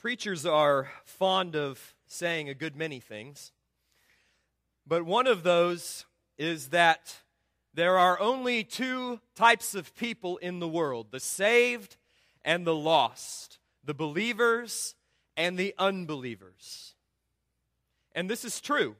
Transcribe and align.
Preachers 0.00 0.46
are 0.46 0.88
fond 1.04 1.54
of 1.54 1.94
saying 2.06 2.48
a 2.48 2.54
good 2.54 2.74
many 2.74 3.00
things, 3.00 3.52
but 4.86 5.04
one 5.04 5.26
of 5.26 5.42
those 5.42 6.06
is 6.38 6.68
that 6.68 7.16
there 7.74 7.98
are 7.98 8.18
only 8.18 8.64
two 8.64 9.20
types 9.34 9.74
of 9.74 9.94
people 9.96 10.38
in 10.38 10.58
the 10.58 10.66
world 10.66 11.08
the 11.10 11.20
saved 11.20 11.98
and 12.46 12.66
the 12.66 12.74
lost, 12.74 13.58
the 13.84 13.92
believers 13.92 14.94
and 15.36 15.58
the 15.58 15.74
unbelievers. 15.76 16.94
And 18.14 18.30
this 18.30 18.42
is 18.42 18.58
true. 18.58 18.96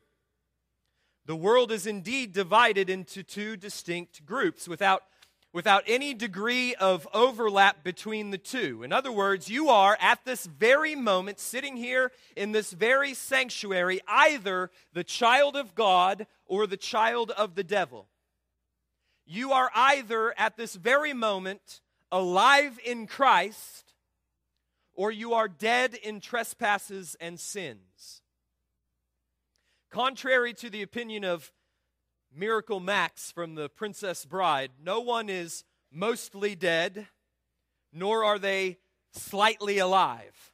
The 1.25 1.35
world 1.35 1.73
is 1.73 1.87
indeed 1.87 2.35
divided 2.35 2.91
into 2.91 3.23
two 3.23 3.57
distinct 3.57 4.27
groups 4.27 4.69
without 4.69 5.05
without 5.53 5.82
any 5.87 6.14
degree 6.14 6.75
of 6.77 7.09
overlap 7.12 7.83
between 7.83 8.30
the 8.30 8.39
two. 8.39 8.83
In 8.83 8.93
other 8.93 9.11
words, 9.11 9.48
you 9.48 9.69
are 9.69 9.98
at 10.01 10.25
this 10.25 10.46
very 10.46 10.95
moment 10.95 11.41
sitting 11.41 11.77
here 11.77 12.12
in 12.37 12.52
this 12.52 12.73
very 12.73 13.15
sanctuary 13.15 14.01
either 14.07 14.71
the 14.93 15.05
child 15.05 15.57
of 15.57 15.74
God 15.74 16.27
or 16.47 16.66
the 16.66 16.77
child 16.77 17.30
of 17.33 17.55
the 17.55 17.65
devil. 17.65 18.07
You 19.27 19.52
are 19.52 19.71
either 19.74 20.34
at 20.38 20.57
this 20.57 20.74
very 20.74 21.12
moment 21.12 21.80
alive 22.12 22.79
in 22.85 23.07
Christ 23.07 23.95
or 24.95 25.10
you 25.10 25.35
are 25.35 25.48
dead 25.48 25.95
in 25.95 26.21
trespasses 26.21 27.16
and 27.21 27.38
sins. 27.41 28.23
Contrary 29.91 30.52
to 30.55 30.71
the 30.71 30.82
opinion 30.82 31.24
of 31.24 31.52
Miracle 32.34 32.80
Max 32.80 33.33
from 33.33 33.55
The 33.55 33.69
Princess 33.69 34.25
Bride, 34.25 34.71
no 34.83 35.01
one 35.01 35.29
is 35.29 35.65
mostly 35.93 36.55
dead, 36.55 37.09
nor 37.93 38.25
are 38.25 38.38
they 38.38 38.79
slightly 39.12 39.79
alive. 39.79 40.52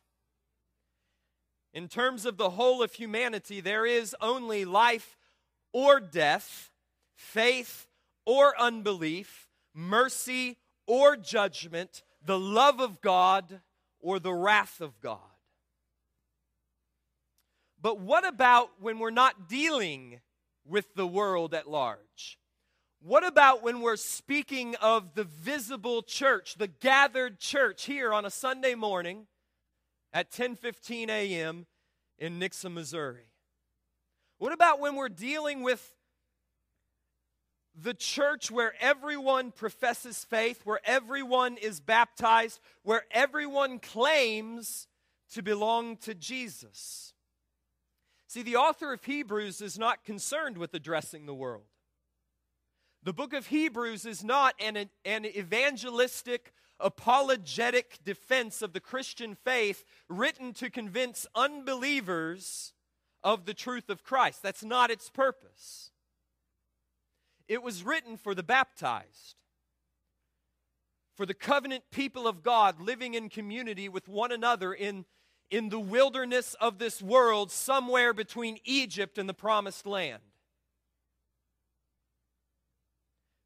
In 1.75 1.89
terms 1.89 2.25
of 2.25 2.39
the 2.39 2.51
whole 2.51 2.83
of 2.83 2.95
humanity, 2.95 3.61
there 3.61 3.85
is 3.85 4.17
only 4.23 4.65
life 4.65 5.19
or 5.73 6.01
death, 6.01 6.71
faith 7.15 7.87
or 8.25 8.59
unbelief, 8.59 9.49
mercy 9.75 10.57
or 10.87 11.17
judgment, 11.17 12.03
the 12.25 12.39
love 12.39 12.81
of 12.81 13.03
God 13.03 13.61
or 14.01 14.19
the 14.19 14.33
wrath 14.33 14.81
of 14.81 14.99
God. 15.01 15.21
But 17.83 18.01
what 18.01 18.27
about 18.27 18.71
when 18.81 18.99
we're 18.99 19.11
not 19.11 19.47
dealing 19.47 20.21
with 20.69 20.95
the 20.95 21.07
world 21.07 21.55
at 21.55 21.69
large? 21.69 22.39
What 23.01 23.27
about 23.27 23.63
when 23.63 23.81
we're 23.83 23.97
speaking 23.97 24.75
of 24.77 25.15
the 25.15 25.25
visible 25.25 26.03
church, 26.03 26.57
the 26.57 26.67
gathered 26.67 27.39
church 27.39 27.85
here 27.85 28.13
on 28.13 28.25
a 28.25 28.31
Sunday 28.31 28.75
morning 28.75 29.27
at 30.13 30.31
10:15 30.31 31.09
a.m. 31.09 31.67
in 32.19 32.41
Nixa, 32.41 32.73
Missouri? 32.73 33.29
What 34.39 34.53
about 34.53 34.81
when 34.81 34.97
we're 34.97 35.09
dealing 35.09 35.63
with 35.63 35.95
the 37.75 37.95
church 37.95 38.51
where 38.51 38.75
everyone 38.81 39.53
professes 39.53 40.25
faith, 40.25 40.63
where 40.65 40.81
everyone 40.85 41.59
is 41.59 41.81
baptized, 41.81 42.61
where 42.83 43.05
everyone 43.11 43.79
claims 43.79 44.89
to 45.33 45.43
belong 45.43 45.97
to 45.99 46.15
Jesus? 46.15 47.13
See, 48.29 48.43
the 48.43 48.57
author 48.57 48.93
of 48.93 49.05
Hebrews 49.05 49.61
is 49.61 49.79
not 49.79 50.05
concerned 50.05 50.59
with 50.59 50.75
addressing 50.75 51.27
the 51.27 51.35
world. 51.35 51.67
The 53.03 53.13
book 53.13 53.33
of 53.33 53.47
Hebrews 53.47 54.05
is 54.05 54.25
not 54.25 54.55
an, 54.59 54.91
an 55.05 55.27
evangelistic, 55.27 56.53
apologetic 56.81 58.01
defense 58.05 58.63
of 58.63 58.73
the 58.73 58.81
Christian 58.81 59.37
faith 59.37 59.85
written 60.09 60.53
to 60.55 60.71
convince 60.71 61.25
unbelievers 61.35 62.73
of 63.23 63.45
the 63.45 63.55
truth 63.55 63.91
of 63.91 64.03
Christ. 64.03 64.43
That's 64.43 64.65
not 64.65 64.91
its 64.91 65.09
purpose. 65.09 65.93
It 67.49 67.63
was 67.63 67.85
written 67.85 68.17
for 68.17 68.35
the 68.35 68.43
baptized, 68.43 69.37
for 71.17 71.27
the 71.27 71.35
covenant 71.35 71.85
people 71.93 72.27
of 72.27 72.43
God 72.43 72.81
living 72.81 73.15
in 73.15 73.29
community 73.29 73.89
with 73.89 74.09
one 74.09 74.33
another 74.33 74.73
in 74.73 75.05
in 75.51 75.69
the 75.69 75.81
wilderness 75.81 76.55
of 76.61 76.79
this 76.79 77.01
world, 77.01 77.51
somewhere 77.51 78.13
between 78.13 78.59
Egypt 78.65 79.19
and 79.19 79.29
the 79.29 79.35
promised 79.35 79.87
land. 79.87 80.23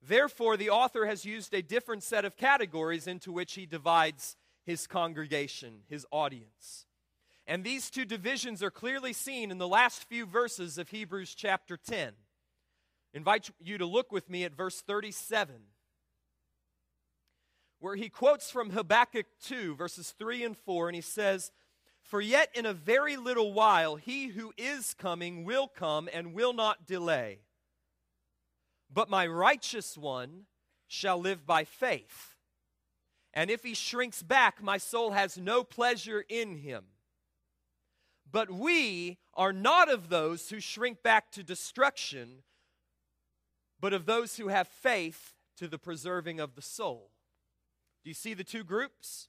Therefore, 0.03 0.57
the 0.57 0.71
author 0.71 1.07
has 1.07 1.25
used 1.25 1.53
a 1.53 1.63
different 1.63 2.03
set 2.03 2.25
of 2.25 2.37
categories 2.37 3.07
into 3.07 3.31
which 3.31 3.55
he 3.55 3.67
divides 3.67 4.37
his 4.65 4.87
congregation, 4.87 5.81
his 5.89 6.07
audience. 6.11 6.87
And 7.47 7.65
these 7.65 7.91
two 7.91 8.05
divisions 8.05 8.63
are 8.63 8.71
clearly 8.71 9.13
seen 9.13 9.51
in 9.51 9.59
the 9.59 9.69
last 9.69 10.05
few 10.05 10.25
verses 10.25 10.79
of 10.79 10.89
Hebrews 10.89 11.35
chapter 11.35 11.77
10. 11.77 12.09
I 12.09 13.17
invite 13.17 13.51
you 13.61 13.77
to 13.79 13.87
look 13.87 14.13
with 14.13 14.31
me 14.31 14.45
at 14.45 14.55
verse 14.55 14.81
37, 14.81 15.55
where 17.81 17.97
he 17.97 18.09
quotes 18.09 18.51
from 18.51 18.71
Habakkuk 18.71 19.27
2, 19.45 19.75
verses 19.75 20.15
3 20.19 20.45
and 20.45 20.57
4, 20.57 20.89
and 20.89 20.95
he 20.95 21.03
says, 21.03 21.51
for 22.11 22.21
yet 22.21 22.51
in 22.55 22.67
a 22.67 22.73
very 22.73 23.17
little 23.17 23.53
while 23.53 23.95
he 23.95 24.27
who 24.27 24.53
is 24.59 24.95
coming 24.95 25.45
will 25.45 25.69
come 25.69 26.09
and 26.13 26.35
will 26.35 26.53
not 26.53 26.85
delay. 26.85 27.39
But 28.93 29.09
my 29.09 29.29
righteous 29.29 29.97
one 29.97 30.47
shall 30.89 31.21
live 31.21 31.47
by 31.47 31.63
faith. 31.63 32.35
And 33.33 33.49
if 33.49 33.63
he 33.63 33.75
shrinks 33.75 34.25
back, 34.25 34.61
my 34.61 34.77
soul 34.77 35.13
has 35.13 35.39
no 35.39 35.63
pleasure 35.63 36.25
in 36.29 36.57
him. 36.57 36.87
But 38.29 38.51
we 38.51 39.19
are 39.35 39.53
not 39.53 39.89
of 39.89 40.09
those 40.09 40.51
who 40.51 40.59
shrink 40.59 41.05
back 41.05 41.31
to 41.33 41.45
destruction, 41.45 42.43
but 43.79 43.93
of 43.93 44.07
those 44.07 44.37
who 44.37 44.49
have 44.49 44.67
faith 44.67 45.35
to 45.59 45.69
the 45.69 45.79
preserving 45.79 46.41
of 46.41 46.57
the 46.57 46.63
soul. 46.63 47.13
Do 48.03 48.11
you 48.11 48.15
see 48.15 48.35
the 48.35 48.43
two 48.43 48.65
groups? 48.65 49.29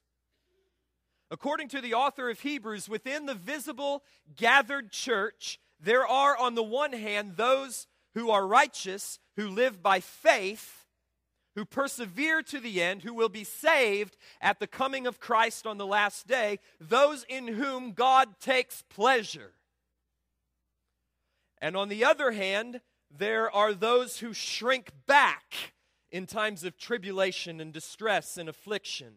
According 1.32 1.68
to 1.68 1.80
the 1.80 1.94
author 1.94 2.28
of 2.28 2.40
Hebrews, 2.40 2.90
within 2.90 3.24
the 3.24 3.34
visible 3.34 4.02
gathered 4.36 4.92
church, 4.92 5.58
there 5.80 6.06
are, 6.06 6.36
on 6.36 6.54
the 6.54 6.62
one 6.62 6.92
hand, 6.92 7.38
those 7.38 7.86
who 8.12 8.30
are 8.30 8.46
righteous, 8.46 9.18
who 9.36 9.48
live 9.48 9.82
by 9.82 10.00
faith, 10.00 10.84
who 11.54 11.64
persevere 11.64 12.42
to 12.42 12.60
the 12.60 12.82
end, 12.82 13.02
who 13.02 13.14
will 13.14 13.30
be 13.30 13.44
saved 13.44 14.18
at 14.42 14.60
the 14.60 14.66
coming 14.66 15.06
of 15.06 15.20
Christ 15.20 15.66
on 15.66 15.78
the 15.78 15.86
last 15.86 16.26
day, 16.26 16.58
those 16.78 17.24
in 17.30 17.48
whom 17.48 17.92
God 17.92 18.38
takes 18.38 18.82
pleasure. 18.82 19.54
And 21.62 21.78
on 21.78 21.88
the 21.88 22.04
other 22.04 22.32
hand, 22.32 22.82
there 23.10 23.50
are 23.50 23.72
those 23.72 24.18
who 24.18 24.34
shrink 24.34 24.90
back 25.06 25.72
in 26.10 26.26
times 26.26 26.62
of 26.62 26.76
tribulation 26.76 27.58
and 27.58 27.72
distress 27.72 28.36
and 28.36 28.50
affliction 28.50 29.14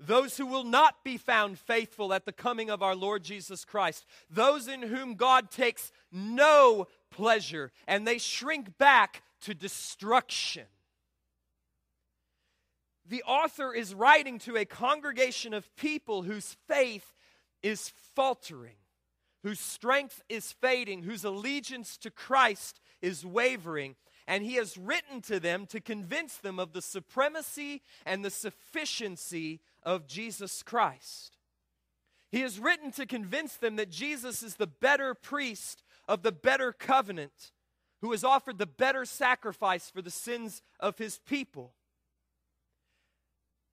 those 0.00 0.38
who 0.38 0.46
will 0.46 0.64
not 0.64 1.04
be 1.04 1.18
found 1.18 1.58
faithful 1.58 2.12
at 2.14 2.24
the 2.24 2.32
coming 2.32 2.70
of 2.70 2.82
our 2.82 2.96
Lord 2.96 3.22
Jesus 3.22 3.64
Christ, 3.64 4.06
those 4.30 4.66
in 4.66 4.82
whom 4.82 5.14
God 5.14 5.50
takes 5.50 5.92
no 6.10 6.88
pleasure, 7.10 7.70
and 7.86 8.06
they 8.06 8.18
shrink 8.18 8.78
back 8.78 9.22
to 9.42 9.54
destruction. 9.54 10.64
The 13.06 13.22
author 13.24 13.74
is 13.74 13.94
writing 13.94 14.38
to 14.40 14.56
a 14.56 14.64
congregation 14.64 15.52
of 15.52 15.74
people 15.76 16.22
whose 16.22 16.56
faith 16.66 17.14
is 17.62 17.92
faltering, 18.14 18.76
whose 19.42 19.60
strength 19.60 20.22
is 20.28 20.52
fading, 20.52 21.02
whose 21.02 21.24
allegiance 21.24 21.98
to 21.98 22.10
Christ 22.10 22.80
is 23.02 23.26
wavering 23.26 23.96
and 24.30 24.44
he 24.44 24.54
has 24.54 24.78
written 24.78 25.20
to 25.22 25.40
them 25.40 25.66
to 25.66 25.80
convince 25.80 26.36
them 26.36 26.60
of 26.60 26.72
the 26.72 26.82
supremacy 26.82 27.82
and 28.06 28.24
the 28.24 28.30
sufficiency 28.30 29.60
of 29.82 30.06
Jesus 30.06 30.62
Christ. 30.62 31.36
He 32.30 32.40
has 32.40 32.58
written 32.58 32.92
to 32.92 33.06
convince 33.06 33.56
them 33.56 33.76
that 33.76 33.90
Jesus 33.90 34.42
is 34.42 34.56
the 34.56 34.66
better 34.66 35.14
priest 35.14 35.82
of 36.06 36.22
the 36.22 36.32
better 36.32 36.72
covenant, 36.72 37.52
who 38.00 38.12
has 38.12 38.24
offered 38.24 38.58
the 38.58 38.66
better 38.66 39.04
sacrifice 39.04 39.90
for 39.90 40.00
the 40.00 40.10
sins 40.10 40.62
of 40.78 40.98
his 40.98 41.18
people. 41.18 41.74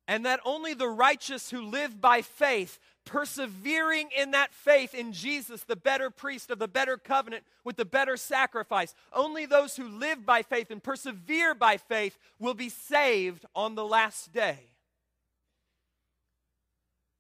And 0.08 0.26
that 0.26 0.40
only 0.46 0.74
the 0.74 0.88
righteous 0.88 1.50
who 1.50 1.62
live 1.62 2.00
by 2.00 2.22
faith 2.22 2.80
persevering 3.08 4.10
in 4.18 4.32
that 4.32 4.54
faith 4.54 4.94
in 4.94 5.14
Jesus, 5.14 5.64
the 5.64 5.76
better 5.76 6.10
priest 6.10 6.52
of 6.52 6.60
the 6.60 6.68
better 6.68 6.98
covenant 6.98 7.44
with 7.64 7.78
the 7.78 7.86
better 7.86 8.18
sacrifice. 8.18 8.94
Only 9.14 9.46
those 9.46 9.76
who 9.76 9.88
live 9.88 10.26
by 10.26 10.44
faith 10.44 10.72
and 10.72 10.84
persevere 10.84 11.56
by 11.56 11.78
faith 11.78 12.18
will 12.38 12.54
be 12.54 12.70
saved 12.70 13.46
on 13.56 13.76
the 13.76 13.86
last 13.86 14.34
day. 14.34 14.60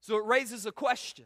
So 0.07 0.15
it 0.15 0.25
raises 0.25 0.65
a 0.65 0.71
question 0.71 1.25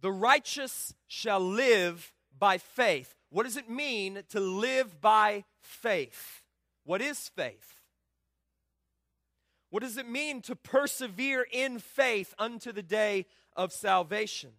The 0.00 0.10
righteous 0.10 0.92
shall 1.06 1.38
live 1.38 2.12
by 2.36 2.58
faith. 2.58 3.14
What 3.30 3.44
does 3.44 3.56
it 3.56 3.70
mean 3.70 4.24
to 4.30 4.40
live 4.40 5.00
by 5.00 5.44
faith? 5.60 6.42
What 6.82 7.00
is 7.00 7.28
faith? 7.28 7.78
What 9.70 9.84
does 9.84 9.96
it 9.96 10.08
mean 10.08 10.42
to 10.42 10.56
persevere 10.56 11.46
in 11.52 11.78
faith 11.78 12.34
unto 12.36 12.72
the 12.72 12.82
day 12.82 13.26
of 13.54 13.72
salvation? 13.72 14.50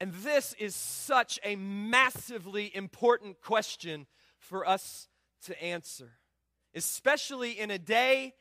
And 0.00 0.12
this 0.12 0.54
is 0.58 0.74
such 0.74 1.38
a 1.44 1.54
massively 1.54 2.74
important 2.74 3.40
question 3.40 4.06
for 4.38 4.66
us 4.68 5.06
to 5.44 5.62
answer, 5.62 6.18
especially 6.74 7.60
in 7.60 7.70
a 7.70 7.78
day 7.78 8.34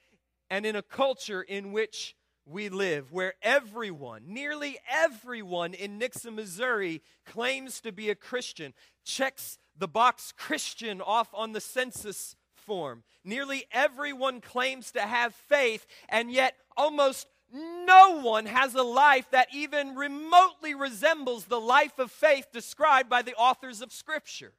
and 0.50 0.66
in 0.66 0.76
a 0.76 0.82
culture 0.82 1.44
in 1.44 1.72
which 1.72 2.16
we 2.50 2.70
live, 2.70 3.12
where 3.12 3.36
everyone, 3.42 4.24
nearly 4.28 4.78
everyone 4.90 5.74
in 5.74 6.00
Nixa, 6.00 6.34
Missouri, 6.34 7.02
claims 7.26 7.80
to 7.82 7.92
be 7.92 8.10
a 8.10 8.16
Christian, 8.16 8.74
checks 9.06 9.60
the 9.78 9.88
box 9.88 10.34
Christian 10.36 11.00
off 11.02 11.30
on 11.34 11.54
the 11.54 11.62
census 11.62 12.36
form. 12.56 13.04
Nearly 13.24 13.66
everyone 13.72 14.42
claims 14.42 14.92
to 14.92 15.02
have 15.02 15.34
faith, 15.34 15.86
and 16.10 16.32
yet 16.32 16.56
almost 16.76 17.28
no 17.52 18.22
one 18.22 18.46
has 18.46 18.76
a 18.76 18.84
life 18.84 19.30
that 19.32 19.48
even 19.54 19.96
remotely 19.96 20.76
resembles 20.76 21.46
the 21.46 21.60
life 21.60 21.98
of 21.98 22.12
faith 22.12 22.48
described 22.52 23.10
by 23.10 23.22
the 23.22 23.34
authors 23.36 23.82
of 23.82 23.92
Scripture. 23.92 24.54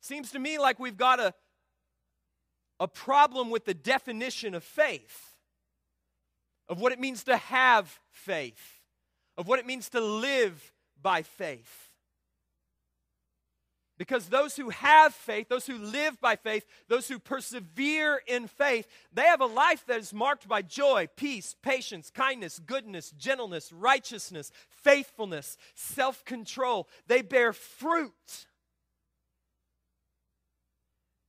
Seems 0.00 0.30
to 0.32 0.38
me 0.38 0.58
like 0.58 0.78
we've 0.78 0.96
got 0.96 1.20
a, 1.20 1.32
a 2.80 2.88
problem 2.88 3.50
with 3.50 3.64
the 3.64 3.74
definition 3.74 4.54
of 4.54 4.64
faith, 4.64 5.31
of 6.72 6.80
what 6.80 6.90
it 6.90 6.98
means 6.98 7.24
to 7.24 7.36
have 7.36 8.00
faith, 8.12 8.80
of 9.36 9.46
what 9.46 9.58
it 9.58 9.66
means 9.66 9.90
to 9.90 10.00
live 10.00 10.72
by 11.02 11.20
faith. 11.20 11.90
Because 13.98 14.30
those 14.30 14.56
who 14.56 14.70
have 14.70 15.12
faith, 15.12 15.50
those 15.50 15.66
who 15.66 15.76
live 15.76 16.18
by 16.18 16.34
faith, 16.34 16.64
those 16.88 17.08
who 17.08 17.18
persevere 17.18 18.22
in 18.26 18.46
faith, 18.46 18.88
they 19.12 19.24
have 19.24 19.42
a 19.42 19.46
life 19.46 19.84
that 19.86 20.00
is 20.00 20.14
marked 20.14 20.48
by 20.48 20.62
joy, 20.62 21.08
peace, 21.14 21.54
patience, 21.62 22.08
kindness, 22.08 22.58
goodness, 22.58 23.10
gentleness, 23.18 23.70
righteousness, 23.70 24.50
faithfulness, 24.70 25.58
self 25.74 26.24
control. 26.24 26.88
They 27.06 27.20
bear 27.20 27.52
fruit. 27.52 28.46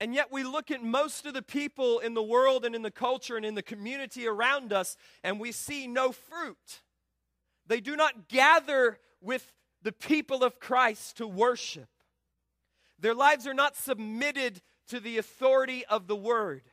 And 0.04 0.14
yet, 0.14 0.34
we 0.34 0.44
look 0.44 0.70
at 0.70 0.84
most 0.84 1.26
of 1.26 1.34
the 1.34 1.42
people 1.42 2.00
in 2.00 2.14
the 2.14 2.22
world 2.22 2.66
and 2.66 2.76
in 2.76 2.82
the 2.82 2.92
culture 2.92 3.38
and 3.38 3.46
in 3.46 3.56
the 3.56 3.64
community 3.64 4.28
around 4.28 4.74
us, 4.74 4.98
and 5.24 5.40
we 5.40 5.54
see 5.54 5.88
no 5.88 6.12
fruit. 6.12 6.82
They 7.68 7.80
do 7.80 7.96
not 7.96 8.28
gather 8.28 9.00
with 9.22 9.54
the 9.82 9.94
people 9.94 10.44
of 10.44 10.60
Christ 10.60 11.16
to 11.20 11.26
worship. 11.26 11.88
Their 13.00 13.14
lives 13.14 13.48
are 13.48 13.54
not 13.54 13.78
submitted 13.78 14.62
to 14.90 15.00
the 15.00 15.20
authority 15.20 15.86
of 15.86 16.08
the 16.08 16.18
word. 16.18 16.64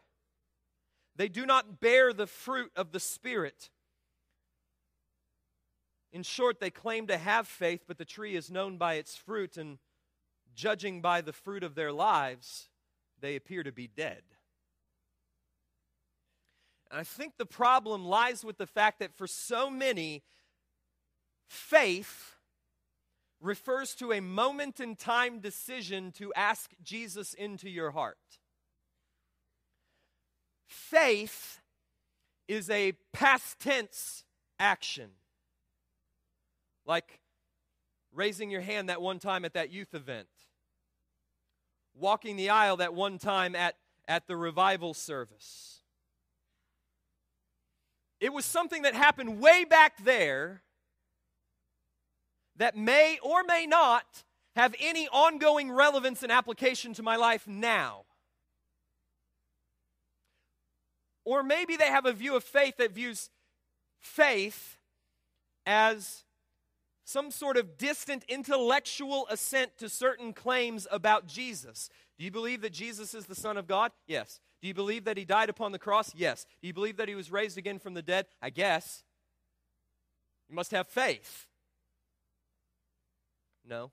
They 1.14 1.28
do 1.28 1.46
not 1.46 1.78
bear 1.78 2.12
the 2.12 2.26
fruit 2.26 2.72
of 2.74 2.90
the 2.90 2.98
Spirit. 2.98 3.70
In 6.12 6.24
short, 6.24 6.58
they 6.58 6.70
claim 6.70 7.06
to 7.06 7.16
have 7.16 7.46
faith, 7.46 7.84
but 7.86 7.96
the 7.96 8.04
tree 8.04 8.34
is 8.34 8.50
known 8.50 8.76
by 8.76 8.94
its 8.94 9.14
fruit, 9.14 9.56
and 9.56 9.78
judging 10.52 11.00
by 11.00 11.20
the 11.20 11.32
fruit 11.32 11.62
of 11.62 11.76
their 11.76 11.92
lives, 11.92 12.69
they 13.20 13.36
appear 13.36 13.62
to 13.62 13.72
be 13.72 13.86
dead. 13.86 14.22
And 16.90 16.98
I 16.98 17.04
think 17.04 17.34
the 17.38 17.46
problem 17.46 18.04
lies 18.04 18.44
with 18.44 18.58
the 18.58 18.66
fact 18.66 18.98
that 18.98 19.14
for 19.14 19.26
so 19.26 19.70
many, 19.70 20.22
faith 21.48 22.36
refers 23.40 23.94
to 23.94 24.12
a 24.12 24.20
moment 24.20 24.80
in 24.80 24.96
time 24.96 25.38
decision 25.40 26.12
to 26.12 26.32
ask 26.34 26.72
Jesus 26.82 27.32
into 27.32 27.70
your 27.70 27.92
heart. 27.92 28.18
Faith 30.66 31.60
is 32.48 32.68
a 32.68 32.92
past 33.12 33.60
tense 33.60 34.24
action. 34.58 35.10
Like 36.84 37.20
raising 38.12 38.50
your 38.50 38.60
hand 38.60 38.88
that 38.88 39.00
one 39.00 39.18
time 39.18 39.44
at 39.44 39.54
that 39.54 39.70
youth 39.70 39.94
event, 39.94 40.28
walking 42.00 42.36
the 42.36 42.50
aisle 42.50 42.78
that 42.78 42.94
one 42.94 43.18
time 43.18 43.54
at, 43.54 43.76
at 44.08 44.26
the 44.26 44.36
revival 44.36 44.94
service. 44.94 45.80
It 48.20 48.32
was 48.32 48.44
something 48.44 48.82
that 48.82 48.94
happened 48.94 49.40
way 49.40 49.64
back 49.64 50.02
there 50.04 50.62
that 52.56 52.76
may 52.76 53.18
or 53.22 53.42
may 53.44 53.66
not 53.66 54.24
have 54.56 54.74
any 54.80 55.08
ongoing 55.08 55.70
relevance 55.70 56.22
and 56.22 56.30
application 56.30 56.92
to 56.94 57.02
my 57.02 57.16
life 57.16 57.46
now. 57.46 58.04
Or 61.24 61.42
maybe 61.42 61.76
they 61.76 61.86
have 61.86 62.06
a 62.06 62.12
view 62.12 62.36
of 62.36 62.44
faith 62.44 62.76
that 62.78 62.92
views 62.92 63.30
faith 63.98 64.76
as 65.64 66.24
some 67.10 67.32
sort 67.32 67.56
of 67.56 67.76
distant 67.76 68.24
intellectual 68.28 69.26
assent 69.30 69.76
to 69.78 69.88
certain 69.88 70.32
claims 70.32 70.86
about 70.92 71.26
Jesus. 71.26 71.90
Do 72.18 72.24
you 72.24 72.30
believe 72.30 72.60
that 72.60 72.72
Jesus 72.72 73.14
is 73.14 73.26
the 73.26 73.34
Son 73.34 73.56
of 73.56 73.66
God? 73.66 73.90
Yes. 74.06 74.40
Do 74.62 74.68
you 74.68 74.74
believe 74.74 75.04
that 75.04 75.16
he 75.16 75.24
died 75.24 75.48
upon 75.48 75.72
the 75.72 75.78
cross? 75.78 76.14
Yes. 76.14 76.46
Do 76.60 76.68
you 76.68 76.72
believe 76.72 76.98
that 76.98 77.08
he 77.08 77.16
was 77.16 77.32
raised 77.32 77.58
again 77.58 77.80
from 77.80 77.94
the 77.94 78.02
dead? 78.02 78.26
I 78.40 78.50
guess. 78.50 79.02
You 80.48 80.54
must 80.54 80.70
have 80.70 80.86
faith. 80.86 81.46
No. 83.68 83.90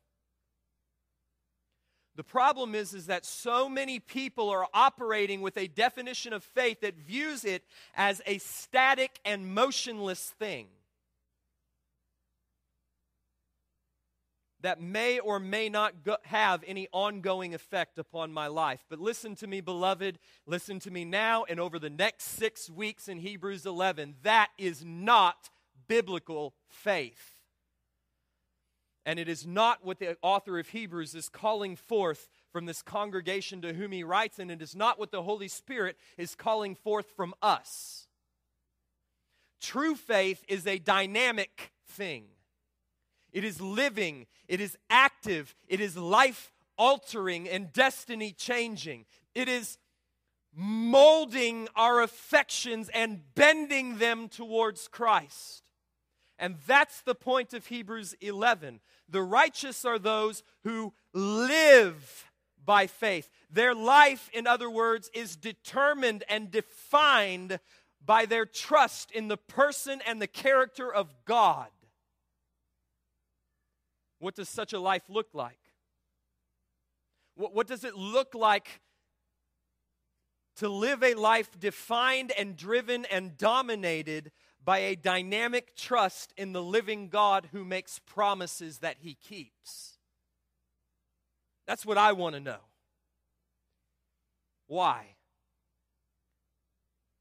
The 2.15 2.23
problem 2.23 2.75
is, 2.75 2.93
is 2.93 3.07
that 3.07 3.25
so 3.25 3.67
many 3.67 3.99
people 3.99 4.49
are 4.49 4.67
operating 4.73 5.41
with 5.41 5.57
a 5.57 5.67
definition 5.67 6.33
of 6.33 6.43
faith 6.43 6.81
that 6.81 6.95
views 6.95 7.45
it 7.45 7.63
as 7.95 8.21
a 8.27 8.37
static 8.37 9.19
and 9.25 9.55
motionless 9.55 10.33
thing. 10.39 10.67
That 14.62 14.81
may 14.81 15.19
or 15.19 15.39
may 15.39 15.69
not 15.69 16.04
go- 16.04 16.18
have 16.24 16.63
any 16.65 16.88
ongoing 16.92 17.54
effect 17.54 18.00
upon 18.00 18.33
my 18.33 18.48
life. 18.48 18.86
But 18.89 19.00
listen 19.00 19.36
to 19.36 19.48
me, 19.48 19.62
beloved. 19.62 20.18
Listen 20.45 20.80
to 20.80 20.92
me 20.92 21.06
now 21.06 21.44
and 21.44 21.59
over 21.59 21.77
the 21.77 21.89
next 21.89 22.24
six 22.24 22.69
weeks 22.69 23.07
in 23.07 23.19
Hebrews 23.19 23.65
11. 23.65 24.15
That 24.24 24.50
is 24.57 24.83
not 24.83 25.50
biblical 25.88 26.56
faith. 26.68 27.36
And 29.06 29.19
it 29.19 29.30
is 29.30 29.48
not 29.48 29.86
what 29.86 30.00
the 30.00 30.18
author 30.21 30.60
of 30.60 30.68
Hebrews 30.68 31.15
is 31.15 31.30
calling 31.30 31.77
forth 31.77 32.27
from 32.51 32.65
this 32.65 32.81
congregation 32.81 33.62
to 33.62 33.74
whom 33.74 33.94
he 33.94 34.03
writes, 34.03 34.38
and 34.38 34.51
it 34.51 34.62
is 34.62 34.75
not 34.75 35.00
what 35.00 35.12
the 35.12 35.24
Holy 35.24 35.48
Spirit 35.48 35.98
is 36.18 36.36
calling 36.36 36.75
forth 36.75 37.12
from 37.15 37.33
us. 37.42 38.07
True 39.62 39.95
faith 39.95 40.44
is 40.48 40.68
a 40.68 40.77
dynamic 40.77 41.71
thing, 41.88 42.25
it 43.34 43.43
is 43.43 43.62
living, 43.62 44.25
it 44.48 44.62
is 44.62 44.77
active, 44.89 45.55
it 45.67 45.79
is 45.79 45.98
life 45.98 46.51
altering 46.77 47.50
and 47.50 47.74
destiny 47.74 48.31
changing. 48.31 49.05
It 49.36 49.50
is 49.50 49.77
molding 50.55 51.67
our 51.75 52.01
affections 52.01 52.89
and 52.93 53.22
bending 53.36 53.98
them 53.98 54.29
towards 54.29 54.88
Christ. 54.88 55.63
And 56.39 56.55
that's 56.67 57.01
the 57.01 57.15
point 57.15 57.53
of 57.53 57.67
Hebrews 57.67 58.15
11. 58.22 58.79
The 59.10 59.24
righteous 59.24 59.86
are 59.86 60.00
those 60.00 60.43
who 60.63 60.93
live 61.13 62.31
by 62.63 62.88
faith. 62.88 63.29
Their 63.50 63.74
life, 63.74 64.29
in 64.34 64.46
other 64.46 64.69
words, 64.69 65.10
is 65.13 65.36
determined 65.36 66.24
and 66.29 66.51
defined 66.51 67.60
by 68.05 68.25
their 68.25 68.46
trust 68.46 69.12
in 69.12 69.27
the 69.27 69.38
person 69.38 70.01
and 70.05 70.22
the 70.22 70.27
character 70.27 70.93
of 70.93 71.13
God. 71.25 71.67
What 74.19 74.36
does 74.36 74.50
such 74.50 74.74
a 74.74 74.79
life 74.79 75.03
look 75.09 75.29
like? 75.33 75.59
What, 77.36 77.53
what 77.53 77.67
does 77.67 77.83
it 77.83 77.95
look 77.95 78.33
like 78.33 78.81
to 80.57 80.67
live 80.67 81.03
a 81.03 81.13
life 81.13 81.59
defined 81.59 82.31
and 82.38 82.57
driven 82.57 83.05
and 83.05 83.38
dominated 83.38 84.31
by 84.67 84.79
a 84.79 84.95
dynamic 84.95 85.75
trust 85.77 86.33
in 86.36 86.51
the 86.51 86.62
living 86.62 87.07
God 87.07 87.47
who 87.53 87.63
makes 87.63 88.00
promises 88.00 88.79
that 88.79 88.97
he 89.00 89.13
keeps. 89.13 89.97
That's 91.65 91.86
what 91.86 91.97
I 91.97 92.12
want 92.12 92.36
to 92.36 92.41
know. 92.41 92.59
Why? 94.67 95.15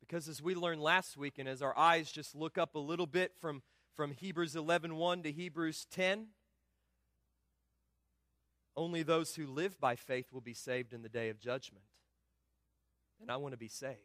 Because 0.00 0.28
as 0.28 0.42
we 0.42 0.56
learned 0.56 0.82
last 0.82 1.16
week, 1.16 1.38
and 1.38 1.48
as 1.48 1.62
our 1.62 1.76
eyes 1.78 2.10
just 2.10 2.34
look 2.34 2.58
up 2.58 2.74
a 2.74 2.80
little 2.80 3.06
bit 3.06 3.32
from, 3.40 3.62
from 3.94 4.10
Hebrews 4.10 4.54
11.1 4.54 5.22
to 5.22 5.30
Hebrews 5.30 5.86
10, 5.90 6.26
only 8.76 9.02
those 9.02 9.35
who 9.35 9.47
live 9.47 9.80
by 9.80 9.97
faith 9.97 10.33
will 10.33 10.40
be 10.40 10.54
saved 10.54 10.92
in 10.92 11.02
the 11.02 11.09
day 11.09 11.30
of 11.30 11.40
judgment. 11.40 11.85
And 13.21 13.30
I 13.30 13.37
want 13.37 13.52
to 13.52 13.59
be 13.59 13.68
saved. 13.68 13.97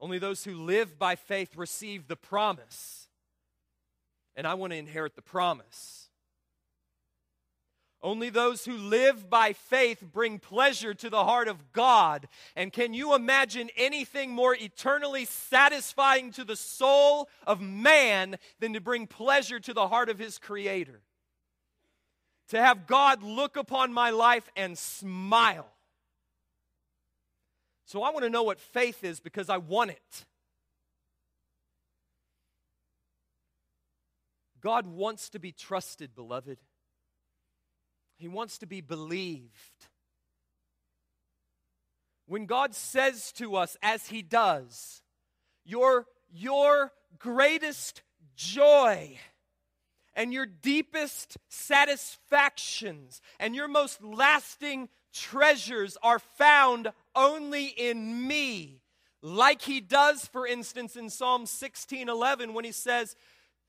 Only 0.00 0.18
those 0.18 0.44
who 0.44 0.56
live 0.56 0.98
by 0.98 1.14
faith 1.14 1.56
receive 1.56 2.08
the 2.08 2.16
promise. 2.16 3.08
And 4.34 4.46
I 4.46 4.54
want 4.54 4.72
to 4.72 4.76
inherit 4.76 5.14
the 5.14 5.22
promise. 5.22 6.08
Only 8.02 8.28
those 8.28 8.66
who 8.66 8.76
live 8.76 9.30
by 9.30 9.54
faith 9.54 10.04
bring 10.12 10.38
pleasure 10.38 10.92
to 10.92 11.08
the 11.08 11.24
heart 11.24 11.48
of 11.48 11.72
God. 11.72 12.28
And 12.54 12.70
can 12.70 12.92
you 12.92 13.14
imagine 13.14 13.70
anything 13.78 14.32
more 14.32 14.54
eternally 14.54 15.24
satisfying 15.24 16.32
to 16.32 16.44
the 16.44 16.56
soul 16.56 17.30
of 17.46 17.62
man 17.62 18.36
than 18.58 18.74
to 18.74 18.80
bring 18.80 19.06
pleasure 19.06 19.60
to 19.60 19.72
the 19.72 19.88
heart 19.88 20.10
of 20.10 20.18
his 20.18 20.38
Creator? 20.38 21.00
To 22.48 22.60
have 22.60 22.86
God 22.86 23.22
look 23.22 23.56
upon 23.56 23.92
my 23.92 24.10
life 24.10 24.48
and 24.56 24.76
smile. 24.76 25.66
So 27.86 28.02
I 28.02 28.10
want 28.10 28.24
to 28.24 28.30
know 28.30 28.42
what 28.42 28.60
faith 28.60 29.04
is 29.04 29.20
because 29.20 29.48
I 29.48 29.58
want 29.58 29.90
it. 29.90 30.24
God 34.60 34.86
wants 34.86 35.28
to 35.30 35.38
be 35.38 35.52
trusted, 35.52 36.14
beloved. 36.14 36.58
He 38.16 38.28
wants 38.28 38.58
to 38.58 38.66
be 38.66 38.80
believed. 38.80 39.50
When 42.26 42.46
God 42.46 42.74
says 42.74 43.32
to 43.32 43.56
us, 43.56 43.76
as 43.82 44.08
He 44.08 44.22
does, 44.22 45.02
your, 45.64 46.06
your 46.32 46.92
greatest 47.18 48.02
joy 48.36 49.18
and 50.14 50.32
your 50.32 50.46
deepest 50.46 51.36
satisfactions 51.48 53.20
and 53.38 53.54
your 53.54 53.68
most 53.68 54.02
lasting 54.02 54.88
treasures 55.12 55.96
are 56.02 56.18
found 56.18 56.92
only 57.14 57.66
in 57.66 58.26
me. 58.26 58.80
Like 59.22 59.62
he 59.62 59.80
does, 59.80 60.26
for 60.26 60.46
instance, 60.46 60.96
in 60.96 61.08
Psalm 61.08 61.46
16 61.46 62.08
11, 62.08 62.52
when 62.52 62.64
he 62.64 62.72
says, 62.72 63.16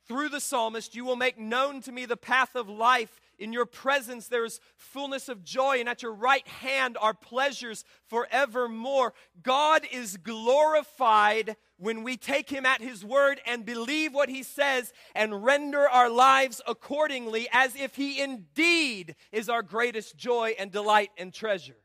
Through 0.07 0.29
the 0.29 0.41
psalmist, 0.41 0.95
you 0.95 1.05
will 1.05 1.15
make 1.15 1.39
known 1.39 1.81
to 1.81 1.91
me 1.91 2.05
the 2.05 2.17
path 2.17 2.55
of 2.55 2.67
life. 2.67 3.21
In 3.37 3.51
your 3.51 3.65
presence 3.65 4.27
there 4.27 4.45
is 4.45 4.59
fullness 4.77 5.29
of 5.29 5.43
joy, 5.43 5.79
and 5.79 5.89
at 5.89 6.01
your 6.01 6.13
right 6.13 6.47
hand 6.47 6.97
are 6.99 7.13
pleasures 7.13 7.83
forevermore. 8.07 9.13
God 9.43 9.85
is 9.91 10.17
glorified 10.17 11.55
when 11.77 12.03
we 12.03 12.15
take 12.15 12.49
him 12.49 12.65
at 12.65 12.81
his 12.81 13.03
word 13.03 13.41
and 13.45 13.65
believe 13.65 14.13
what 14.13 14.29
he 14.29 14.43
says 14.43 14.93
and 15.13 15.43
render 15.43 15.89
our 15.89 16.09
lives 16.09 16.61
accordingly 16.65 17.47
as 17.51 17.75
if 17.75 17.95
he 17.95 18.21
indeed 18.21 19.15
is 19.31 19.49
our 19.49 19.61
greatest 19.61 20.15
joy 20.15 20.55
and 20.57 20.71
delight 20.71 21.09
and 21.17 21.33
treasure. 21.33 21.77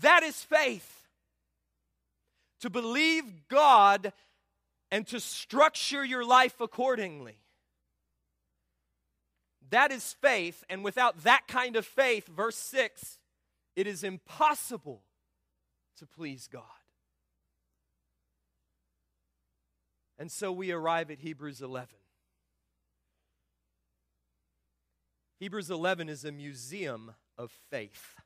That 0.00 0.22
is 0.22 0.42
faith. 0.42 1.08
To 2.60 2.70
believe 2.70 3.24
God 3.48 4.12
and 4.90 5.06
to 5.08 5.18
structure 5.18 6.04
your 6.04 6.24
life 6.24 6.60
accordingly. 6.60 7.41
That 9.72 9.90
is 9.90 10.12
faith, 10.20 10.64
and 10.68 10.84
without 10.84 11.24
that 11.24 11.48
kind 11.48 11.76
of 11.76 11.86
faith, 11.86 12.26
verse 12.26 12.58
6, 12.58 13.18
it 13.74 13.86
is 13.86 14.04
impossible 14.04 15.02
to 15.98 16.06
please 16.06 16.46
God. 16.46 16.62
And 20.18 20.30
so 20.30 20.52
we 20.52 20.72
arrive 20.72 21.10
at 21.10 21.20
Hebrews 21.20 21.62
11. 21.62 21.88
Hebrews 25.40 25.70
11 25.70 26.10
is 26.10 26.26
a 26.26 26.32
museum 26.32 27.14
of 27.38 27.50
faith. 27.70 28.16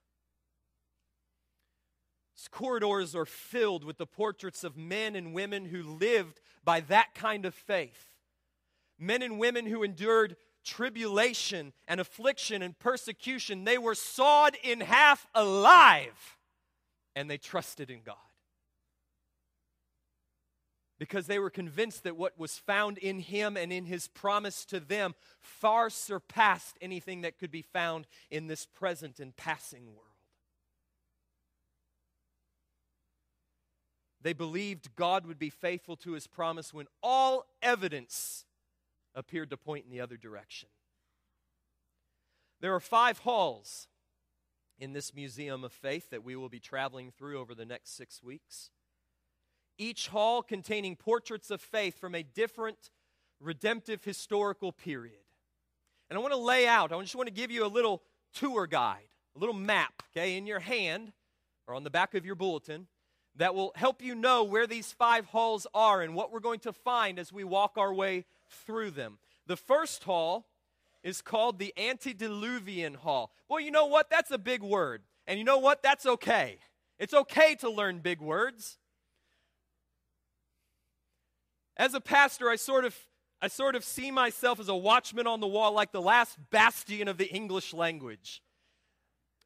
Its 2.34 2.48
corridors 2.48 3.14
are 3.14 3.24
filled 3.24 3.84
with 3.84 3.98
the 3.98 4.04
portraits 4.04 4.64
of 4.64 4.76
men 4.76 5.14
and 5.14 5.32
women 5.32 5.66
who 5.66 5.84
lived 5.84 6.40
by 6.64 6.80
that 6.80 7.14
kind 7.14 7.46
of 7.46 7.54
faith. 7.54 8.10
Men 8.98 9.22
and 9.22 9.38
women 9.38 9.66
who 9.66 9.84
endured 9.84 10.34
tribulation 10.66 11.72
and 11.88 12.00
affliction 12.00 12.60
and 12.60 12.78
persecution. 12.78 13.64
They 13.64 13.78
were 13.78 13.94
sawed 13.94 14.56
in 14.62 14.80
half 14.80 15.26
alive, 15.34 16.36
and 17.14 17.30
they 17.30 17.38
trusted 17.38 17.90
in 17.90 18.02
God. 18.02 18.16
Because 20.98 21.26
they 21.26 21.38
were 21.38 21.50
convinced 21.50 22.04
that 22.04 22.16
what 22.16 22.38
was 22.38 22.58
found 22.58 22.98
in 22.98 23.20
Him 23.20 23.56
and 23.56 23.72
in 23.72 23.84
His 23.84 24.08
promise 24.08 24.64
to 24.66 24.80
them 24.80 25.14
far 25.40 25.88
surpassed 25.88 26.76
anything 26.80 27.20
that 27.20 27.38
could 27.38 27.50
be 27.50 27.62
found 27.62 28.06
in 28.30 28.46
this 28.46 28.66
present 28.66 29.20
and 29.20 29.36
passing 29.36 29.86
world. 29.86 30.02
They 34.22 34.32
believed 34.32 34.96
God 34.96 35.26
would 35.26 35.38
be 35.38 35.50
faithful 35.50 35.96
to 35.98 36.12
His 36.12 36.26
promise 36.26 36.74
when 36.74 36.86
all 37.02 37.44
evidence 37.62 38.44
appeared 39.16 39.50
to 39.50 39.56
point 39.56 39.84
in 39.84 39.90
the 39.90 40.00
other 40.00 40.16
direction. 40.16 40.68
There 42.60 42.74
are 42.74 42.80
five 42.80 43.18
halls 43.18 43.88
in 44.78 44.92
this 44.92 45.14
museum 45.14 45.64
of 45.64 45.72
faith 45.72 46.10
that 46.10 46.22
we 46.22 46.36
will 46.36 46.48
be 46.48 46.60
traveling 46.60 47.10
through 47.10 47.40
over 47.40 47.54
the 47.54 47.64
next 47.64 47.96
six 47.96 48.22
weeks. 48.22 48.70
Each 49.78 50.08
hall 50.08 50.42
containing 50.42 50.96
portraits 50.96 51.50
of 51.50 51.60
faith 51.60 51.98
from 51.98 52.14
a 52.14 52.22
different 52.22 52.90
redemptive 53.40 54.04
historical 54.04 54.72
period. 54.72 55.18
And 56.08 56.18
I 56.18 56.22
want 56.22 56.32
to 56.32 56.38
lay 56.38 56.66
out, 56.66 56.92
I 56.92 57.00
just 57.00 57.16
want 57.16 57.26
to 57.26 57.34
give 57.34 57.50
you 57.50 57.64
a 57.64 57.68
little 57.68 58.02
tour 58.32 58.66
guide, 58.66 59.08
a 59.34 59.38
little 59.38 59.54
map, 59.54 60.02
okay, 60.12 60.36
in 60.36 60.46
your 60.46 60.60
hand 60.60 61.12
or 61.66 61.74
on 61.74 61.84
the 61.84 61.90
back 61.90 62.14
of 62.14 62.24
your 62.24 62.36
bulletin 62.36 62.86
that 63.34 63.54
will 63.54 63.72
help 63.74 64.02
you 64.02 64.14
know 64.14 64.44
where 64.44 64.66
these 64.66 64.92
five 64.92 65.26
halls 65.26 65.66
are 65.74 66.00
and 66.00 66.14
what 66.14 66.32
we're 66.32 66.40
going 66.40 66.60
to 66.60 66.72
find 66.72 67.18
as 67.18 67.32
we 67.32 67.44
walk 67.44 67.76
our 67.76 67.92
way 67.92 68.24
through 68.50 68.92
them. 68.92 69.18
The 69.46 69.56
first 69.56 70.04
hall 70.04 70.46
is 71.02 71.22
called 71.22 71.58
the 71.58 71.72
antediluvian 71.76 72.94
hall. 72.94 73.32
Well, 73.48 73.60
you 73.60 73.70
know 73.70 73.86
what? 73.86 74.10
That's 74.10 74.30
a 74.30 74.38
big 74.38 74.62
word. 74.62 75.02
And 75.26 75.38
you 75.38 75.44
know 75.44 75.58
what? 75.58 75.82
That's 75.82 76.06
okay. 76.06 76.58
It's 76.98 77.14
okay 77.14 77.54
to 77.56 77.70
learn 77.70 77.98
big 77.98 78.20
words. 78.20 78.78
As 81.76 81.94
a 81.94 82.00
pastor, 82.00 82.48
I 82.48 82.56
sort 82.56 82.84
of 82.84 82.96
I 83.40 83.48
sort 83.48 83.76
of 83.76 83.84
see 83.84 84.10
myself 84.10 84.58
as 84.58 84.68
a 84.68 84.74
watchman 84.74 85.26
on 85.26 85.40
the 85.40 85.46
wall 85.46 85.72
like 85.72 85.92
the 85.92 86.00
last 86.00 86.38
bastion 86.50 87.06
of 87.06 87.18
the 87.18 87.28
English 87.28 87.74
language. 87.74 88.42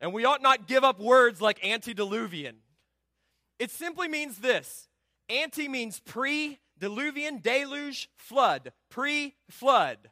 And 0.01 0.13
we 0.13 0.25
ought 0.25 0.41
not 0.41 0.69
give 0.69 0.85
up 0.85 1.01
words 1.01 1.41
like 1.41 1.65
antediluvian. 1.65 2.59
It 3.59 3.71
simply 3.71 4.09
means 4.09 4.39
this. 4.39 4.89
Anti 5.29 5.69
means 5.69 6.01
pre 6.01 6.59
Diluvian, 6.81 7.43
deluge, 7.43 8.09
flood, 8.17 8.73
pre 8.89 9.35
flood. 9.51 10.11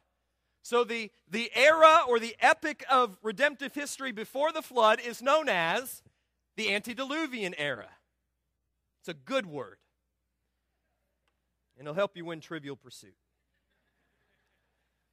So 0.61 0.83
the, 0.83 1.09
the 1.27 1.49
era 1.55 2.01
or 2.07 2.19
the 2.19 2.35
epic 2.39 2.85
of 2.89 3.17
redemptive 3.23 3.73
history 3.73 4.11
before 4.11 4.51
the 4.51 4.61
flood 4.61 4.99
is 4.99 5.21
known 5.21 5.49
as 5.49 6.03
the 6.57 6.73
antediluvian 6.73 7.55
era. 7.57 7.87
It's 9.01 9.09
a 9.09 9.13
good 9.13 9.47
word. 9.47 9.77
And 11.77 11.87
it'll 11.87 11.95
help 11.95 12.15
you 12.15 12.25
win 12.25 12.39
Trivial 12.39 12.75
Pursuit. 12.75 13.15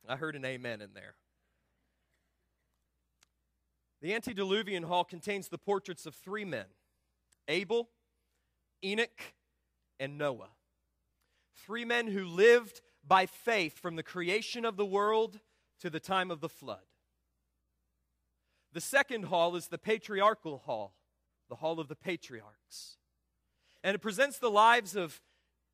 I 0.09 0.17
heard 0.17 0.37
an 0.37 0.45
amen 0.45 0.83
in 0.83 0.91
there. 0.95 1.15
The 4.03 4.15
antediluvian 4.15 4.83
hall 4.83 5.05
contains 5.05 5.49
the 5.49 5.59
portraits 5.59 6.07
of 6.07 6.15
three 6.15 6.45
men 6.45 6.67
Abel, 7.49 7.89
Enoch, 8.85 9.35
and 9.99 10.19
Noah 10.19 10.51
three 11.65 11.85
men 11.85 12.09
who 12.09 12.25
lived 12.25 12.81
by 13.07 13.27
faith 13.27 13.79
from 13.79 13.97
the 13.97 14.03
creation 14.03 14.65
of 14.65 14.77
the 14.77 14.85
world 14.85 15.41
to 15.81 15.91
the 15.91 16.01
time 16.01 16.31
of 16.31 16.41
the 16.41 16.49
flood. 16.49 16.85
The 18.73 18.81
second 18.81 19.25
hall 19.25 19.57
is 19.57 19.69
the 19.69 19.79
patriarchal 19.79 20.59
hall, 20.59 20.95
the 21.49 21.57
hall 21.57 21.81
of 21.81 21.89
the 21.89 21.97
patriarchs. 21.97 22.99
And 23.83 23.95
it 23.95 24.01
presents 24.01 24.39
the 24.39 24.51
lives 24.51 24.97
of 24.97 25.21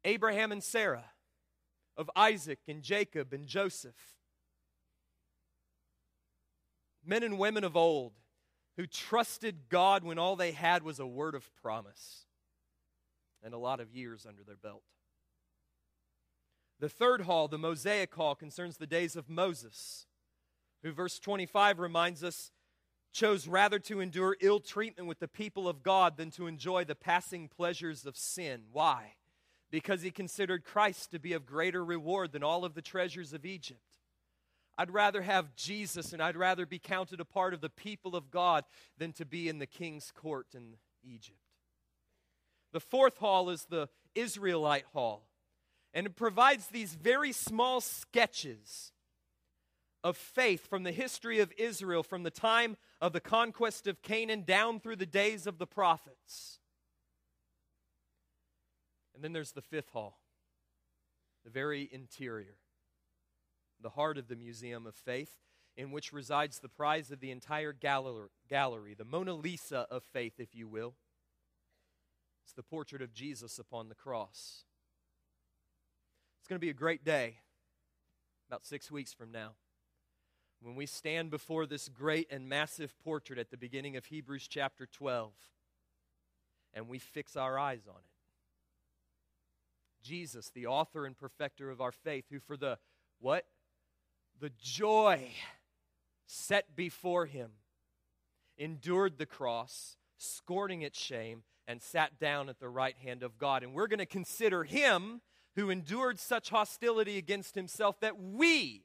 Abraham 0.05 0.53
and 0.53 0.63
Sarah, 0.63 1.07
of 1.97 2.11
Isaac 2.15 2.61
and 2.69 2.83
Jacob 2.83 3.33
and 3.33 3.47
Joseph. 3.47 3.97
Men 7.05 7.23
and 7.23 7.39
women 7.39 7.65
of 7.65 7.77
old 7.77 8.13
who 8.77 8.87
trusted 8.87 9.69
God 9.69 10.05
when 10.05 10.19
all 10.19 10.37
they 10.37 10.53
had 10.53 10.83
was 10.83 10.99
a 11.01 11.07
word 11.07 11.35
of 11.35 11.55
promise 11.57 12.27
and 13.43 13.53
a 13.53 13.59
lot 13.59 13.81
of 13.81 13.93
years 13.93 14.25
under 14.27 14.43
their 14.45 14.57
belt. 14.57 14.83
The 16.83 16.89
third 16.89 17.21
hall, 17.21 17.47
the 17.47 17.59
Mosaic 17.59 18.13
hall, 18.13 18.35
concerns 18.35 18.77
the 18.77 18.89
days 18.89 19.15
of 19.15 19.31
Moses, 19.31 20.07
who, 20.83 20.91
verse 20.91 21.21
25 21.21 21.79
reminds 21.79 22.25
us, 22.25 22.51
chose 23.13 23.47
rather 23.47 23.79
to 23.79 24.01
endure 24.01 24.37
ill 24.41 24.59
treatment 24.59 25.07
with 25.07 25.21
the 25.21 25.29
people 25.29 25.69
of 25.69 25.85
God 25.85 26.17
than 26.17 26.33
to 26.33 26.49
enjoy 26.49 26.83
the 26.83 26.97
passing 26.97 27.47
pleasures 27.47 28.05
of 28.05 28.17
sin. 28.17 28.63
Why? 28.73 29.15
Because 29.71 30.03
he 30.03 30.11
considered 30.11 30.65
Christ 30.65 31.13
to 31.13 31.21
be 31.21 31.35
of 31.35 31.47
greater 31.47 31.85
reward 31.85 32.33
than 32.33 32.43
all 32.43 32.65
of 32.65 32.75
the 32.75 32.83
treasures 32.83 33.33
of 33.33 33.47
Egypt. 33.47 33.79
I'd 34.77 34.91
rather 34.91 35.23
have 35.23 35.55
Jesus 35.55 36.13
and 36.13 36.21
I'd 36.21 36.37
rather 36.37 36.67
be 36.67 36.81
counted 36.81 37.21
a 37.21 37.25
part 37.25 37.55
of 37.55 37.61
the 37.61 37.71
people 37.71 38.17
of 38.17 38.33
God 38.33 38.65
than 38.99 39.13
to 39.13 39.25
be 39.25 39.49
in 39.49 39.61
the 39.61 39.67
king's 39.67 40.11
court 40.11 40.49
in 40.53 40.79
Egypt. 41.05 41.39
The 42.73 42.81
fourth 42.81 43.19
hall 43.19 43.51
is 43.51 43.67
the 43.67 43.89
Israelite 44.17 44.87
hall 44.93 45.29
and 45.95 46.07
it 46.07 46.17
provides 46.17 46.69
these 46.69 46.95
very 46.95 47.33
small 47.33 47.81
sketches 47.81 48.93
of 50.05 50.17
faith 50.17 50.67
from 50.67 50.83
the 50.83 50.93
history 50.93 51.39
of 51.39 51.53
Israel, 51.57 52.03
from 52.03 52.23
the 52.23 52.31
time 52.31 52.77
of 53.01 53.13
the 53.13 53.21
conquest 53.21 53.87
of 53.87 54.03
Canaan 54.03 54.43
down 54.43 54.81
through 54.81 54.97
the 54.97 55.07
days 55.07 55.47
of 55.47 55.59
the 55.59 55.67
prophets. 55.67 56.59
And 59.15 59.23
then 59.23 59.33
there's 59.33 59.53
the 59.53 59.63
fifth 59.63 59.91
hall, 59.91 60.19
the 61.45 61.51
very 61.51 61.89
interior, 61.93 62.57
the 63.81 63.91
heart 63.91 64.19
of 64.19 64.29
the 64.29 64.37
Museum 64.37 64.87
of 64.87 64.95
Faith, 64.95 65.37
in 65.77 65.91
which 65.91 66.13
resides 66.13 66.59
the 66.59 66.69
prize 66.69 67.11
of 67.11 67.21
the 67.21 67.31
entire 67.31 67.73
gallery, 67.73 68.95
the 68.95 69.05
Mona 69.05 69.35
Lisa 69.35 69.87
of 69.91 70.03
faith, 70.03 70.35
if 70.39 70.55
you 70.55 70.67
will. 70.67 70.95
It's 72.45 72.55
the 72.55 72.63
portrait 72.63 73.03
of 73.03 73.13
Jesus 73.13 73.59
upon 73.59 73.89
the 73.89 73.95
cross. 73.95 74.65
It's 76.43 76.49
going 76.49 76.59
to 76.59 76.67
be 76.67 76.71
a 76.71 76.75
great 76.75 77.05
day 77.05 77.37
about 78.49 78.67
six 78.67 78.91
weeks 78.91 79.13
from 79.13 79.31
now 79.31 79.53
when 80.61 80.75
we 80.75 80.87
stand 80.87 81.31
before 81.31 81.67
this 81.67 81.89
great 81.89 82.27
and 82.33 82.49
massive 82.49 82.99
portrait 83.05 83.39
at 83.39 83.53
the 83.53 83.57
beginning 83.57 83.97
of 83.97 84.07
Hebrews 84.07 84.49
chapter 84.49 84.87
12 84.87 85.31
and 86.75 86.89
we 86.89 86.99
fix 86.99 87.37
our 87.37 87.61
eyes 87.61 87.83
on 87.89 87.95
it. 87.95 88.11
Jesus, 90.03 90.51
the 90.53 90.67
author 90.67 91.07
and 91.07 91.17
perfecter 91.17 91.71
of 91.71 91.81
our 91.81 91.93
faith, 91.93 92.25
who 92.29 92.41
for 92.41 92.57
the 92.57 92.77
what? 93.21 93.47
The 94.41 94.51
joy 94.61 95.31
set 96.27 96.75
before 96.75 97.27
him 97.27 97.53
endured 98.59 99.17
the 99.17 99.27
cross, 99.27 99.97
scorning 100.19 100.83
its 100.83 100.99
shame, 100.99 101.45
and 101.69 101.81
sat 101.81 102.19
down 102.19 102.49
at 102.49 102.59
the 102.59 102.69
right 102.69 102.97
hand 102.97 103.23
of 103.23 103.39
God. 103.39 103.63
And 103.63 103.73
we're 103.75 103.87
going 103.87 104.01
to 104.01 104.07
consider 104.07 104.65
him 104.65 105.21
who 105.57 105.71
endured 105.71 106.19
such 106.19 106.51
hostility 106.51 107.19
against 107.19 107.55
himself 107.55 108.01
that 108.01 108.21
we 108.21 108.85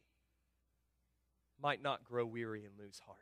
might 1.61 1.81
not 1.81 2.03
grow 2.03 2.25
weary 2.25 2.65
and 2.65 2.77
lose 2.77 3.01
heart. 3.05 3.19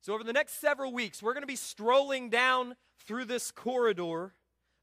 So, 0.00 0.14
over 0.14 0.24
the 0.24 0.32
next 0.32 0.60
several 0.60 0.92
weeks, 0.92 1.22
we're 1.22 1.34
going 1.34 1.42
to 1.42 1.48
be 1.48 1.56
strolling 1.56 2.30
down 2.30 2.76
through 3.06 3.24
this 3.24 3.50
corridor 3.50 4.34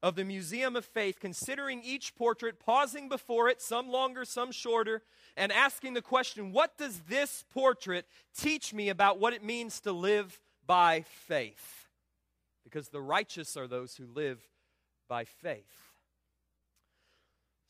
of 0.02 0.16
the 0.16 0.24
Museum 0.24 0.76
of 0.76 0.84
Faith, 0.84 1.18
considering 1.18 1.80
each 1.82 2.14
portrait, 2.14 2.60
pausing 2.60 3.08
before 3.08 3.48
it, 3.48 3.62
some 3.62 3.88
longer, 3.88 4.26
some 4.26 4.52
shorter, 4.52 5.02
and 5.34 5.50
asking 5.50 5.94
the 5.94 6.02
question 6.02 6.52
what 6.52 6.76
does 6.76 7.00
this 7.08 7.42
portrait 7.50 8.06
teach 8.36 8.74
me 8.74 8.90
about 8.90 9.18
what 9.18 9.32
it 9.32 9.42
means 9.42 9.80
to 9.80 9.92
live 9.92 10.38
by 10.66 11.00
faith? 11.00 11.88
Because 12.64 12.90
the 12.90 13.00
righteous 13.00 13.56
are 13.56 13.66
those 13.66 13.96
who 13.96 14.06
live 14.06 14.42
by 15.08 15.24
faith. 15.24 15.83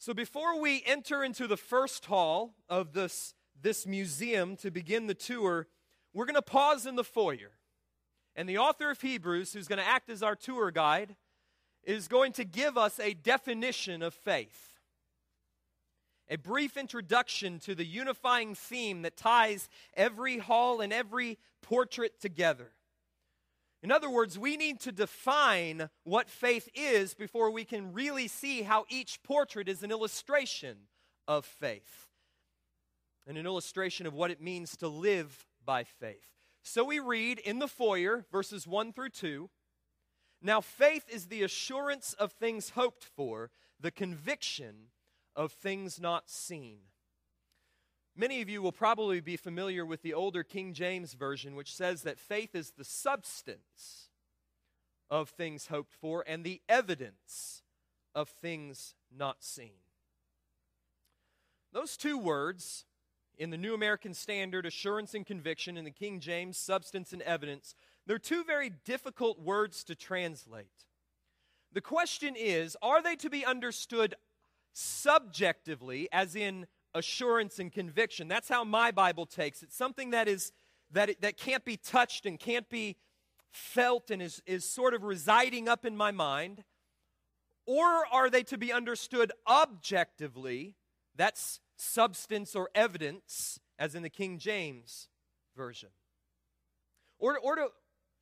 So, 0.04 0.12
before 0.12 0.61
we 0.61 0.82
enter 0.84 1.25
into 1.25 1.46
the 1.46 1.56
first 1.56 2.04
hall 2.04 2.56
of 2.68 2.92
this 2.92 3.32
this 3.62 3.87
museum 3.87 4.54
to 4.56 4.70
begin 4.70 5.06
the 5.06 5.14
tour, 5.14 5.66
we're 6.12 6.26
going 6.26 6.34
to 6.34 6.42
pause 6.42 6.84
in 6.84 6.94
the 6.94 7.02
foyer. 7.02 7.52
And 8.37 8.46
the 8.46 8.58
author 8.58 8.90
of 8.90 9.00
Hebrews, 9.00 9.54
who's 9.54 9.66
going 9.66 9.78
to 9.78 9.88
act 9.88 10.11
as 10.11 10.23
our 10.23 10.37
tour 10.37 10.70
guide, 10.70 11.16
is 11.84 12.06
going 12.06 12.32
to 12.32 12.44
give 12.44 12.76
us 12.76 13.00
a 13.00 13.14
definition 13.14 14.02
of 14.02 14.12
faith. 14.12 14.78
A 16.28 16.37
brief 16.37 16.76
introduction 16.76 17.58
to 17.61 17.75
the 17.75 17.87
unifying 17.87 18.54
theme 18.54 19.00
that 19.00 19.16
ties 19.16 19.70
every 19.96 20.37
hall 20.37 20.82
and 20.82 20.92
every 20.92 21.38
portrait 21.62 22.20
together. 22.20 22.73
In 23.85 23.93
other 23.93 24.09
words, 24.09 24.38
we 24.38 24.57
need 24.57 24.81
to 24.81 24.93
define 24.93 25.91
what 26.05 26.31
faith 26.31 26.71
is 26.75 27.12
before 27.12 27.50
we 27.50 27.67
can 27.67 27.93
really 27.93 28.29
see 28.29 28.62
how 28.62 28.87
each 28.88 29.23
portrait 29.23 29.69
is 29.69 29.83
an 29.83 29.91
illustration 29.91 30.88
of 31.29 31.45
faith 31.45 32.09
and 33.26 33.37
an 33.37 33.45
illustration 33.45 34.07
of 34.07 34.14
what 34.14 34.31
it 34.31 34.41
means 34.41 34.75
to 34.79 34.88
live 34.88 35.47
by 35.67 35.85
faith. 35.85 36.31
So 36.62 36.83
we 36.83 36.99
read 36.99 37.38
in 37.38 37.59
the 37.59 37.69
foyer, 37.69 38.25
verses 38.33 38.67
1 38.67 38.95
through 38.95 39.11
2. 39.11 39.50
Now, 40.41 40.62
faith 40.62 41.05
is 41.11 41.26
the 41.26 41.43
assurance 41.43 42.14
of 42.14 42.33
things 42.33 42.71
hoped 42.71 43.05
for, 43.05 43.50
the 43.79 43.91
conviction 43.91 44.93
of 45.37 45.53
things 45.53 46.00
not 46.00 46.31
seen. 46.31 46.79
Many 48.17 48.41
of 48.43 48.49
you 48.49 48.63
will 48.63 48.73
probably 48.73 49.21
be 49.21 49.37
familiar 49.37 49.85
with 49.85 50.03
the 50.03 50.15
older 50.15 50.45
King 50.45 50.73
James 50.73 51.15
Version, 51.15 51.57
which 51.57 51.75
says 51.75 52.03
that 52.03 52.19
faith 52.19 52.55
is 52.55 52.71
the 52.71 52.85
substance 52.85 54.09
of 55.11 55.31
things 55.31 55.67
hoped 55.67 55.93
for 55.93 56.25
and 56.27 56.45
the 56.45 56.61
evidence 56.69 57.63
of 58.15 58.29
things 58.29 58.95
not 59.17 59.43
seen. 59.43 59.73
Those 61.73 61.97
two 61.97 62.17
words, 62.17 62.85
in 63.37 63.50
the 63.50 63.57
New 63.57 63.75
American 63.75 64.15
Standard, 64.15 64.65
assurance 64.65 65.13
and 65.15 65.27
conviction, 65.27 65.77
in 65.77 65.85
the 65.85 65.91
King 65.91 66.21
James, 66.21 66.57
substance 66.57 67.13
and 67.13 67.23
evidence. 67.23 67.75
They're 68.07 68.19
two 68.19 68.45
very 68.45 68.71
difficult 68.71 69.41
words 69.41 69.83
to 69.85 69.97
translate. 69.97 70.85
The 71.73 71.81
question 71.81 72.37
is 72.37 72.77
are 72.81 73.03
they 73.03 73.17
to 73.17 73.29
be 73.29 73.45
understood 73.45 74.15
subjectively, 74.73 76.09
as 76.13 76.37
in 76.37 76.69
assurance 76.95 77.59
and 77.59 77.73
conviction? 77.73 78.28
That's 78.28 78.49
how 78.49 78.65
my 78.65 78.91
Bible 78.91 79.26
takes 79.26 79.63
it. 79.63 79.73
Something 79.73 80.11
that, 80.11 80.28
is, 80.28 80.52
that, 80.93 81.21
that 81.21 81.37
can't 81.37 81.65
be 81.65 81.76
touched 81.76 82.26
and 82.26 82.39
can't 82.39 82.69
be 82.69 82.97
felt 83.50 84.11
and 84.11 84.21
is, 84.21 84.43
is 84.47 84.69
sort 84.69 84.95
of 84.95 85.02
residing 85.02 85.69
up 85.69 85.85
in 85.85 85.97
my 85.97 86.11
mind. 86.11 86.65
Or 87.67 88.07
are 88.13 88.28
they 88.28 88.43
to 88.45 88.59
be 88.59 88.73
understood 88.73 89.33
objectively? 89.49 90.76
That's 91.17 91.61
substance 91.76 92.54
or 92.54 92.71
evidence, 92.75 93.59
as 93.78 93.95
in 93.95 94.02
the 94.02 94.11
King 94.11 94.39
James 94.39 95.09
Version. 95.57 95.91
Or, 97.19 97.39
or 97.39 97.57
to 97.57 97.69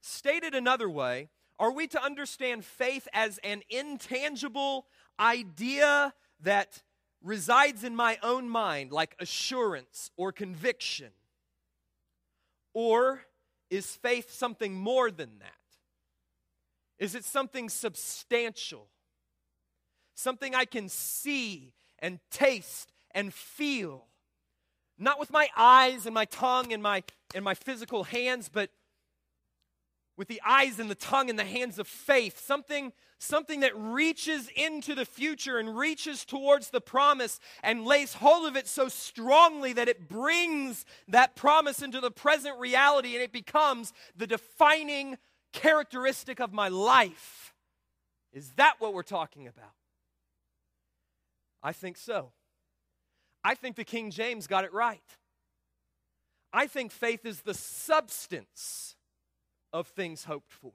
state 0.00 0.44
it 0.44 0.54
another 0.54 0.88
way, 0.88 1.28
are 1.58 1.72
we 1.72 1.86
to 1.88 2.02
understand 2.02 2.64
faith 2.64 3.08
as 3.12 3.38
an 3.44 3.62
intangible 3.70 4.86
idea 5.18 6.14
that 6.40 6.82
resides 7.22 7.84
in 7.84 7.94
my 7.96 8.18
own 8.22 8.48
mind, 8.48 8.92
like 8.92 9.16
assurance 9.18 10.10
or 10.16 10.32
conviction? 10.32 11.10
Or 12.74 13.22
is 13.70 13.86
faith 13.86 14.32
something 14.32 14.74
more 14.74 15.10
than 15.10 15.38
that? 15.40 15.52
Is 16.98 17.14
it 17.14 17.24
something 17.24 17.68
substantial? 17.68 18.86
Something 20.14 20.54
I 20.54 20.64
can 20.64 20.88
see 20.88 21.72
and 21.98 22.20
taste 22.30 22.92
and 23.12 23.32
feel. 23.32 24.06
Not 24.98 25.18
with 25.18 25.30
my 25.30 25.48
eyes 25.56 26.06
and 26.06 26.14
my 26.14 26.26
tongue 26.26 26.72
and 26.72 26.82
my, 26.82 27.02
and 27.34 27.44
my 27.44 27.54
physical 27.54 28.04
hands, 28.04 28.48
but 28.52 28.70
with 30.22 30.28
the 30.28 30.42
eyes 30.46 30.78
and 30.78 30.88
the 30.88 30.94
tongue 30.94 31.28
and 31.30 31.36
the 31.36 31.44
hands 31.44 31.80
of 31.80 31.88
faith. 31.88 32.38
Something, 32.38 32.92
something 33.18 33.58
that 33.58 33.76
reaches 33.76 34.48
into 34.54 34.94
the 34.94 35.04
future 35.04 35.58
and 35.58 35.76
reaches 35.76 36.24
towards 36.24 36.70
the 36.70 36.80
promise 36.80 37.40
and 37.60 37.84
lays 37.84 38.14
hold 38.14 38.46
of 38.46 38.54
it 38.54 38.68
so 38.68 38.86
strongly 38.86 39.72
that 39.72 39.88
it 39.88 40.08
brings 40.08 40.84
that 41.08 41.34
promise 41.34 41.82
into 41.82 42.00
the 42.00 42.12
present 42.12 42.56
reality 42.60 43.14
and 43.14 43.22
it 43.24 43.32
becomes 43.32 43.92
the 44.16 44.28
defining 44.28 45.18
characteristic 45.52 46.38
of 46.38 46.52
my 46.52 46.68
life. 46.68 47.52
Is 48.32 48.52
that 48.52 48.74
what 48.78 48.94
we're 48.94 49.02
talking 49.02 49.48
about? 49.48 49.74
I 51.64 51.72
think 51.72 51.96
so. 51.96 52.30
I 53.42 53.56
think 53.56 53.74
the 53.74 53.82
King 53.82 54.12
James 54.12 54.46
got 54.46 54.62
it 54.62 54.72
right. 54.72 55.02
I 56.52 56.68
think 56.68 56.92
faith 56.92 57.26
is 57.26 57.40
the 57.40 57.54
substance 57.54 58.94
of 59.72 59.88
things 59.88 60.24
hoped 60.24 60.52
for 60.52 60.72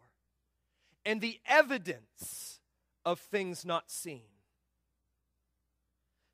and 1.07 1.21
the 1.21 1.39
evidence 1.47 2.59
of 3.05 3.19
things 3.19 3.65
not 3.65 3.89
seen. 3.89 4.23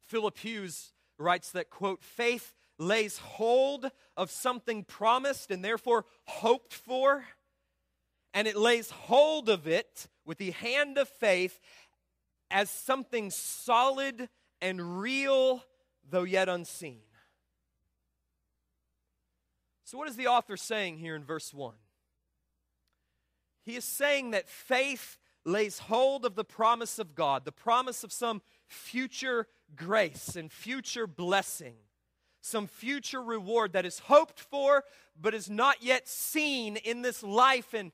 Philip 0.01 0.37
Hughes 0.39 0.93
writes 1.19 1.51
that, 1.51 1.69
quote, 1.69 2.01
faith 2.01 2.55
lays 2.79 3.19
hold 3.19 3.91
of 4.17 4.31
something 4.31 4.83
promised 4.83 5.51
and 5.51 5.63
therefore 5.63 6.05
hoped 6.25 6.73
for, 6.73 7.23
and 8.33 8.47
it 8.47 8.55
lays 8.55 8.89
hold 8.89 9.47
of 9.47 9.67
it 9.67 10.07
with 10.25 10.39
the 10.39 10.51
hand 10.51 10.97
of 10.97 11.07
faith 11.07 11.59
as 12.49 12.71
something 12.71 13.29
solid 13.29 14.27
and 14.59 14.99
real 14.99 15.63
though 16.09 16.23
yet 16.23 16.49
unseen. 16.49 17.01
So, 19.83 19.99
what 19.99 20.09
is 20.09 20.15
the 20.15 20.27
author 20.27 20.57
saying 20.57 20.97
here 20.97 21.15
in 21.15 21.23
verse 21.23 21.53
1? 21.53 21.73
He 23.63 23.75
is 23.75 23.85
saying 23.85 24.31
that 24.31 24.49
faith 24.49 25.17
lays 25.45 25.79
hold 25.79 26.25
of 26.25 26.35
the 26.35 26.43
promise 26.43 26.99
of 26.99 27.15
God, 27.15 27.45
the 27.45 27.51
promise 27.51 28.03
of 28.03 28.11
some 28.11 28.41
future 28.67 29.47
grace 29.75 30.35
and 30.35 30.51
future 30.51 31.07
blessing, 31.07 31.75
some 32.41 32.67
future 32.67 33.21
reward 33.21 33.73
that 33.73 33.85
is 33.85 33.99
hoped 33.99 34.39
for 34.39 34.83
but 35.19 35.33
is 35.33 35.49
not 35.49 35.77
yet 35.81 36.07
seen 36.07 36.77
in 36.77 37.01
this 37.01 37.23
life. 37.23 37.73
And, 37.73 37.91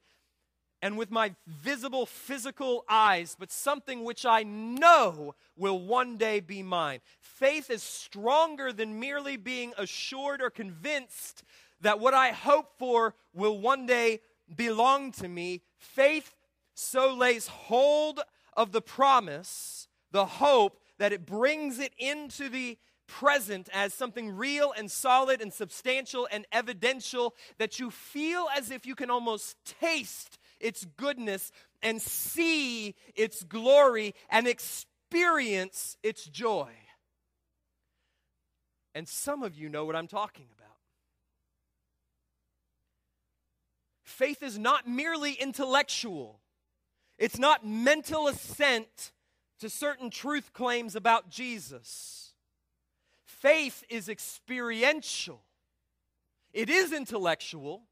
and 0.82 0.98
with 0.98 1.12
my 1.12 1.36
visible 1.46 2.06
physical 2.06 2.86
eyes, 2.90 3.36
but 3.38 3.52
something 3.52 4.04
which 4.04 4.26
I 4.26 4.44
know 4.44 5.36
will 5.58 5.80
one 5.80 6.18
day 6.18 6.40
be 6.40 6.64
mine. 6.64 7.00
Faith 7.20 7.70
is 7.70 7.84
stronger 7.84 8.72
than 8.72 9.00
merely 9.00 9.38
being 9.38 9.74
assured 9.78 10.42
or 10.42 10.50
convinced 10.50 11.44
that 11.82 12.00
what 12.00 12.14
I 12.14 12.32
hope 12.32 12.78
for 12.78 13.16
will 13.34 13.60
one 13.60 13.86
day 13.86 14.22
belong 14.56 15.12
to 15.14 15.28
me. 15.28 15.62
Faith 15.78 16.36
so 16.74 17.14
lays 17.14 17.48
hold 17.48 18.22
of 18.56 18.72
the 18.72 18.82
promise, 18.82 19.88
the 20.12 20.26
hope, 20.26 20.80
that 20.98 21.14
it 21.14 21.26
brings 21.26 21.80
it 21.80 21.94
into 21.98 22.50
the 22.50 22.78
present 23.08 23.68
as 23.74 23.94
something 23.94 24.36
real 24.36 24.72
and 24.78 24.90
solid 24.92 25.42
and 25.42 25.52
substantial 25.52 26.28
and 26.32 26.46
evidential 26.52 27.36
that 27.58 27.80
you 27.80 27.90
feel 27.90 28.48
as 28.56 28.70
if 28.70 28.86
you 28.86 28.96
can 28.96 29.10
almost 29.10 29.58
taste 29.66 30.38
its 30.60 30.86
goodness 30.98 31.52
and 31.82 32.02
see 32.02 32.96
its 33.16 33.44
glory 33.44 34.14
and 34.30 34.48
experience 34.48 35.98
its 36.04 36.26
joy. 36.26 36.70
And 38.94 39.08
some 39.08 39.44
of 39.44 39.56
you 39.56 39.70
know 39.70 39.86
what 39.86 39.96
I'm 39.96 40.08
talking 40.08 40.46
about. 40.56 40.59
Faith 44.10 44.42
is 44.42 44.58
not 44.58 44.88
merely 44.88 45.34
intellectual, 45.34 46.40
it's 47.20 47.38
not 47.38 47.66
mental 47.66 48.28
assent 48.28 49.12
to 49.60 49.70
certain 49.70 50.10
truth 50.10 50.52
claims 50.52 50.96
about 50.96 51.30
Jesus. 51.30 52.34
Faith 53.24 53.84
is 53.88 54.10
experiential, 54.10 55.44
it 56.54 56.72
is 56.72 56.92
intellectual, 56.92 57.84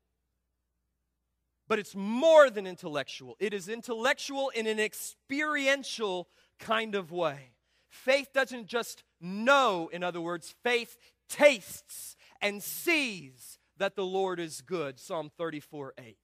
but 1.67 1.77
it's 1.77 1.95
more 1.95 2.49
than 2.49 2.65
intellectual. 2.65 3.35
It 3.39 3.53
is 3.53 3.69
intellectual 3.69 4.49
in 4.49 4.65
an 4.65 4.79
experiential 4.79 6.29
kind 6.57 6.95
of 6.95 7.11
way. 7.11 7.51
Faith 7.89 8.29
doesn't 8.33 8.65
just 8.65 9.03
know, 9.21 9.89
in 9.93 10.03
other 10.03 10.21
words, 10.21 10.55
faith 10.63 10.97
tastes 11.29 12.15
and 12.41 12.63
sees 12.63 13.56
that 13.77 13.95
the 13.95 14.05
Lord 14.05 14.39
is 14.39 14.61
good. 14.61 14.99
Psalm 14.99 15.31
34 15.37 15.93
8. 15.97 16.17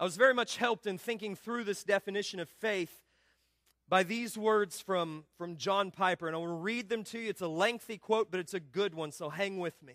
I 0.00 0.04
was 0.04 0.16
very 0.16 0.34
much 0.34 0.56
helped 0.56 0.86
in 0.86 0.98
thinking 0.98 1.36
through 1.36 1.64
this 1.64 1.84
definition 1.84 2.40
of 2.40 2.48
faith 2.48 3.00
by 3.88 4.02
these 4.02 4.36
words 4.36 4.80
from, 4.80 5.24
from 5.36 5.56
John 5.56 5.90
Piper, 5.90 6.26
and 6.26 6.34
I 6.34 6.38
will 6.38 6.58
read 6.58 6.88
them 6.88 7.04
to 7.04 7.18
you. 7.18 7.28
It's 7.28 7.40
a 7.40 7.48
lengthy 7.48 7.98
quote, 7.98 8.30
but 8.30 8.40
it's 8.40 8.54
a 8.54 8.60
good 8.60 8.94
one, 8.94 9.12
so 9.12 9.28
hang 9.28 9.58
with 9.58 9.82
me. 9.82 9.94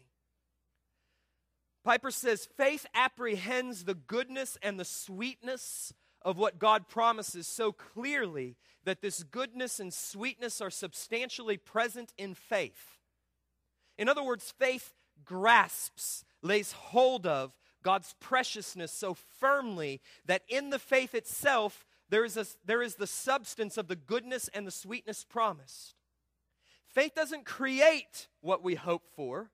Piper 1.83 2.11
says 2.11 2.47
faith 2.57 2.85
apprehends 2.93 3.85
the 3.85 3.95
goodness 3.95 4.57
and 4.61 4.79
the 4.79 4.85
sweetness 4.85 5.93
of 6.21 6.37
what 6.37 6.59
God 6.59 6.87
promises 6.87 7.47
so 7.47 7.71
clearly 7.71 8.57
that 8.83 9.01
this 9.01 9.23
goodness 9.23 9.79
and 9.79 9.93
sweetness 9.93 10.61
are 10.61 10.69
substantially 10.69 11.57
present 11.57 12.13
in 12.17 12.33
faith. 12.33 12.99
In 13.97 14.07
other 14.07 14.23
words, 14.23 14.53
faith 14.57 14.93
grasps, 15.25 16.23
lays 16.41 16.71
hold 16.71 17.25
of 17.25 17.53
God's 17.83 18.15
preciousness 18.19 18.91
so 18.91 19.13
firmly 19.13 20.01
that 20.25 20.43
in 20.47 20.69
the 20.69 20.79
faith 20.79 21.15
itself, 21.15 21.85
there 22.09 22.25
is, 22.25 22.37
a, 22.37 22.45
there 22.65 22.81
is 22.81 22.95
the 22.95 23.07
substance 23.07 23.77
of 23.77 23.87
the 23.87 23.95
goodness 23.95 24.49
and 24.53 24.65
the 24.65 24.71
sweetness 24.71 25.23
promised. 25.23 25.95
Faith 26.87 27.13
doesn't 27.15 27.45
create 27.45 28.27
what 28.41 28.63
we 28.63 28.75
hope 28.75 29.07
for, 29.15 29.51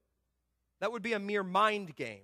that 0.79 0.91
would 0.91 1.03
be 1.03 1.13
a 1.13 1.19
mere 1.19 1.43
mind 1.43 1.95
game. 1.95 2.23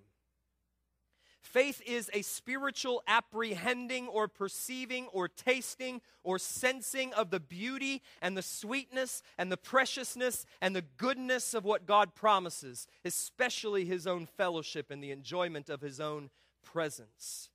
Faith 1.42 1.82
is 1.88 2.10
a 2.14 2.22
spiritual 2.22 3.02
apprehending 3.08 4.08
or 4.08 4.28
perceiving 4.28 5.08
or 5.08 5.28
tasting 5.28 6.00
or 6.24 6.38
sensing 6.38 7.12
of 7.14 7.32
the 7.32 7.40
beauty 7.40 8.04
and 8.22 8.38
the 8.38 8.44
sweetness 8.44 9.24
and 9.40 9.52
the 9.52 9.58
preciousness 9.58 10.46
and 10.62 10.76
the 10.76 10.84
goodness 10.98 11.56
of 11.56 11.66
what 11.66 11.88
God 11.88 12.14
promises, 12.14 12.88
especially 13.04 13.86
His 13.86 14.06
own 14.06 14.28
fellowship 14.28 14.92
and 14.92 15.04
the 15.04 15.12
enjoyment 15.12 15.68
of 15.68 15.82
His 15.82 16.00
own 16.00 16.30
presence. 16.64 17.50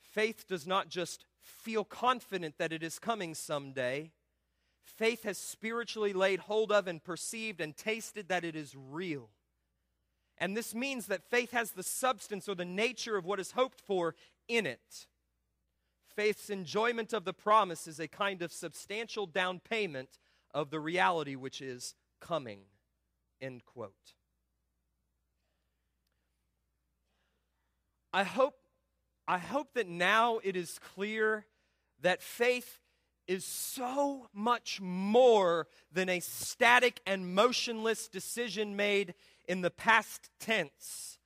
Faith 0.00 0.46
does 0.48 0.66
not 0.66 0.88
just 0.88 1.26
feel 1.42 1.84
confident 1.84 2.56
that 2.56 2.72
it 2.72 2.82
is 2.82 2.98
coming 2.98 3.34
someday. 3.34 4.10
Faith 4.82 5.24
has 5.24 5.36
spiritually 5.36 6.14
laid 6.14 6.40
hold 6.40 6.72
of 6.72 6.88
and 6.88 7.04
perceived 7.04 7.60
and 7.60 7.76
tasted 7.76 8.28
that 8.28 8.44
it 8.44 8.56
is 8.56 8.74
real. 8.74 9.28
And 10.40 10.56
this 10.56 10.74
means 10.74 11.06
that 11.06 11.22
faith 11.22 11.52
has 11.52 11.72
the 11.72 11.82
substance 11.82 12.48
or 12.48 12.54
the 12.54 12.64
nature 12.64 13.16
of 13.16 13.26
what 13.26 13.38
is 13.38 13.52
hoped 13.52 13.80
for 13.80 14.14
in 14.48 14.66
it. 14.66 15.06
Faith's 16.16 16.48
enjoyment 16.48 17.12
of 17.12 17.24
the 17.24 17.34
promise 17.34 17.86
is 17.86 18.00
a 18.00 18.08
kind 18.08 18.40
of 18.40 18.50
substantial 18.50 19.26
down 19.26 19.60
payment 19.60 20.18
of 20.52 20.70
the 20.70 20.80
reality 20.80 21.36
which 21.36 21.60
is 21.60 21.94
coming. 22.20 22.60
End 23.40 23.64
quote. 23.64 24.14
I 28.12 28.24
hope, 28.24 28.56
I 29.28 29.38
hope 29.38 29.74
that 29.74 29.86
now 29.86 30.40
it 30.42 30.56
is 30.56 30.80
clear 30.94 31.46
that 32.00 32.22
faith 32.22 32.80
is 33.28 33.44
so 33.44 34.26
much 34.34 34.80
more 34.80 35.68
than 35.92 36.08
a 36.08 36.18
static 36.18 37.00
and 37.06 37.32
motionless 37.32 38.08
decision 38.08 38.74
made 38.74 39.14
in 39.50 39.62
the 39.62 39.70
past 39.70 40.30
tense. 40.38 41.18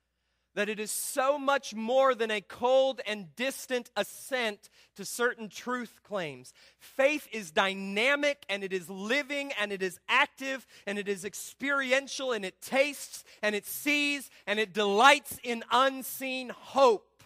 That 0.55 0.67
it 0.67 0.79
is 0.79 0.89
so 0.89 1.37
much 1.37 1.75
more 1.75 2.15
than 2.15 2.31
a 2.31 2.41
cold 2.41 2.99
and 3.05 3.35
distant 3.35 3.91
assent 3.95 4.69
to 4.95 5.05
certain 5.05 5.47
truth 5.47 5.99
claims. 6.01 6.51
Faith 6.79 7.27
is 7.31 7.51
dynamic 7.51 8.43
and 8.49 8.63
it 8.63 8.73
is 8.73 8.89
living 8.89 9.51
and 9.59 9.71
it 9.71 9.83
is 9.83 9.99
active 10.09 10.65
and 10.87 10.97
it 10.97 11.07
is 11.07 11.23
experiential 11.23 12.31
and 12.31 12.43
it 12.43 12.61
tastes 12.61 13.23
and 13.43 13.53
it 13.53 13.67
sees 13.67 14.31
and 14.47 14.59
it 14.59 14.73
delights 14.73 15.37
in 15.43 15.63
unseen 15.71 16.49
hope. 16.49 17.21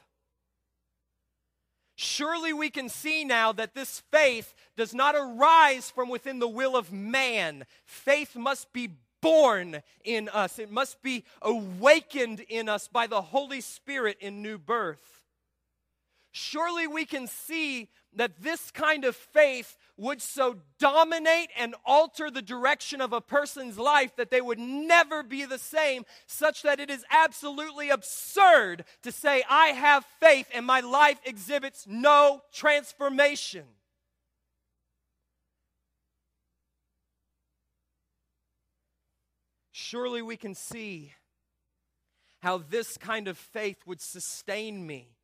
Surely 1.96 2.52
we 2.52 2.70
can 2.70 2.90
see 2.90 3.24
now 3.24 3.54
that 3.54 3.74
this 3.74 4.02
faith 4.12 4.54
does 4.76 4.94
not 4.94 5.16
arise 5.16 5.92
from 5.92 6.10
within 6.10 6.40
the 6.40 6.48
will 6.48 6.76
of 6.76 6.92
man. 6.92 7.66
Faith 7.86 8.36
must 8.36 8.74
be 8.74 8.90
born 9.22 9.82
in 10.04 10.30
us, 10.30 10.60
it 10.60 10.72
must 10.72 11.02
be 11.02 11.24
awakened 11.42 12.42
in 12.42 12.70
us 12.70 12.88
by 12.88 13.08
the 13.08 13.22
Holy 13.22 13.62
Spirit 13.62 14.18
in 14.20 14.42
new 14.42 14.58
birth. 14.58 15.26
Surely 16.32 16.86
we 16.88 17.06
can 17.06 17.28
see 17.28 17.90
that 18.14 18.42
this 18.42 18.72
kind 18.72 19.04
of 19.04 19.16
faith 19.16 19.78
would 19.98 20.22
so 20.22 20.58
dominate 20.80 21.50
and 21.58 21.76
alter 21.86 22.32
the 22.32 22.42
direction 22.42 23.02
of 23.02 23.14
a 23.14 23.22
person's 23.22 23.78
life 23.78 24.16
that 24.16 24.32
they 24.32 24.42
would 24.42 24.60
never 24.60 25.24
be 25.24 25.46
the 25.46 25.60
same, 25.60 26.06
such 26.26 26.62
that 26.64 26.80
it 26.80 26.90
is 26.90 27.04
absolutely 27.12 27.90
absurd 27.90 28.86
to 29.04 29.12
say, 29.12 29.44
I 29.50 29.68
have 29.68 30.06
faith 30.20 30.48
and 30.54 30.66
my 30.66 30.80
life 30.80 31.20
exhibits 31.26 31.86
no 31.88 32.42
transformation. 32.54 33.66
Surely 39.90 40.22
we 40.22 40.38
can 40.38 40.54
see 40.54 41.14
how 42.42 42.60
this 42.60 42.96
kind 42.96 43.28
of 43.28 43.40
faith 43.40 43.88
would 43.88 44.00
sustain 44.00 44.86
me 44.86 45.16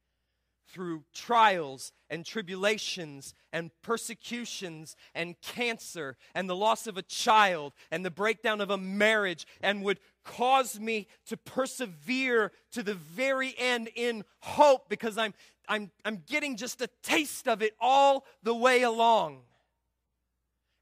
through 0.68 1.04
trials 1.14 1.92
and 2.10 2.26
tribulations 2.26 3.36
and 3.54 3.70
persecutions 3.84 4.96
and 5.14 5.40
cancer 5.44 6.18
and 6.34 6.50
the 6.50 6.56
loss 6.56 6.88
of 6.88 6.98
a 6.98 7.04
child 7.04 7.74
and 7.92 8.04
the 8.04 8.10
breakdown 8.10 8.60
of 8.60 8.72
a 8.72 8.78
marriage 8.78 9.46
and 9.62 9.84
would 9.84 10.00
cause 10.24 10.80
me 10.80 11.06
to 11.28 11.38
persevere 11.38 12.52
to 12.72 12.82
the 12.82 12.96
very 12.96 13.54
end 13.60 13.88
in 13.96 14.24
hope 14.40 14.90
because 14.90 15.16
I'm, 15.16 15.36
I'm, 15.70 15.92
I'm 16.04 16.24
getting 16.26 16.58
just 16.58 16.82
a 16.82 16.90
taste 17.04 17.48
of 17.48 17.62
it 17.62 17.76
all 17.80 18.26
the 18.42 18.56
way 18.56 18.82
along. 18.82 19.44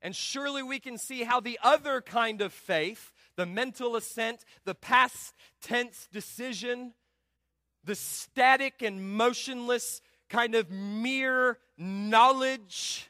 And 0.04 0.14
surely 0.14 0.62
we 0.62 0.82
can 0.82 0.98
see 0.98 1.24
how 1.24 1.40
the 1.40 1.58
other 1.64 2.02
kind 2.02 2.42
of 2.42 2.52
faith, 2.52 3.13
the 3.36 3.46
mental 3.46 3.96
assent, 3.96 4.46
the 4.66 4.76
past 4.76 5.34
tense 5.62 6.08
decision, 6.12 6.94
the 7.84 7.96
static 7.96 8.82
and 8.82 9.16
motionless 9.18 10.02
kind 10.30 10.56
of 10.56 10.70
mere 10.70 11.58
knowledge 11.78 13.10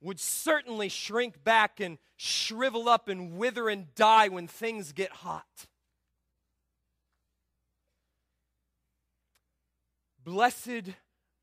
would 0.00 0.18
certainly 0.18 0.88
shrink 0.88 1.44
back 1.44 1.78
and 1.80 1.98
shrivel 2.16 2.88
up 2.88 3.08
and 3.08 3.36
wither 3.36 3.68
and 3.68 3.94
die 3.94 4.28
when 4.28 4.46
things 4.46 4.92
get 4.92 5.10
hot. 5.10 5.66
Blessed 10.24 10.90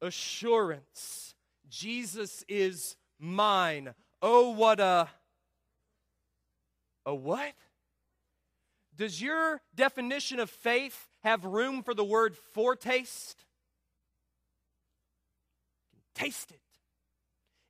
assurance, 0.02 1.36
Jesus 1.70 2.44
is 2.48 2.96
mine. 3.20 3.94
Oh, 4.22 4.52
what 4.52 4.80
a. 4.80 5.10
A 7.08 7.16
what? 7.16 7.54
Does 8.96 9.20
your 9.20 9.62
definition 9.74 10.40
of 10.40 10.52
faith 10.52 11.08
have 11.24 11.44
room 11.44 11.82
for 11.82 11.96
the 11.96 12.04
word 12.04 12.38
foretaste? 12.54 13.48
taste 16.18 16.52
it. 16.52 16.60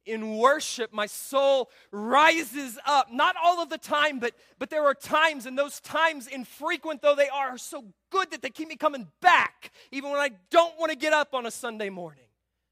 In 0.06 0.38
worship, 0.38 0.94
my 0.94 1.06
soul 1.06 1.70
rises 1.92 2.80
up. 2.86 3.12
Not 3.12 3.36
all 3.44 3.62
of 3.62 3.70
the 3.70 3.78
time, 3.78 4.20
but, 4.20 4.34
but 4.58 4.70
there 4.70 4.86
are 4.86 4.94
times, 4.94 5.46
and 5.46 5.58
those 5.58 5.82
times, 5.82 6.28
infrequent 6.28 7.02
though 7.02 7.16
they 7.16 7.28
are, 7.28 7.50
are 7.50 7.58
so 7.58 7.84
good 8.10 8.32
that 8.32 8.42
they 8.42 8.50
keep 8.50 8.70
me 8.70 8.78
coming 8.78 9.08
back, 9.22 9.72
even 9.92 10.10
when 10.10 10.22
I 10.22 10.32
don't 10.50 10.80
want 10.80 10.92
to 10.92 10.98
get 10.98 11.12
up 11.12 11.34
on 11.34 11.46
a 11.46 11.52
Sunday 11.52 11.90
morning. 11.90 12.24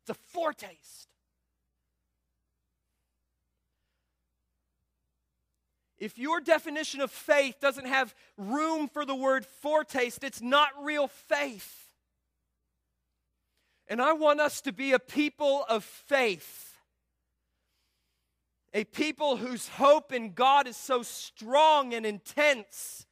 It's 0.03 0.17
a 0.17 0.21
foretaste. 0.31 1.09
If 5.97 6.17
your 6.17 6.41
definition 6.41 6.99
of 6.99 7.09
faith 7.09 7.59
doesn't 7.61 7.87
have 7.87 8.13
room 8.37 8.89
for 8.89 9.05
the 9.05 9.15
word 9.15 9.45
foretaste, 9.45 10.23
it's 10.23 10.41
not 10.41 10.69
real 10.81 11.07
faith. 11.07 11.89
And 13.87 14.01
I 14.01 14.13
want 14.13 14.39
us 14.39 14.61
to 14.61 14.73
be 14.73 14.91
a 14.91 14.99
people 14.99 15.63
of 15.69 15.83
faith, 15.83 16.73
a 18.73 18.83
people 18.83 19.37
whose 19.37 19.69
hope 19.69 20.11
in 20.11 20.33
God 20.33 20.67
is 20.67 20.75
so 20.75 21.01
strong 21.03 21.93
and 21.93 22.05
intense 22.05 23.05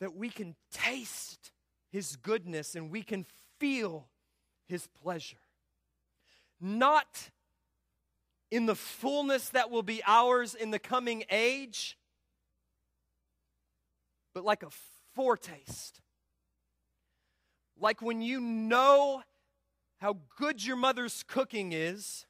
that 0.00 0.16
we 0.16 0.30
can 0.30 0.56
taste 0.72 1.52
His 1.92 2.16
goodness 2.16 2.74
and 2.74 2.90
we 2.90 3.02
can 3.02 3.26
feel 3.60 4.08
His 4.66 4.88
pleasure. 5.02 5.36
Not 6.60 7.30
in 8.50 8.66
the 8.66 8.74
fullness 8.74 9.50
that 9.50 9.70
will 9.70 9.82
be 9.82 10.02
ours 10.06 10.54
in 10.54 10.70
the 10.70 10.78
coming 10.78 11.24
age, 11.30 11.98
but 14.34 14.44
like 14.44 14.62
a 14.62 14.70
foretaste. 15.14 16.00
Like 17.80 18.00
when 18.02 18.22
you 18.22 18.40
know 18.40 19.22
how 19.98 20.16
good 20.36 20.64
your 20.64 20.76
mother's 20.76 21.24
cooking 21.26 21.72
is, 21.72 22.26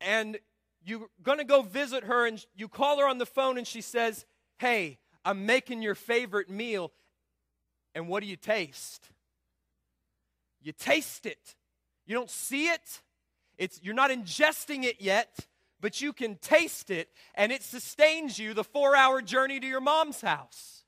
and 0.00 0.38
you're 0.84 1.08
going 1.22 1.38
to 1.38 1.44
go 1.44 1.62
visit 1.62 2.04
her, 2.04 2.26
and 2.26 2.44
you 2.54 2.68
call 2.68 2.98
her 3.00 3.08
on 3.08 3.18
the 3.18 3.26
phone, 3.26 3.58
and 3.58 3.66
she 3.66 3.80
says, 3.80 4.24
Hey, 4.58 4.98
I'm 5.24 5.44
making 5.44 5.82
your 5.82 5.94
favorite 5.94 6.48
meal. 6.48 6.92
And 7.94 8.08
what 8.08 8.22
do 8.22 8.28
you 8.28 8.36
taste? 8.36 9.10
You 10.62 10.72
taste 10.72 11.26
it. 11.26 11.56
You 12.06 12.14
don't 12.14 12.30
see 12.30 12.68
it, 12.68 13.02
it's, 13.58 13.80
you're 13.82 13.94
not 13.94 14.10
ingesting 14.10 14.84
it 14.84 15.00
yet, 15.00 15.46
but 15.80 16.00
you 16.00 16.12
can 16.12 16.36
taste 16.36 16.90
it, 16.90 17.08
and 17.34 17.52
it 17.52 17.62
sustains 17.62 18.38
you 18.38 18.54
the 18.54 18.64
four 18.64 18.96
hour 18.96 19.20
journey 19.20 19.60
to 19.60 19.66
your 19.66 19.80
mom's 19.80 20.20
house. 20.20 20.84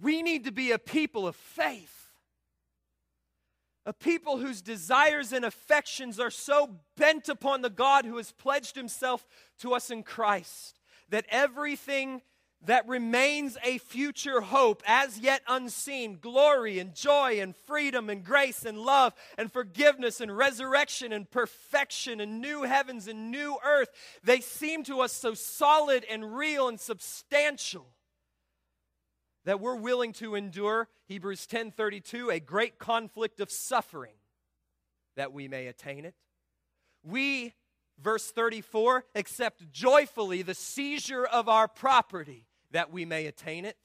We 0.00 0.22
need 0.22 0.44
to 0.44 0.52
be 0.52 0.72
a 0.72 0.78
people 0.78 1.26
of 1.28 1.36
faith. 1.36 2.08
A 3.84 3.92
people 3.92 4.38
whose 4.38 4.62
desires 4.62 5.32
and 5.32 5.44
affections 5.44 6.20
are 6.20 6.30
so 6.30 6.78
bent 6.96 7.28
upon 7.28 7.62
the 7.62 7.70
God 7.70 8.04
who 8.04 8.16
has 8.16 8.32
pledged 8.32 8.76
himself 8.76 9.26
to 9.58 9.74
us 9.74 9.90
in 9.90 10.02
Christ 10.04 10.80
that 11.08 11.26
everything 11.28 12.22
that 12.66 12.86
remains 12.86 13.58
a 13.64 13.78
future 13.78 14.40
hope 14.40 14.82
as 14.86 15.18
yet 15.18 15.42
unseen. 15.48 16.18
Glory 16.20 16.78
and 16.78 16.94
joy 16.94 17.40
and 17.40 17.56
freedom 17.56 18.08
and 18.08 18.24
grace 18.24 18.64
and 18.64 18.78
love 18.78 19.14
and 19.36 19.52
forgiveness 19.52 20.20
and 20.20 20.36
resurrection 20.36 21.12
and 21.12 21.30
perfection 21.30 22.20
and 22.20 22.40
new 22.40 22.62
heavens 22.62 23.08
and 23.08 23.30
new 23.30 23.56
earth. 23.64 23.90
They 24.22 24.40
seem 24.40 24.84
to 24.84 25.00
us 25.00 25.12
so 25.12 25.34
solid 25.34 26.04
and 26.08 26.36
real 26.36 26.68
and 26.68 26.78
substantial 26.78 27.86
that 29.44 29.60
we're 29.60 29.76
willing 29.76 30.12
to 30.14 30.36
endure 30.36 30.88
Hebrews 31.06 31.46
10:32 31.46 32.30
a 32.30 32.38
great 32.38 32.78
conflict 32.78 33.40
of 33.40 33.50
suffering 33.50 34.14
that 35.16 35.32
we 35.32 35.48
may 35.48 35.66
attain 35.66 36.04
it. 36.04 36.14
We 37.02 37.54
verse 37.98 38.30
34 38.30 39.04
accept 39.16 39.72
joyfully 39.72 40.42
the 40.42 40.54
seizure 40.54 41.24
of 41.24 41.48
our 41.48 41.66
property 41.66 42.46
that 42.72 42.92
we 42.92 43.04
may 43.04 43.26
attain 43.26 43.64
it. 43.64 43.76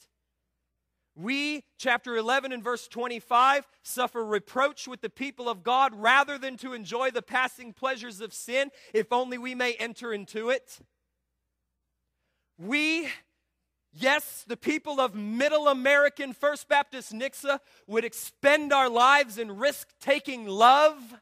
We, 1.16 1.64
chapter 1.80 2.16
11 2.16 2.52
and 2.52 2.64
verse 2.64 2.88
25, 2.88 3.68
suffer 3.82 4.24
reproach 4.24 4.88
with 4.88 5.02
the 5.02 5.10
people 5.10 5.50
of 5.50 5.64
God 5.64 5.96
rather 5.96 6.38
than 6.38 6.58
to 6.58 6.74
enjoy 6.74 7.10
the 7.10 7.24
passing 7.24 7.74
pleasures 7.74 8.22
of 8.22 8.34
sin, 8.34 8.70
if 8.94 9.12
only 9.12 9.40
we 9.40 9.56
may 9.56 9.74
enter 9.74 10.14
into 10.14 10.50
it. 10.50 10.80
We, 12.60 13.10
yes, 13.92 14.46
the 14.48 14.58
people 14.58 15.00
of 15.00 15.16
Middle 15.16 15.68
American 15.68 16.34
First 16.34 16.70
Baptist 16.70 17.12
Nixa 17.14 17.62
would 17.88 18.06
expend 18.06 18.72
our 18.72 18.90
lives 18.90 19.40
and 19.40 19.60
risk 19.60 19.90
taking 20.00 20.46
love 20.46 21.16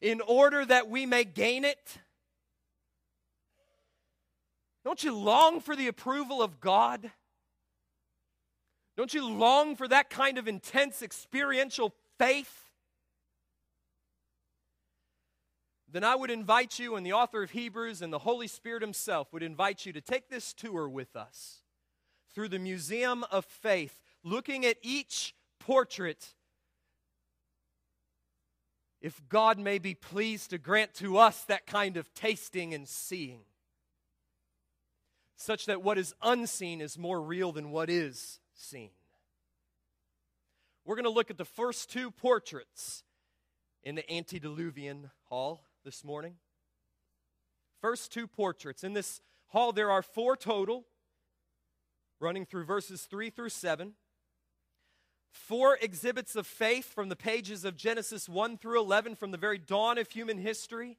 in 0.00 0.20
order 0.20 0.64
that 0.64 0.88
we 0.88 1.06
may 1.06 1.22
gain 1.22 1.64
it. 1.64 1.98
Don't 4.86 5.02
you 5.02 5.16
long 5.16 5.58
for 5.58 5.74
the 5.74 5.88
approval 5.88 6.40
of 6.40 6.60
God? 6.60 7.10
Don't 8.96 9.12
you 9.12 9.28
long 9.28 9.74
for 9.74 9.88
that 9.88 10.10
kind 10.10 10.38
of 10.38 10.46
intense 10.46 11.02
experiential 11.02 11.92
faith? 12.20 12.70
Then 15.90 16.04
I 16.04 16.14
would 16.14 16.30
invite 16.30 16.78
you, 16.78 16.94
and 16.94 17.04
the 17.04 17.14
author 17.14 17.42
of 17.42 17.50
Hebrews 17.50 18.00
and 18.00 18.12
the 18.12 18.20
Holy 18.20 18.46
Spirit 18.46 18.80
Himself 18.80 19.32
would 19.32 19.42
invite 19.42 19.86
you 19.86 19.92
to 19.92 20.00
take 20.00 20.28
this 20.28 20.52
tour 20.52 20.88
with 20.88 21.16
us 21.16 21.62
through 22.32 22.50
the 22.50 22.60
Museum 22.60 23.24
of 23.32 23.44
Faith, 23.44 24.00
looking 24.22 24.64
at 24.64 24.76
each 24.82 25.34
portrait. 25.58 26.34
If 29.00 29.20
God 29.28 29.58
may 29.58 29.78
be 29.78 29.94
pleased 29.94 30.50
to 30.50 30.58
grant 30.58 30.94
to 30.94 31.18
us 31.18 31.42
that 31.46 31.66
kind 31.66 31.96
of 31.96 32.14
tasting 32.14 32.72
and 32.72 32.86
seeing 32.86 33.40
such 35.36 35.66
that 35.66 35.82
what 35.82 35.98
is 35.98 36.14
unseen 36.22 36.80
is 36.80 36.98
more 36.98 37.20
real 37.20 37.52
than 37.52 37.70
what 37.70 37.90
is 37.90 38.40
seen. 38.54 38.90
We're 40.84 40.96
going 40.96 41.04
to 41.04 41.10
look 41.10 41.30
at 41.30 41.38
the 41.38 41.44
first 41.44 41.90
two 41.90 42.10
portraits 42.10 43.02
in 43.82 43.94
the 43.94 44.12
antediluvian 44.12 45.10
hall 45.24 45.64
this 45.84 46.04
morning. 46.04 46.36
First 47.80 48.12
two 48.12 48.26
portraits. 48.26 48.82
In 48.82 48.94
this 48.94 49.20
hall, 49.48 49.72
there 49.72 49.90
are 49.90 50.02
four 50.02 50.36
total, 50.36 50.86
running 52.18 52.46
through 52.46 52.64
verses 52.64 53.02
3 53.02 53.30
through 53.30 53.50
7. 53.50 53.92
Four 55.30 55.76
exhibits 55.82 56.34
of 56.34 56.46
faith 56.46 56.86
from 56.86 57.10
the 57.10 57.16
pages 57.16 57.64
of 57.64 57.76
Genesis 57.76 58.28
1 58.28 58.56
through 58.56 58.80
11, 58.80 59.16
from 59.16 59.32
the 59.32 59.36
very 59.36 59.58
dawn 59.58 59.98
of 59.98 60.10
human 60.10 60.38
history 60.38 60.98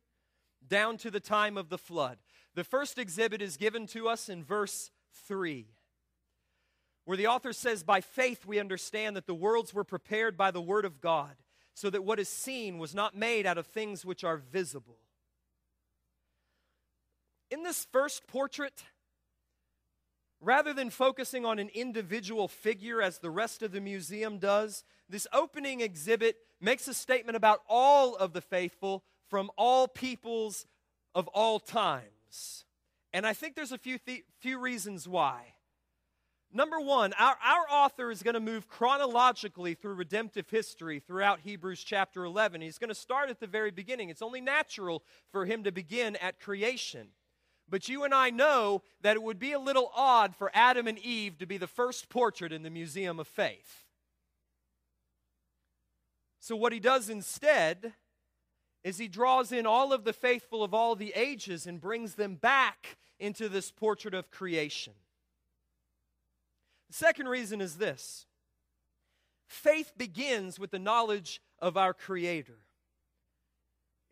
down 0.66 0.98
to 0.98 1.10
the 1.10 1.20
time 1.20 1.58
of 1.58 1.70
the 1.70 1.78
flood. 1.78 2.18
The 2.58 2.64
first 2.64 2.98
exhibit 2.98 3.40
is 3.40 3.56
given 3.56 3.86
to 3.90 4.10
us 4.10 4.30
in 4.30 4.44
verse 4.44 4.90
3, 5.28 5.68
where 7.06 7.16
the 7.16 7.28
author 7.28 7.54
says, 7.54 7.84
By 7.84 8.02
faith 8.02 8.48
we 8.48 8.60
understand 8.60 9.16
that 9.16 9.28
the 9.28 9.36
worlds 9.36 9.76
were 9.76 9.84
prepared 9.84 10.36
by 10.36 10.50
the 10.50 10.60
word 10.60 10.84
of 10.84 11.00
God, 11.00 11.36
so 11.76 11.92
that 11.92 12.04
what 12.04 12.20
is 12.20 12.28
seen 12.28 12.80
was 12.80 12.96
not 12.96 13.16
made 13.16 13.46
out 13.46 13.60
of 13.60 13.68
things 13.68 14.04
which 14.04 14.24
are 14.24 14.38
visible. 14.38 14.98
In 17.52 17.62
this 17.62 17.86
first 17.92 18.26
portrait, 18.26 18.86
rather 20.42 20.74
than 20.74 20.90
focusing 20.90 21.46
on 21.46 21.60
an 21.60 21.70
individual 21.76 22.48
figure 22.48 23.04
as 23.04 23.20
the 23.20 23.30
rest 23.30 23.62
of 23.62 23.72
the 23.72 23.82
museum 23.82 24.40
does, 24.40 24.84
this 25.08 25.28
opening 25.32 25.82
exhibit 25.82 26.38
makes 26.60 26.88
a 26.88 26.96
statement 26.96 27.36
about 27.36 27.62
all 27.70 28.16
of 28.16 28.34
the 28.34 28.42
faithful 28.42 29.04
from 29.30 29.52
all 29.58 29.88
peoples 29.88 30.66
of 31.14 31.28
all 31.28 31.60
time. 31.60 32.17
And 33.14 33.26
I 33.26 33.34
think 33.34 33.56
there's 33.56 33.72
a 33.72 33.78
few, 33.78 33.98
th- 33.98 34.24
few 34.40 34.60
reasons 34.60 35.08
why. 35.08 35.54
Number 36.52 36.80
one, 36.80 37.14
our, 37.14 37.36
our 37.44 37.66
author 37.70 38.10
is 38.10 38.24
going 38.24 38.34
to 38.34 38.40
move 38.40 38.68
chronologically 38.68 39.74
through 39.74 39.96
redemptive 39.96 40.50
history 40.50 41.00
throughout 41.00 41.42
Hebrews 41.42 41.84
chapter 41.84 42.24
11. 42.24 42.62
He's 42.62 42.78
going 42.78 42.90
to 42.90 42.96
start 42.96 43.30
at 43.30 43.40
the 43.40 43.48
very 43.48 43.72
beginning. 43.72 44.10
It's 44.10 44.22
only 44.22 44.40
natural 44.40 45.04
for 45.32 45.46
him 45.46 45.64
to 45.66 45.72
begin 45.72 46.16
at 46.18 46.40
creation. 46.40 47.10
But 47.70 47.90
you 47.90 48.06
and 48.06 48.14
I 48.14 48.30
know 48.30 48.82
that 49.02 49.18
it 49.18 49.24
would 49.24 49.40
be 49.40 49.52
a 49.52 49.60
little 49.60 49.92
odd 49.94 50.36
for 50.36 50.50
Adam 50.54 50.88
and 50.88 50.98
Eve 51.00 51.38
to 51.40 51.46
be 51.46 51.58
the 51.58 51.68
first 51.68 52.08
portrait 52.08 52.54
in 52.54 52.64
the 52.64 52.70
Museum 52.70 53.20
of 53.20 53.28
Faith. 53.28 53.84
So, 56.40 56.56
what 56.56 56.72
he 56.72 56.80
does 56.80 57.10
instead 57.10 57.94
is 58.84 58.98
he 58.98 59.08
draws 59.08 59.52
in 59.52 59.66
all 59.66 59.92
of 59.92 60.04
the 60.04 60.14
faithful 60.14 60.64
of 60.64 60.74
all 60.74 60.96
the 60.96 61.14
ages 61.16 61.68
and 61.68 61.82
brings 61.82 62.16
them 62.16 62.36
back 62.36 62.98
into 63.20 63.50
this 63.50 63.72
portrait 63.72 64.14
of 64.14 64.32
creation. 64.32 64.94
The 66.90 66.94
second 66.94 67.28
reason 67.28 67.60
is 67.62 67.78
this 67.78 68.26
faith 69.48 69.94
begins 69.98 70.60
with 70.60 70.72
the 70.72 70.80
knowledge 70.80 71.42
of 71.60 71.78
our 71.78 71.94
Creator. 71.94 72.60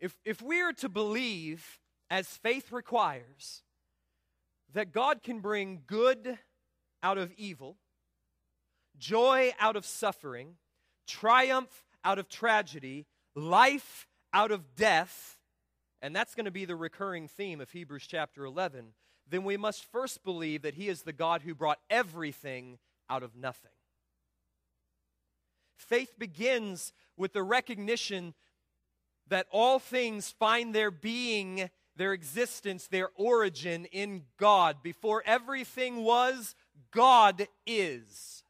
If, 0.00 0.16
if 0.24 0.42
we 0.42 0.60
are 0.60 0.74
to 0.74 0.88
believe, 0.88 1.78
as 2.10 2.26
faith 2.26 2.70
requires, 2.70 3.62
that 4.74 4.92
God 4.92 5.22
can 5.22 5.40
bring 5.40 5.82
good 5.86 6.38
out 7.02 7.18
of 7.18 7.32
evil, 7.36 7.78
joy 8.98 9.52
out 9.58 9.76
of 9.76 9.86
suffering, 9.86 10.56
triumph 11.06 11.84
out 12.04 12.18
of 12.18 12.28
tragedy, 12.28 13.06
life 13.34 14.06
out 14.32 14.50
of 14.50 14.76
death, 14.76 15.38
and 16.02 16.14
that's 16.14 16.34
going 16.34 16.44
to 16.44 16.50
be 16.50 16.64
the 16.64 16.76
recurring 16.76 17.28
theme 17.28 17.60
of 17.60 17.70
Hebrews 17.70 18.06
chapter 18.06 18.44
11, 18.44 18.92
then 19.28 19.44
we 19.44 19.56
must 19.56 19.84
first 19.84 20.24
believe 20.24 20.62
that 20.62 20.74
He 20.74 20.88
is 20.88 21.02
the 21.02 21.12
God 21.12 21.42
who 21.42 21.54
brought 21.54 21.78
everything 21.90 22.78
out 23.10 23.22
of 23.22 23.34
nothing. 23.36 23.70
Faith 25.76 26.18
begins 26.18 26.92
with 27.16 27.32
the 27.32 27.42
recognition 27.42 28.34
that 29.28 29.46
all 29.50 29.78
things 29.78 30.30
find 30.38 30.74
their 30.74 30.90
being, 30.90 31.70
their 31.96 32.12
existence, 32.12 32.86
their 32.86 33.10
origin 33.16 33.86
in 33.86 34.22
God. 34.38 34.82
Before 34.82 35.22
everything 35.26 36.04
was, 36.04 36.54
God 36.90 37.48
is. 37.66 38.42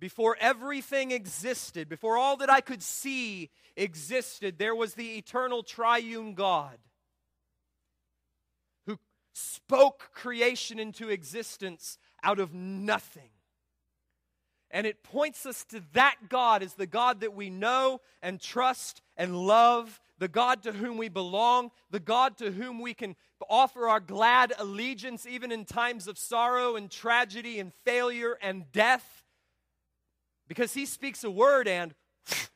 Before 0.00 0.36
everything 0.40 1.10
existed, 1.10 1.88
before 1.88 2.16
all 2.16 2.36
that 2.38 2.50
I 2.50 2.60
could 2.60 2.82
see 2.82 3.50
existed, 3.76 4.58
there 4.58 4.74
was 4.74 4.94
the 4.94 5.16
eternal 5.16 5.62
triune 5.62 6.34
God 6.34 6.78
who 8.86 8.98
spoke 9.32 10.10
creation 10.12 10.78
into 10.78 11.08
existence 11.08 11.98
out 12.22 12.38
of 12.38 12.52
nothing. 12.52 13.30
And 14.70 14.86
it 14.88 15.04
points 15.04 15.46
us 15.46 15.64
to 15.66 15.82
that 15.92 16.16
God 16.28 16.62
as 16.62 16.74
the 16.74 16.86
God 16.86 17.20
that 17.20 17.34
we 17.34 17.48
know 17.48 18.00
and 18.20 18.40
trust 18.40 19.02
and 19.16 19.36
love, 19.36 20.00
the 20.18 20.26
God 20.26 20.64
to 20.64 20.72
whom 20.72 20.96
we 20.96 21.08
belong, 21.08 21.70
the 21.90 22.00
God 22.00 22.36
to 22.38 22.50
whom 22.50 22.80
we 22.80 22.92
can 22.92 23.14
offer 23.48 23.88
our 23.88 24.00
glad 24.00 24.52
allegiance 24.58 25.26
even 25.26 25.52
in 25.52 25.64
times 25.64 26.08
of 26.08 26.18
sorrow 26.18 26.76
and 26.76 26.90
tragedy 26.90 27.60
and 27.60 27.72
failure 27.84 28.36
and 28.42 28.70
death. 28.72 29.23
Because 30.48 30.74
he 30.74 30.86
speaks 30.86 31.24
a 31.24 31.30
word 31.30 31.68
and 31.68 31.94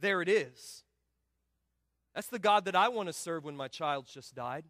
there 0.00 0.22
it 0.22 0.28
is. 0.28 0.84
That's 2.14 2.28
the 2.28 2.38
God 2.38 2.64
that 2.64 2.74
I 2.74 2.88
want 2.88 3.08
to 3.08 3.12
serve 3.12 3.44
when 3.44 3.56
my 3.56 3.68
child's 3.68 4.12
just 4.12 4.34
died. 4.34 4.64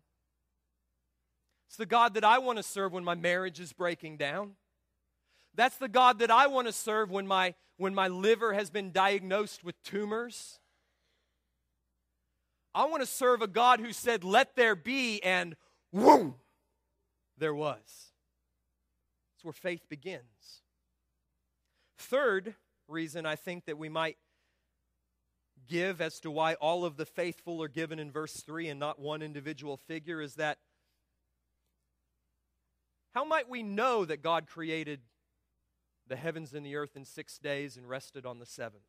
It's 1.68 1.76
the 1.76 1.86
God 1.86 2.14
that 2.14 2.24
I 2.24 2.38
want 2.38 2.58
to 2.58 2.62
serve 2.62 2.92
when 2.92 3.04
my 3.04 3.14
marriage 3.14 3.60
is 3.60 3.72
breaking 3.72 4.16
down. 4.16 4.52
That's 5.54 5.76
the 5.76 5.88
God 5.88 6.18
that 6.18 6.30
I 6.30 6.48
want 6.48 6.66
to 6.66 6.72
serve 6.72 7.10
when 7.10 7.26
my, 7.26 7.54
when 7.76 7.94
my 7.94 8.08
liver 8.08 8.52
has 8.52 8.70
been 8.70 8.92
diagnosed 8.92 9.64
with 9.64 9.80
tumors. 9.82 10.58
I 12.74 12.84
want 12.86 13.02
to 13.02 13.06
serve 13.06 13.42
a 13.42 13.46
God 13.48 13.80
who 13.80 13.92
said, 13.92 14.22
Let 14.22 14.54
there 14.54 14.76
be, 14.76 15.22
and 15.22 15.56
there 15.92 17.54
was. 17.54 17.78
That's 19.34 19.44
where 19.44 19.52
faith 19.52 19.88
begins. 19.88 20.59
Third 22.00 22.54
reason 22.88 23.26
I 23.26 23.36
think 23.36 23.66
that 23.66 23.78
we 23.78 23.88
might 23.88 24.16
give 25.68 26.00
as 26.00 26.18
to 26.20 26.30
why 26.30 26.54
all 26.54 26.84
of 26.84 26.96
the 26.96 27.06
faithful 27.06 27.62
are 27.62 27.68
given 27.68 27.98
in 27.98 28.10
verse 28.10 28.34
3 28.34 28.68
and 28.68 28.80
not 28.80 28.98
one 28.98 29.22
individual 29.22 29.76
figure 29.76 30.20
is 30.20 30.34
that 30.34 30.58
how 33.12 33.24
might 33.24 33.48
we 33.48 33.62
know 33.62 34.04
that 34.04 34.22
God 34.22 34.46
created 34.46 35.00
the 36.10 36.16
heavens 36.16 36.52
and 36.54 36.66
the 36.66 36.74
earth 36.76 36.96
in 36.96 37.04
six 37.04 37.38
days 37.38 37.76
and 37.76 37.88
rested 37.88 38.26
on 38.26 38.40
the 38.40 38.44
seventh. 38.46 38.82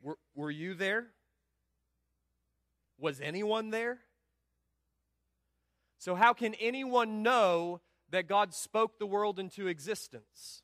Were, 0.00 0.18
were 0.34 0.50
you 0.50 0.74
there? 0.74 1.08
Was 2.96 3.20
anyone 3.20 3.70
there? 3.70 3.98
So, 5.98 6.14
how 6.14 6.32
can 6.32 6.54
anyone 6.54 7.22
know 7.22 7.80
that 8.10 8.28
God 8.28 8.54
spoke 8.54 8.98
the 8.98 9.06
world 9.06 9.38
into 9.38 9.66
existence? 9.66 10.62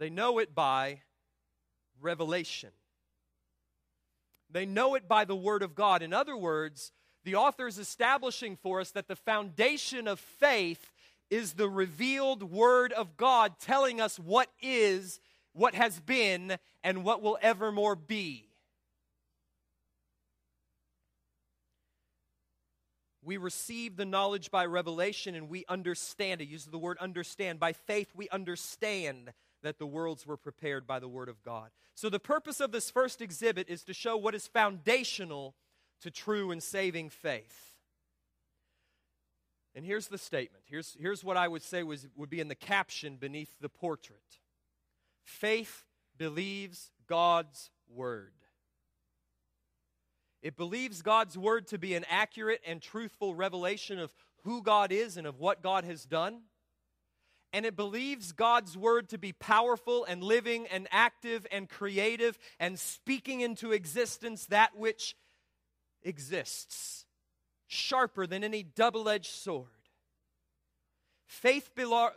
They 0.00 0.08
know 0.08 0.38
it 0.38 0.54
by 0.54 1.02
revelation. 2.00 2.70
They 4.50 4.64
know 4.64 4.94
it 4.94 5.06
by 5.06 5.26
the 5.26 5.36
Word 5.36 5.62
of 5.62 5.74
God. 5.74 6.00
In 6.00 6.14
other 6.14 6.36
words, 6.36 6.90
the 7.22 7.34
author 7.34 7.66
is 7.66 7.78
establishing 7.78 8.56
for 8.56 8.80
us 8.80 8.92
that 8.92 9.08
the 9.08 9.14
foundation 9.14 10.08
of 10.08 10.18
faith 10.18 10.90
is 11.28 11.52
the 11.52 11.68
revealed 11.68 12.42
Word 12.42 12.94
of 12.94 13.18
God 13.18 13.58
telling 13.60 14.00
us 14.00 14.18
what 14.18 14.48
is, 14.62 15.20
what 15.52 15.74
has 15.74 16.00
been, 16.00 16.56
and 16.82 17.04
what 17.04 17.20
will 17.20 17.36
evermore 17.42 17.94
be. 17.94 18.46
We 23.22 23.36
receive 23.36 23.96
the 23.96 24.06
knowledge 24.06 24.50
by 24.50 24.64
revelation 24.64 25.34
and 25.34 25.50
we 25.50 25.66
understand 25.68 26.40
it. 26.40 26.48
Uses 26.48 26.68
the 26.68 26.78
word 26.78 26.96
understand. 26.98 27.60
By 27.60 27.74
faith, 27.74 28.08
we 28.14 28.30
understand 28.30 29.34
that 29.62 29.78
the 29.78 29.86
worlds 29.86 30.26
were 30.26 30.36
prepared 30.36 30.86
by 30.86 30.98
the 30.98 31.08
Word 31.08 31.28
of 31.28 31.42
God. 31.42 31.70
So, 31.94 32.08
the 32.08 32.18
purpose 32.18 32.60
of 32.60 32.72
this 32.72 32.90
first 32.90 33.20
exhibit 33.20 33.68
is 33.68 33.82
to 33.84 33.94
show 33.94 34.16
what 34.16 34.34
is 34.34 34.46
foundational 34.46 35.54
to 36.00 36.10
true 36.10 36.50
and 36.50 36.62
saving 36.62 37.10
faith. 37.10 37.76
And 39.74 39.84
here's 39.84 40.08
the 40.08 40.18
statement. 40.18 40.64
Here's, 40.66 40.96
here's 40.98 41.22
what 41.22 41.36
I 41.36 41.46
would 41.46 41.62
say 41.62 41.82
was, 41.82 42.06
would 42.16 42.30
be 42.30 42.40
in 42.40 42.48
the 42.48 42.54
caption 42.54 43.16
beneath 43.16 43.54
the 43.60 43.68
portrait 43.68 44.40
Faith 45.22 45.84
believes 46.16 46.90
God's 47.06 47.70
word. 47.88 48.32
It 50.42 50.56
believes 50.56 51.02
God's 51.02 51.36
word 51.36 51.66
to 51.68 51.78
be 51.78 51.94
an 51.94 52.04
accurate 52.08 52.62
and 52.66 52.80
truthful 52.80 53.34
revelation 53.34 53.98
of 53.98 54.14
who 54.42 54.62
God 54.62 54.90
is 54.90 55.16
and 55.16 55.26
of 55.26 55.38
what 55.38 55.62
God 55.62 55.84
has 55.84 56.04
done. 56.04 56.40
And 57.52 57.66
it 57.66 57.74
believes 57.74 58.32
God's 58.32 58.76
word 58.76 59.08
to 59.08 59.18
be 59.18 59.32
powerful 59.32 60.04
and 60.04 60.22
living 60.22 60.66
and 60.68 60.86
active 60.92 61.46
and 61.50 61.68
creative 61.68 62.38
and 62.60 62.78
speaking 62.78 63.40
into 63.40 63.72
existence 63.72 64.46
that 64.46 64.76
which 64.76 65.16
exists 66.02 67.06
sharper 67.66 68.26
than 68.26 68.44
any 68.44 68.62
double 68.62 69.08
edged 69.08 69.32
sword. 69.32 69.68
Faith 71.26 71.70
belo- 71.76 72.12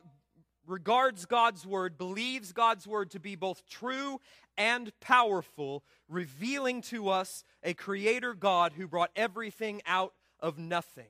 regards 0.65 1.25
God's 1.25 1.65
word, 1.65 1.97
believes 1.97 2.53
God's 2.53 2.87
word 2.87 3.11
to 3.11 3.19
be 3.19 3.35
both 3.35 3.67
true 3.67 4.19
and 4.57 4.91
powerful, 4.99 5.83
revealing 6.07 6.81
to 6.83 7.09
us 7.09 7.43
a 7.63 7.73
creator 7.73 8.33
God 8.33 8.73
who 8.73 8.87
brought 8.87 9.11
everything 9.15 9.81
out 9.85 10.13
of 10.39 10.57
nothing. 10.57 11.09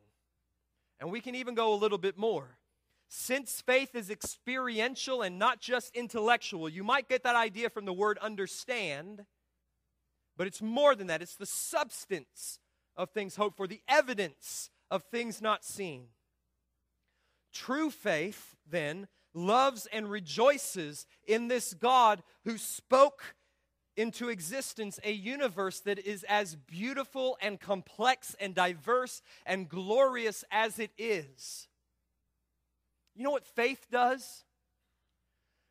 And 0.99 1.11
we 1.11 1.21
can 1.21 1.35
even 1.35 1.55
go 1.55 1.73
a 1.73 1.75
little 1.75 1.97
bit 1.97 2.17
more. 2.17 2.57
Since 3.09 3.61
faith 3.61 3.95
is 3.95 4.09
experiential 4.09 5.21
and 5.21 5.37
not 5.37 5.61
just 5.61 5.95
intellectual, 5.95 6.67
you 6.67 6.83
might 6.83 7.07
get 7.07 7.23
that 7.23 7.35
idea 7.35 7.69
from 7.69 7.85
the 7.85 7.93
word 7.93 8.17
understand, 8.19 9.25
but 10.35 10.47
it's 10.47 10.61
more 10.61 10.95
than 10.95 11.07
that. 11.07 11.21
It's 11.21 11.35
the 11.35 11.45
substance 11.45 12.59
of 12.95 13.09
things 13.11 13.35
hoped 13.35 13.57
for, 13.57 13.67
the 13.67 13.81
evidence 13.87 14.69
of 14.89 15.03
things 15.03 15.41
not 15.41 15.63
seen. 15.63 16.07
True 17.53 17.91
faith, 17.91 18.55
then, 18.69 19.07
loves 19.33 19.87
and 19.91 20.09
rejoices 20.09 21.05
in 21.27 21.47
this 21.47 21.73
God 21.73 22.23
who 22.45 22.57
spoke 22.57 23.35
into 23.95 24.29
existence 24.29 24.99
a 25.03 25.11
universe 25.11 25.79
that 25.81 25.99
is 25.99 26.23
as 26.23 26.55
beautiful 26.55 27.37
and 27.41 27.59
complex 27.59 28.35
and 28.39 28.55
diverse 28.55 29.21
and 29.45 29.69
glorious 29.69 30.43
as 30.51 30.79
it 30.79 30.91
is. 30.97 31.67
You 33.15 33.23
know 33.23 33.31
what 33.31 33.45
faith 33.45 33.87
does? 33.91 34.43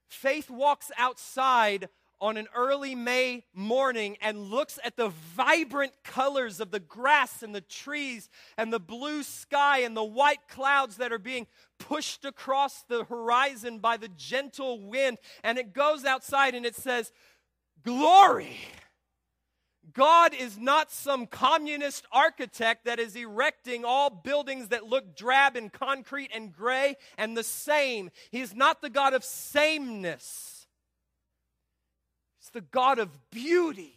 Faith 0.08 0.50
walks 0.50 0.90
outside 0.96 1.88
on 2.20 2.36
an 2.36 2.46
early 2.54 2.94
May 2.94 3.44
morning 3.52 4.16
and 4.20 4.38
looks 4.38 4.78
at 4.84 4.96
the 4.96 5.08
vibrant 5.08 5.92
colors 6.04 6.60
of 6.60 6.70
the 6.70 6.78
grass 6.78 7.42
and 7.42 7.52
the 7.52 7.60
trees 7.60 8.30
and 8.56 8.72
the 8.72 8.78
blue 8.78 9.24
sky 9.24 9.78
and 9.78 9.96
the 9.96 10.04
white 10.04 10.46
clouds 10.48 10.98
that 10.98 11.12
are 11.12 11.18
being 11.18 11.48
pushed 11.80 12.24
across 12.24 12.84
the 12.84 13.04
horizon 13.04 13.80
by 13.80 13.96
the 13.96 14.08
gentle 14.08 14.80
wind, 14.80 15.18
and 15.42 15.58
it 15.58 15.72
goes 15.72 16.04
outside 16.04 16.54
and 16.54 16.64
it 16.64 16.76
says, 16.76 17.10
Glory! 17.82 18.56
God 19.92 20.34
is 20.34 20.58
not 20.58 20.90
some 20.90 21.26
communist 21.26 22.06
architect 22.12 22.84
that 22.84 22.98
is 22.98 23.14
erecting 23.16 23.84
all 23.84 24.10
buildings 24.10 24.68
that 24.68 24.86
look 24.86 25.16
drab 25.16 25.56
and 25.56 25.72
concrete 25.72 26.30
and 26.34 26.52
gray 26.52 26.96
and 27.18 27.36
the 27.36 27.44
same. 27.44 28.10
He 28.30 28.40
is 28.40 28.54
not 28.54 28.82
the 28.82 28.90
God 28.90 29.14
of 29.14 29.24
sameness 29.24 30.62
He's 32.42 32.50
the 32.50 32.60
God 32.60 32.98
of 32.98 33.30
beauty 33.30 33.94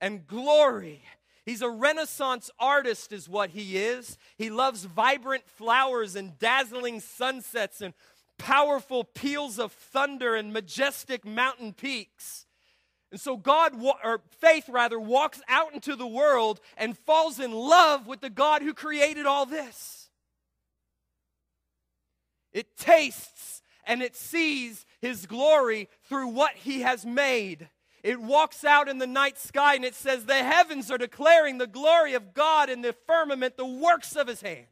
and 0.00 0.28
glory. 0.28 1.02
He's 1.44 1.60
a 1.60 1.68
Renaissance 1.68 2.48
artist, 2.56 3.12
is 3.12 3.28
what 3.28 3.50
he 3.50 3.76
is. 3.76 4.16
He 4.38 4.48
loves 4.48 4.84
vibrant 4.84 5.48
flowers 5.48 6.14
and 6.14 6.38
dazzling 6.38 7.00
sunsets 7.00 7.80
and 7.80 7.92
powerful 8.38 9.02
peals 9.02 9.58
of 9.58 9.72
thunder 9.72 10.36
and 10.36 10.52
majestic 10.52 11.24
mountain 11.24 11.72
peaks. 11.72 12.46
And 13.14 13.20
so 13.20 13.36
God 13.36 13.74
or 14.02 14.22
faith 14.40 14.68
rather 14.68 14.98
walks 14.98 15.40
out 15.48 15.72
into 15.72 15.94
the 15.94 16.04
world 16.04 16.58
and 16.76 16.98
falls 16.98 17.38
in 17.38 17.52
love 17.52 18.08
with 18.08 18.20
the 18.20 18.28
God 18.28 18.60
who 18.60 18.74
created 18.74 19.24
all 19.24 19.46
this. 19.46 20.10
It 22.52 22.76
tastes 22.76 23.62
and 23.86 24.02
it 24.02 24.16
sees 24.16 24.84
his 25.00 25.26
glory 25.26 25.88
through 26.08 26.26
what 26.26 26.56
he 26.56 26.80
has 26.80 27.06
made. 27.06 27.68
It 28.02 28.20
walks 28.20 28.64
out 28.64 28.88
in 28.88 28.98
the 28.98 29.06
night 29.06 29.38
sky 29.38 29.76
and 29.76 29.84
it 29.84 29.94
says, 29.94 30.24
The 30.24 30.34
heavens 30.34 30.90
are 30.90 30.98
declaring 30.98 31.58
the 31.58 31.68
glory 31.68 32.14
of 32.14 32.34
God 32.34 32.68
in 32.68 32.82
the 32.82 32.96
firmament, 33.06 33.56
the 33.56 33.64
works 33.64 34.16
of 34.16 34.26
his 34.26 34.40
hands. 34.40 34.66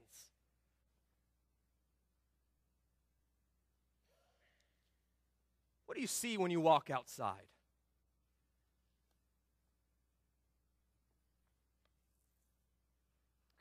What 5.86 5.94
do 5.94 6.00
you 6.00 6.08
see 6.08 6.36
when 6.36 6.50
you 6.50 6.60
walk 6.60 6.90
outside? 6.90 7.51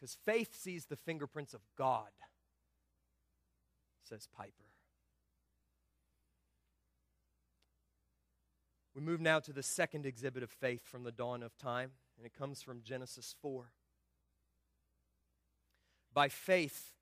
Because 0.02 0.16
faith 0.26 0.60
sees 0.60 0.88
the 0.88 0.95
fingerprints 0.95 1.54
of 1.54 1.62
God, 1.78 2.10
says 4.02 4.28
Piper. 4.36 4.66
We 8.95 9.02
move 9.02 9.22
now 9.22 9.39
to 9.41 9.54
the 9.54 9.62
second 9.62 10.08
exhibit 10.08 10.41
of 10.41 10.49
faith 10.49 10.88
from 10.88 11.04
the 11.04 11.12
dawn 11.12 11.43
of 11.43 11.56
time, 11.56 11.91
and 12.18 12.26
it 12.26 12.34
comes 12.34 12.64
from 12.64 12.82
Genesis 12.82 13.36
4. 13.43 13.72
By 16.12 16.30
faith, 16.30 16.93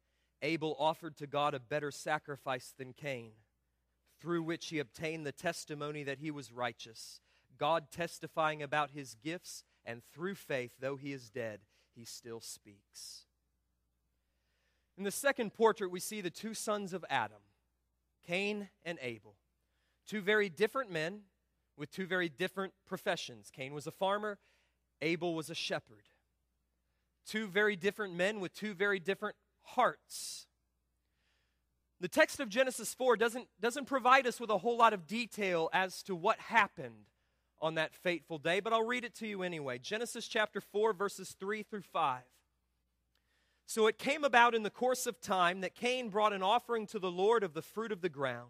Abel 0.42 0.76
offered 0.78 1.16
to 1.18 1.28
God 1.28 1.54
a 1.54 1.60
better 1.60 1.92
sacrifice 1.92 2.74
than 2.78 2.92
Cain, 2.92 3.32
through 4.20 4.44
which 4.44 4.68
he 4.68 4.80
obtained 4.80 5.26
the 5.26 5.32
testimony 5.32 6.04
that 6.04 6.20
he 6.20 6.32
was 6.32 6.52
righteous, 6.52 7.22
God 7.58 7.92
testifying 7.92 8.62
about 8.62 8.92
his 8.92 9.16
gifts, 9.16 9.64
and 9.86 10.02
through 10.14 10.36
faith, 10.36 10.74
though 10.82 10.98
he 10.98 11.14
is 11.14 11.30
dead, 11.30 11.62
he 12.00 12.06
still 12.06 12.40
speaks. 12.40 13.26
In 14.98 15.04
the 15.04 15.12
second 15.12 15.54
portrait, 15.54 15.92
we 15.92 16.00
see 16.00 16.22
the 16.22 16.30
two 16.30 16.54
sons 16.54 16.94
of 16.94 17.04
Adam, 17.10 17.42
Cain 18.26 18.70
and 18.86 18.98
Abel. 19.02 19.36
Two 20.08 20.22
very 20.22 20.48
different 20.48 20.90
men 20.90 21.22
with 21.78 21.92
two 21.92 22.06
very 22.06 22.30
different 22.30 22.74
professions. 22.88 23.52
Cain 23.54 23.74
was 23.74 23.86
a 23.86 23.92
farmer, 23.92 24.40
Abel 25.02 25.36
was 25.36 25.50
a 25.50 25.56
shepherd. 25.56 26.04
Two 27.26 27.48
very 27.48 27.76
different 27.76 28.16
men 28.16 28.40
with 28.40 28.54
two 28.54 28.74
very 28.74 29.00
different 29.00 29.36
hearts. 29.62 30.48
The 32.00 32.08
text 32.08 32.40
of 32.40 32.48
Genesis 32.48 32.94
4 32.94 33.18
doesn't, 33.18 33.48
doesn't 33.60 33.86
provide 33.86 34.26
us 34.26 34.40
with 34.40 34.50
a 34.50 34.58
whole 34.58 34.78
lot 34.78 34.94
of 34.94 35.06
detail 35.06 35.70
as 35.74 36.02
to 36.04 36.16
what 36.16 36.40
happened 36.40 37.08
on 37.62 37.76
that 37.76 37.94
fateful 37.96 38.38
day, 38.38 38.60
but 38.60 38.74
I'll 38.74 38.86
read 38.86 39.04
it 39.04 39.16
to 39.16 39.28
you 39.28 39.44
anyway. 39.44 39.78
Genesis 39.80 40.28
chapter 40.28 40.62
4, 40.62 40.94
verses 40.94 41.36
3 41.40 41.64
through 41.64 41.82
5. 41.82 42.22
So 43.66 43.88
it 43.88 43.98
came 43.98 44.24
about 44.24 44.56
in 44.56 44.64
the 44.64 44.70
course 44.70 45.06
of 45.06 45.22
time 45.22 45.62
that 45.62 45.76
Cain 45.76 46.10
brought 46.10 46.34
an 46.34 46.42
offering 46.42 46.88
to 46.88 47.00
the 47.00 47.12
Lord 47.12 47.44
of 47.44 47.54
the 47.54 47.62
fruit 47.62 47.92
of 47.92 48.02
the 48.02 48.10
ground. 48.10 48.50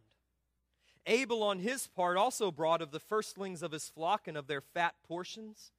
Abel, 1.05 1.43
on 1.43 1.60
his 1.60 1.88
part, 1.88 2.18
also 2.18 2.51
brought 2.51 2.82
of 2.82 2.91
the 2.91 2.99
firstlings 2.99 3.64
of 3.64 3.72
his 3.72 3.89
flock 3.89 4.28
and 4.28 4.38
of 4.38 4.47
their 4.47 4.62
fat 4.62 4.95
portions. 5.07 5.72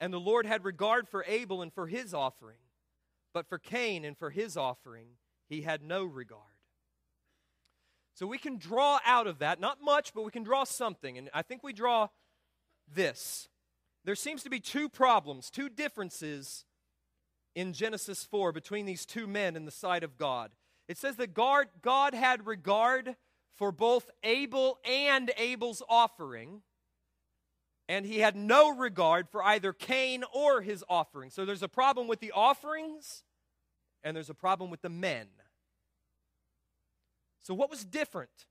And 0.00 0.12
the 0.12 0.20
Lord 0.20 0.46
had 0.46 0.64
regard 0.64 1.08
for 1.08 1.24
Abel 1.26 1.62
and 1.62 1.72
for 1.72 1.86
his 1.86 2.12
offering, 2.12 2.58
but 3.32 3.46
for 3.46 3.58
Cain 3.58 4.04
and 4.04 4.16
for 4.16 4.30
his 4.30 4.56
offering 4.56 5.16
he 5.48 5.62
had 5.62 5.82
no 5.82 6.04
regard. 6.04 6.42
So 8.14 8.26
we 8.26 8.38
can 8.38 8.58
draw 8.58 8.98
out 9.06 9.26
of 9.26 9.38
that, 9.38 9.60
not 9.60 9.80
much, 9.80 10.12
but 10.12 10.24
we 10.24 10.30
can 10.30 10.42
draw 10.42 10.64
something. 10.64 11.16
And 11.16 11.30
I 11.32 11.42
think 11.42 11.62
we 11.62 11.72
draw 11.72 12.08
this. 12.94 13.48
There 14.04 14.14
seems 14.14 14.42
to 14.44 14.50
be 14.50 14.60
two 14.60 14.88
problems, 14.88 15.50
two 15.50 15.68
differences 15.68 16.64
in 17.54 17.72
Genesis 17.72 18.24
4 18.24 18.52
between 18.52 18.86
these 18.86 19.04
two 19.04 19.26
men 19.26 19.56
in 19.56 19.64
the 19.64 19.70
sight 19.70 20.02
of 20.02 20.16
God. 20.16 20.50
It 20.88 20.96
says 20.96 21.16
that 21.16 21.34
God, 21.34 21.66
God 21.82 22.14
had 22.14 22.46
regard 22.46 23.16
for 23.56 23.72
both 23.72 24.08
Abel 24.22 24.78
and 24.84 25.30
Abel's 25.36 25.82
offering, 25.88 26.62
and 27.88 28.06
he 28.06 28.20
had 28.20 28.36
no 28.36 28.74
regard 28.74 29.28
for 29.28 29.42
either 29.42 29.72
Cain 29.72 30.24
or 30.32 30.62
his 30.62 30.84
offering. 30.88 31.30
So 31.30 31.44
there's 31.44 31.62
a 31.62 31.68
problem 31.68 32.06
with 32.06 32.20
the 32.20 32.32
offerings, 32.32 33.24
and 34.02 34.16
there's 34.16 34.30
a 34.30 34.34
problem 34.34 34.70
with 34.70 34.82
the 34.82 34.88
men. 34.88 35.26
So, 37.42 37.54
what 37.54 37.70
was 37.70 37.84
different 37.84 38.46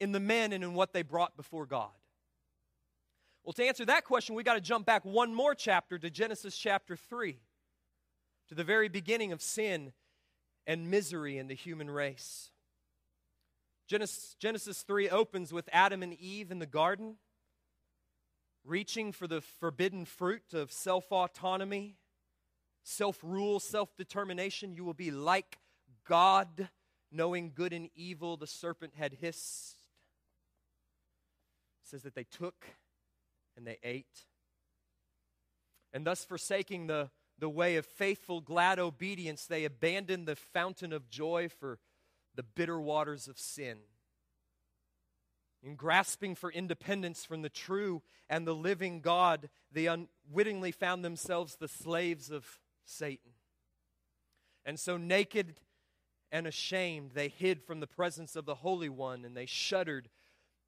in 0.00 0.12
the 0.12 0.20
men 0.20 0.52
and 0.52 0.64
in 0.64 0.74
what 0.74 0.92
they 0.92 1.02
brought 1.02 1.36
before 1.36 1.66
God? 1.66 1.90
Well, 3.44 3.52
to 3.52 3.64
answer 3.64 3.84
that 3.84 4.04
question, 4.04 4.34
we 4.34 4.42
got 4.42 4.54
to 4.54 4.60
jump 4.60 4.86
back 4.86 5.04
one 5.04 5.34
more 5.34 5.54
chapter 5.54 5.98
to 5.98 6.08
Genesis 6.08 6.56
chapter 6.56 6.96
3, 6.96 7.38
to 8.48 8.54
the 8.54 8.64
very 8.64 8.88
beginning 8.88 9.32
of 9.32 9.42
sin 9.42 9.92
and 10.66 10.90
misery 10.90 11.36
in 11.36 11.46
the 11.48 11.54
human 11.54 11.90
race. 11.90 12.50
Genesis, 13.86 14.34
Genesis 14.38 14.80
3 14.80 15.10
opens 15.10 15.52
with 15.52 15.68
Adam 15.72 16.02
and 16.02 16.14
Eve 16.14 16.50
in 16.50 16.58
the 16.58 16.64
garden, 16.64 17.16
reaching 18.64 19.12
for 19.12 19.26
the 19.26 19.42
forbidden 19.42 20.06
fruit 20.06 20.54
of 20.54 20.72
self 20.72 21.12
autonomy, 21.12 21.98
self 22.82 23.18
rule, 23.22 23.60
self 23.60 23.94
determination. 23.94 24.72
You 24.72 24.84
will 24.84 24.94
be 24.94 25.10
like 25.10 25.58
God, 26.08 26.70
knowing 27.12 27.52
good 27.54 27.74
and 27.74 27.90
evil, 27.94 28.38
the 28.38 28.46
serpent 28.46 28.94
had 28.96 29.12
hissed. 29.12 29.84
It 31.82 31.90
says 31.90 32.02
that 32.04 32.14
they 32.14 32.24
took 32.24 32.64
and 33.56 33.66
they 33.66 33.78
ate. 33.82 34.26
And 35.92 36.06
thus, 36.06 36.24
forsaking 36.24 36.86
the, 36.86 37.10
the 37.38 37.48
way 37.48 37.76
of 37.76 37.86
faithful, 37.86 38.40
glad 38.40 38.78
obedience, 38.78 39.46
they 39.46 39.64
abandoned 39.64 40.26
the 40.26 40.36
fountain 40.36 40.92
of 40.92 41.08
joy 41.08 41.48
for 41.48 41.78
the 42.34 42.42
bitter 42.42 42.80
waters 42.80 43.28
of 43.28 43.38
sin. 43.38 43.78
In 45.62 45.76
grasping 45.76 46.34
for 46.34 46.50
independence 46.50 47.24
from 47.24 47.42
the 47.42 47.48
true 47.48 48.02
and 48.28 48.46
the 48.46 48.54
living 48.54 49.00
God, 49.00 49.48
they 49.72 49.86
unwittingly 49.86 50.72
found 50.72 51.04
themselves 51.04 51.56
the 51.56 51.68
slaves 51.68 52.30
of 52.30 52.44
Satan. 52.84 53.32
And 54.66 54.78
so, 54.78 54.96
naked 54.96 55.54
and 56.30 56.46
ashamed, 56.46 57.12
they 57.14 57.28
hid 57.28 57.62
from 57.62 57.80
the 57.80 57.86
presence 57.86 58.34
of 58.34 58.44
the 58.44 58.56
Holy 58.56 58.88
One 58.88 59.24
and 59.24 59.36
they 59.36 59.46
shuddered 59.46 60.08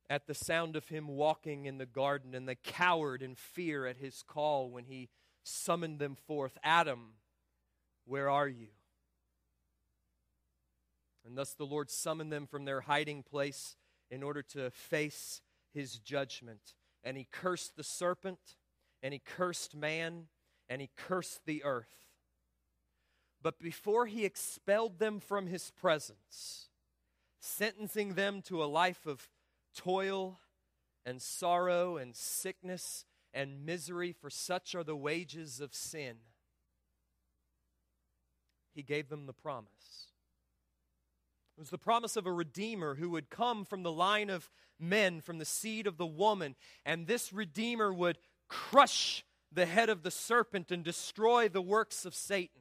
at 0.09 0.27
the 0.27 0.35
sound 0.35 0.77
of 0.77 0.89
him 0.89 1.09
walking 1.09 1.67
in 1.67 1.79
the 1.79 1.87
garden 1.87 2.35
and 2.35 2.49
they 2.49 2.55
cowered 2.55 3.23
in 3.23 3.35
fear 3.35 3.87
at 3.87 3.97
his 3.97 4.23
call 4.27 4.71
when 4.71 4.85
he 4.85 5.09
summoned 5.43 5.99
them 5.99 6.15
forth 6.15 6.59
Adam, 6.63 7.15
where 8.05 8.31
are 8.31 8.49
you? 8.49 8.69
And 11.25 11.37
thus 11.37 11.55
the 11.55 11.67
Lord 11.67 11.91
summoned 11.91 12.33
them 12.33 12.47
from 12.47 12.65
their 12.65 12.83
hiding 12.83 13.25
place 13.25 13.77
in 14.11 14.23
order 14.23 14.43
to 14.43 14.71
face 14.71 15.41
his 15.75 15.99
judgment. 15.99 16.75
And 17.03 17.17
he 17.17 17.27
cursed 17.31 17.77
the 17.77 17.85
serpent, 17.85 18.57
and 19.03 19.13
he 19.13 19.19
cursed 19.19 19.75
man, 19.75 20.27
and 20.69 20.81
he 20.81 20.91
cursed 20.97 21.41
the 21.45 21.65
earth. 21.65 21.95
But 23.43 23.59
before 23.59 24.07
he 24.07 24.25
expelled 24.25 24.99
them 24.99 25.21
from 25.21 25.49
his 25.49 25.71
presence, 25.71 26.69
sentencing 27.41 28.15
them 28.15 28.43
to 28.43 28.63
a 28.63 28.67
life 28.67 29.07
of 29.07 29.29
toil 29.77 30.41
and 31.05 31.23
sorrow 31.23 31.97
and 31.97 32.17
sickness 32.17 33.05
and 33.33 33.65
misery, 33.65 34.13
for 34.13 34.31
such 34.31 34.75
are 34.75 34.83
the 34.83 34.97
wages 34.97 35.61
of 35.61 35.75
sin, 35.75 36.17
he 38.75 38.83
gave 38.83 39.09
them 39.09 39.27
the 39.27 39.33
promise 39.33 40.07
it 41.57 41.61
was 41.61 41.71
the 41.71 41.79
promise 41.79 42.17
of 42.17 42.27
a 42.27 42.33
Redeemer 42.33 42.97
who 42.97 43.11
would 43.11 43.31
come 43.31 43.65
from 43.65 43.83
the 43.83 43.93
line 43.93 44.29
of 44.29 44.51
men, 44.79 45.23
from 45.23 45.39
the 45.39 45.47
seed 45.47 45.87
of 45.87 45.97
the 45.97 46.07
woman, 46.07 46.55
and 46.85 47.07
this 47.07 47.33
Redeemer 47.33 47.93
would 47.95 48.19
crush 48.47 49.25
the 49.51 49.65
head 49.65 49.89
of 49.89 50.03
the 50.03 50.11
serpent 50.11 50.71
and 50.71 50.85
destroy 50.85 51.49
the 51.49 51.63
works 51.63 52.05
of 52.05 52.15
Satan. 52.15 52.61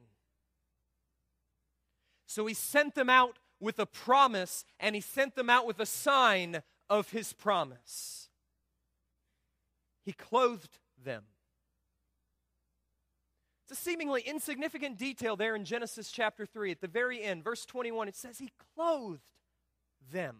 So 2.24 2.46
he 2.46 2.54
sent 2.54 2.94
them 2.94 3.10
out 3.10 3.38
with 3.60 3.78
a 3.78 3.84
promise, 3.84 4.64
and 4.80 4.94
he 4.94 5.02
sent 5.02 5.34
them 5.34 5.50
out 5.50 5.66
with 5.66 5.78
a 5.78 5.86
sign 5.86 6.62
of 6.88 7.10
his 7.10 7.32
promise. 7.32 8.28
He 10.04 10.12
clothed 10.12 10.78
them. 11.02 11.24
It's 13.64 13.78
a 13.78 13.82
seemingly 13.82 14.22
insignificant 14.22 14.96
detail 14.96 15.34
there 15.34 15.56
in 15.56 15.64
Genesis 15.64 16.12
chapter 16.12 16.46
3 16.46 16.70
at 16.70 16.80
the 16.80 16.86
very 16.86 17.20
end, 17.22 17.42
verse 17.42 17.66
21. 17.66 18.06
It 18.06 18.14
says, 18.14 18.38
He 18.38 18.52
clothed 18.76 19.20
them 20.12 20.36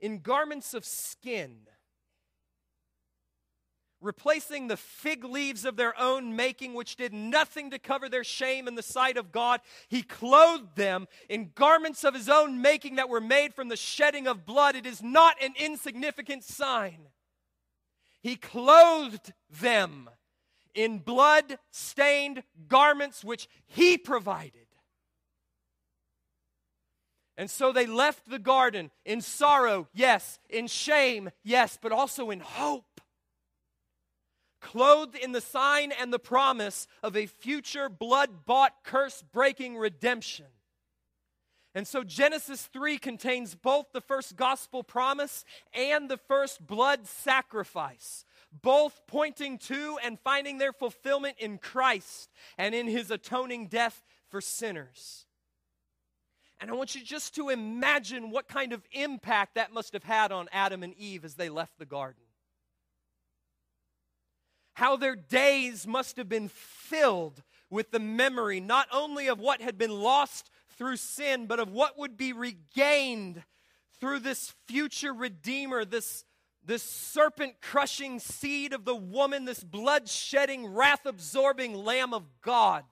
in 0.00 0.20
garments 0.20 0.74
of 0.74 0.84
skin, 0.84 1.66
replacing 4.00 4.68
the 4.68 4.76
fig 4.76 5.24
leaves 5.24 5.64
of 5.64 5.76
their 5.76 5.98
own 6.00 6.36
making, 6.36 6.74
which 6.74 6.96
did 6.96 7.12
nothing 7.12 7.70
to 7.70 7.78
cover 7.78 8.08
their 8.08 8.24
shame 8.24 8.68
in 8.68 8.74
the 8.74 8.82
sight 8.82 9.16
of 9.16 9.32
God. 9.32 9.60
He 9.88 10.02
clothed 10.02 10.76
them 10.76 11.08
in 11.28 11.52
garments 11.54 12.04
of 12.04 12.14
His 12.14 12.28
own 12.28 12.62
making 12.62 12.96
that 12.96 13.08
were 13.08 13.20
made 13.20 13.54
from 13.54 13.68
the 13.68 13.76
shedding 13.76 14.26
of 14.26 14.46
blood. 14.46 14.76
It 14.76 14.86
is 14.86 15.02
not 15.02 15.42
an 15.42 15.54
insignificant 15.58 16.44
sign. 16.44 17.08
He 18.22 18.36
clothed 18.36 19.32
them 19.50 20.10
in 20.74 20.98
blood 20.98 21.58
stained 21.70 22.42
garments 22.68 23.24
which 23.24 23.48
he 23.66 23.98
provided. 23.98 24.66
And 27.36 27.48
so 27.48 27.72
they 27.72 27.86
left 27.86 28.28
the 28.28 28.40
garden 28.40 28.90
in 29.04 29.20
sorrow, 29.20 29.86
yes, 29.94 30.40
in 30.50 30.66
shame, 30.66 31.30
yes, 31.44 31.78
but 31.80 31.92
also 31.92 32.30
in 32.30 32.40
hope. 32.40 32.84
Clothed 34.78 35.16
in 35.16 35.32
the 35.32 35.40
sign 35.40 35.90
and 35.90 36.12
the 36.12 36.20
promise 36.20 36.86
of 37.02 37.16
a 37.16 37.26
future 37.26 37.88
blood 37.88 38.44
bought, 38.46 38.84
curse 38.84 39.24
breaking 39.32 39.76
redemption. 39.76 40.46
And 41.74 41.84
so 41.84 42.04
Genesis 42.04 42.64
3 42.66 42.96
contains 42.98 43.56
both 43.56 43.86
the 43.92 44.00
first 44.00 44.36
gospel 44.36 44.84
promise 44.84 45.44
and 45.74 46.08
the 46.08 46.16
first 46.16 46.64
blood 46.64 47.08
sacrifice, 47.08 48.24
both 48.52 49.00
pointing 49.08 49.58
to 49.58 49.98
and 50.04 50.16
finding 50.20 50.58
their 50.58 50.72
fulfillment 50.72 51.38
in 51.40 51.58
Christ 51.58 52.30
and 52.56 52.72
in 52.72 52.86
his 52.86 53.10
atoning 53.10 53.66
death 53.66 54.04
for 54.28 54.40
sinners. 54.40 55.26
And 56.60 56.70
I 56.70 56.74
want 56.74 56.94
you 56.94 57.02
just 57.02 57.34
to 57.34 57.48
imagine 57.48 58.30
what 58.30 58.46
kind 58.46 58.72
of 58.72 58.84
impact 58.92 59.56
that 59.56 59.72
must 59.72 59.92
have 59.94 60.04
had 60.04 60.30
on 60.30 60.48
Adam 60.52 60.84
and 60.84 60.94
Eve 60.94 61.24
as 61.24 61.34
they 61.34 61.48
left 61.48 61.80
the 61.80 61.84
garden. 61.84 62.22
How 64.78 64.94
their 64.94 65.16
days 65.16 65.88
must 65.88 66.18
have 66.18 66.28
been 66.28 66.48
filled 66.48 67.42
with 67.68 67.90
the 67.90 67.98
memory 67.98 68.60
not 68.60 68.86
only 68.92 69.26
of 69.26 69.40
what 69.40 69.60
had 69.60 69.76
been 69.76 69.90
lost 69.90 70.52
through 70.76 70.98
sin, 70.98 71.46
but 71.46 71.58
of 71.58 71.72
what 71.72 71.98
would 71.98 72.16
be 72.16 72.32
regained 72.32 73.42
through 73.98 74.20
this 74.20 74.54
future 74.68 75.12
Redeemer, 75.12 75.84
this, 75.84 76.24
this 76.64 76.84
serpent 76.84 77.56
crushing 77.60 78.20
seed 78.20 78.72
of 78.72 78.84
the 78.84 78.94
woman, 78.94 79.46
this 79.46 79.64
blood 79.64 80.08
shedding, 80.08 80.64
wrath 80.64 81.06
absorbing 81.06 81.74
Lamb 81.74 82.14
of 82.14 82.22
God. 82.40 82.84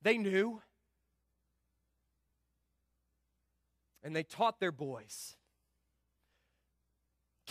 They 0.00 0.16
knew. 0.16 0.62
and 4.02 4.16
they 4.16 4.22
taught 4.22 4.58
their 4.58 4.72
boys. 4.72 5.36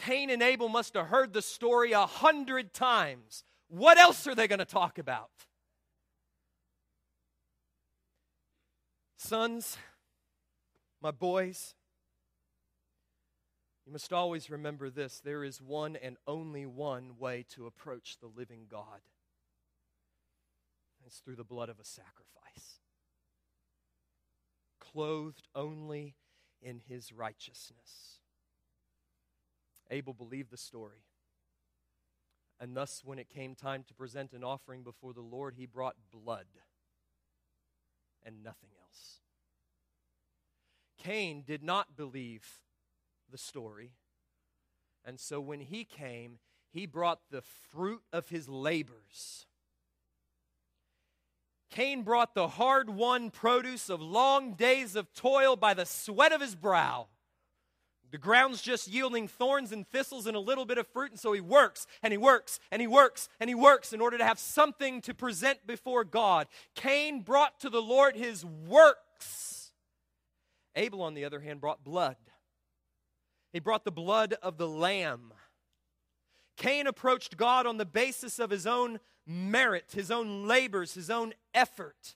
Cain 0.05 0.29
and 0.29 0.41
Abel 0.41 0.67
must 0.67 0.95
have 0.95 1.07
heard 1.07 1.33
the 1.33 1.41
story 1.41 1.91
a 1.91 2.05
hundred 2.05 2.73
times. 2.73 3.43
What 3.67 3.97
else 3.97 4.25
are 4.27 4.35
they 4.35 4.47
going 4.47 4.59
to 4.59 4.65
talk 4.65 4.97
about? 4.97 5.29
Sons, 9.17 9.77
my 11.01 11.11
boys, 11.11 11.75
you 13.85 13.91
must 13.91 14.11
always 14.11 14.49
remember 14.49 14.89
this 14.89 15.19
there 15.19 15.43
is 15.43 15.61
one 15.61 15.95
and 15.95 16.17
only 16.25 16.65
one 16.65 17.17
way 17.19 17.45
to 17.49 17.67
approach 17.67 18.17
the 18.19 18.27
living 18.27 18.65
God. 18.69 19.01
It's 21.05 21.19
through 21.19 21.35
the 21.35 21.43
blood 21.43 21.69
of 21.69 21.79
a 21.79 21.85
sacrifice. 21.85 22.79
Clothed 24.79 25.47
only 25.53 26.15
in 26.61 26.81
his 26.87 27.13
righteousness. 27.13 28.20
Abel 29.91 30.13
believed 30.13 30.49
the 30.49 30.57
story. 30.57 31.03
And 32.59 32.75
thus, 32.75 33.01
when 33.03 33.19
it 33.19 33.29
came 33.29 33.55
time 33.55 33.83
to 33.87 33.93
present 33.93 34.33
an 34.33 34.43
offering 34.43 34.83
before 34.83 35.13
the 35.13 35.21
Lord, 35.21 35.55
he 35.55 35.65
brought 35.65 35.95
blood 36.11 36.45
and 38.23 38.43
nothing 38.43 38.69
else. 38.83 39.19
Cain 40.97 41.43
did 41.45 41.63
not 41.63 41.95
believe 41.95 42.61
the 43.31 43.37
story. 43.37 43.91
And 45.05 45.19
so 45.19 45.39
when 45.39 45.59
he 45.59 45.83
came, 45.83 46.39
he 46.71 46.85
brought 46.85 47.19
the 47.29 47.41
fruit 47.41 48.01
of 48.13 48.29
his 48.29 48.47
labors 48.47 49.45
Cain 51.71 52.03
brought 52.03 52.35
the 52.35 52.49
hard 52.49 52.89
won 52.89 53.31
produce 53.31 53.89
of 53.89 54.01
long 54.01 54.53
days 54.53 54.95
of 54.97 55.13
toil 55.13 55.55
by 55.55 55.73
the 55.73 55.85
sweat 55.85 56.33
of 56.33 56.41
his 56.41 56.53
brow. 56.53 57.07
The 58.11 58.17
ground's 58.17 58.61
just 58.61 58.89
yielding 58.89 59.29
thorns 59.29 59.71
and 59.71 59.87
thistles 59.87 60.27
and 60.27 60.35
a 60.35 60.39
little 60.39 60.65
bit 60.65 60.77
of 60.77 60.85
fruit, 60.87 61.11
and 61.11 61.19
so 61.19 61.31
he 61.31 61.39
works 61.39 61.87
and 62.03 62.11
he 62.11 62.17
works 62.17 62.59
and 62.69 62.81
he 62.81 62.87
works 62.87 63.29
and 63.39 63.49
he 63.49 63.55
works 63.55 63.93
in 63.93 64.01
order 64.01 64.17
to 64.17 64.25
have 64.25 64.37
something 64.37 65.01
to 65.01 65.13
present 65.13 65.65
before 65.65 66.03
God. 66.03 66.47
Cain 66.75 67.21
brought 67.21 67.59
to 67.61 67.69
the 67.69 67.81
Lord 67.81 68.17
his 68.17 68.43
works. 68.43 69.71
Abel, 70.75 71.01
on 71.01 71.13
the 71.13 71.23
other 71.23 71.39
hand, 71.39 71.61
brought 71.61 71.83
blood. 71.83 72.17
He 73.53 73.59
brought 73.59 73.85
the 73.85 73.91
blood 73.91 74.35
of 74.41 74.57
the 74.57 74.67
lamb. 74.67 75.33
Cain 76.57 76.87
approached 76.87 77.37
God 77.37 77.65
on 77.65 77.77
the 77.77 77.85
basis 77.85 78.39
of 78.39 78.49
his 78.49 78.67
own 78.67 78.99
merit, 79.25 79.91
his 79.93 80.11
own 80.11 80.47
labors, 80.47 80.93
his 80.93 81.09
own 81.09 81.33
effort. 81.53 82.15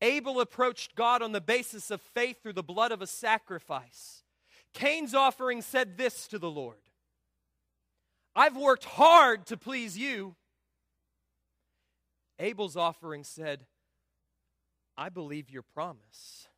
Abel 0.00 0.40
approached 0.40 0.94
God 0.94 1.20
on 1.22 1.32
the 1.32 1.40
basis 1.40 1.90
of 1.90 2.00
faith 2.00 2.42
through 2.42 2.52
the 2.52 2.62
blood 2.62 2.92
of 2.92 3.02
a 3.02 3.06
sacrifice. 3.06 4.22
Cain's 4.76 5.14
offering 5.14 5.62
said 5.62 5.96
this 5.96 6.28
to 6.28 6.38
the 6.38 6.50
Lord 6.50 6.76
I've 8.34 8.56
worked 8.56 8.84
hard 8.84 9.46
to 9.46 9.56
please 9.56 9.96
you. 9.96 10.36
Abel's 12.38 12.76
offering 12.76 13.24
said, 13.24 13.64
I 14.94 15.08
believe 15.08 15.48
your 15.48 15.62
promise. 15.62 16.48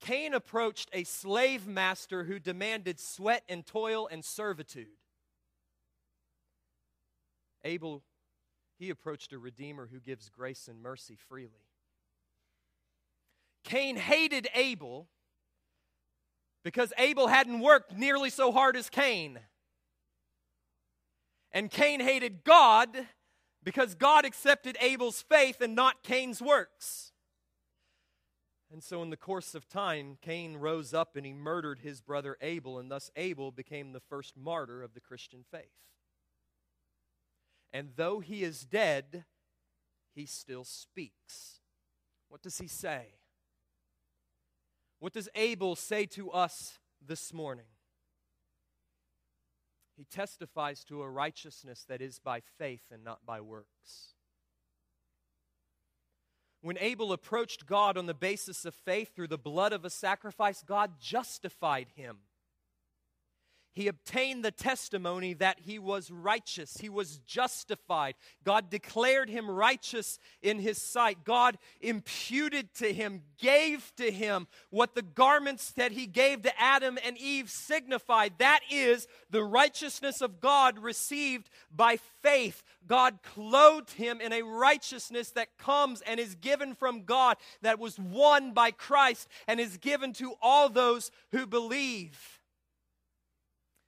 Cain 0.00 0.32
approached 0.32 0.88
a 0.94 1.04
slave 1.04 1.66
master 1.66 2.24
who 2.24 2.38
demanded 2.38 2.98
sweat 2.98 3.42
and 3.46 3.66
toil 3.66 4.08
and 4.10 4.24
servitude. 4.24 4.86
Abel, 7.62 8.02
he 8.78 8.88
approached 8.88 9.34
a 9.34 9.38
Redeemer 9.38 9.88
who 9.92 10.00
gives 10.00 10.30
grace 10.30 10.66
and 10.68 10.82
mercy 10.82 11.16
freely. 11.28 11.68
Cain 13.64 13.96
hated 13.96 14.48
Abel 14.54 15.08
because 16.64 16.92
Abel 16.98 17.28
hadn't 17.28 17.60
worked 17.60 17.96
nearly 17.96 18.30
so 18.30 18.50
hard 18.50 18.76
as 18.76 18.88
Cain. 18.88 19.38
And 21.52 21.70
Cain 21.70 22.00
hated 22.00 22.42
God 22.42 22.88
because 23.62 23.94
God 23.94 24.24
accepted 24.24 24.76
Abel's 24.80 25.22
faith 25.22 25.60
and 25.60 25.74
not 25.76 26.02
Cain's 26.02 26.42
works. 26.42 27.12
And 28.72 28.82
so, 28.82 29.02
in 29.02 29.10
the 29.10 29.16
course 29.16 29.54
of 29.54 29.68
time, 29.68 30.18
Cain 30.20 30.56
rose 30.56 30.92
up 30.92 31.14
and 31.14 31.24
he 31.24 31.32
murdered 31.32 31.78
his 31.80 32.00
brother 32.00 32.36
Abel, 32.40 32.80
and 32.80 32.90
thus 32.90 33.08
Abel 33.14 33.52
became 33.52 33.92
the 33.92 34.00
first 34.00 34.36
martyr 34.36 34.82
of 34.82 34.94
the 34.94 35.00
Christian 35.00 35.44
faith. 35.48 35.70
And 37.72 37.90
though 37.94 38.18
he 38.18 38.42
is 38.42 38.62
dead, 38.62 39.26
he 40.12 40.26
still 40.26 40.64
speaks. 40.64 41.60
What 42.28 42.42
does 42.42 42.58
he 42.58 42.66
say? 42.66 43.14
What 44.98 45.12
does 45.12 45.28
Abel 45.34 45.76
say 45.76 46.06
to 46.06 46.30
us 46.30 46.78
this 47.04 47.32
morning? 47.32 47.66
He 49.96 50.04
testifies 50.04 50.84
to 50.84 51.02
a 51.02 51.08
righteousness 51.08 51.84
that 51.88 52.00
is 52.00 52.18
by 52.18 52.40
faith 52.40 52.90
and 52.90 53.04
not 53.04 53.24
by 53.24 53.40
works. 53.40 54.14
When 56.62 56.78
Abel 56.80 57.12
approached 57.12 57.66
God 57.66 57.98
on 57.98 58.06
the 58.06 58.14
basis 58.14 58.64
of 58.64 58.74
faith 58.74 59.14
through 59.14 59.28
the 59.28 59.38
blood 59.38 59.72
of 59.72 59.84
a 59.84 59.90
sacrifice, 59.90 60.64
God 60.66 60.92
justified 60.98 61.88
him 61.94 62.20
he 63.74 63.88
obtained 63.88 64.44
the 64.44 64.52
testimony 64.52 65.34
that 65.34 65.58
he 65.60 65.80
was 65.80 66.10
righteous. 66.10 66.76
He 66.76 66.88
was 66.88 67.18
justified. 67.18 68.14
God 68.44 68.70
declared 68.70 69.28
him 69.28 69.50
righteous 69.50 70.20
in 70.42 70.60
his 70.60 70.80
sight. 70.80 71.24
God 71.24 71.58
imputed 71.80 72.72
to 72.74 72.92
him, 72.92 73.22
gave 73.36 73.92
to 73.96 74.12
him 74.12 74.46
what 74.70 74.94
the 74.94 75.02
garments 75.02 75.72
that 75.72 75.90
he 75.90 76.06
gave 76.06 76.42
to 76.42 76.60
Adam 76.60 76.98
and 77.04 77.18
Eve 77.18 77.50
signified. 77.50 78.34
That 78.38 78.60
is 78.70 79.08
the 79.30 79.42
righteousness 79.42 80.20
of 80.20 80.40
God 80.40 80.78
received 80.78 81.50
by 81.74 81.98
faith. 82.22 82.62
God 82.86 83.18
clothed 83.22 83.92
him 83.92 84.20
in 84.20 84.32
a 84.32 84.42
righteousness 84.42 85.30
that 85.30 85.58
comes 85.58 86.00
and 86.02 86.20
is 86.20 86.36
given 86.36 86.76
from 86.76 87.04
God, 87.04 87.38
that 87.62 87.80
was 87.80 87.98
won 87.98 88.52
by 88.52 88.70
Christ 88.70 89.26
and 89.48 89.58
is 89.58 89.78
given 89.78 90.12
to 90.14 90.34
all 90.40 90.68
those 90.68 91.10
who 91.32 91.44
believe. 91.46 92.33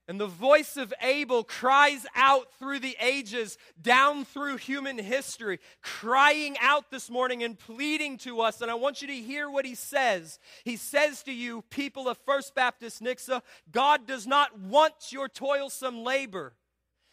And 0.09 0.20
the 0.20 0.28
voice 0.28 0.76
of 0.76 0.94
Abel 1.00 1.42
cries 1.42 2.07
out 2.14 2.52
through 2.61 2.78
the 2.78 2.96
ages, 3.00 3.59
down 3.80 4.24
through 4.24 4.59
human 4.59 4.98
history, 4.98 5.59
crying 5.82 6.57
out 6.61 6.92
this 6.92 7.11
morning 7.11 7.42
and 7.42 7.59
pleading 7.59 8.18
to 8.18 8.40
us. 8.40 8.61
And 8.61 8.70
I 8.70 8.74
want 8.74 9.02
you 9.02 9.09
to 9.09 9.14
hear 9.14 9.50
what 9.50 9.64
he 9.64 9.74
says. 9.74 10.38
He 10.64 10.76
says 10.76 11.24
to 11.24 11.32
you, 11.32 11.62
people 11.70 12.09
of 12.09 12.18
First 12.18 12.54
Baptist 12.54 13.02
Nixa, 13.02 13.42
God 13.72 14.07
does 14.07 14.28
not 14.28 14.57
want 14.57 14.94
your 15.11 15.28
toilsome 15.28 16.04
labor. 16.04 16.52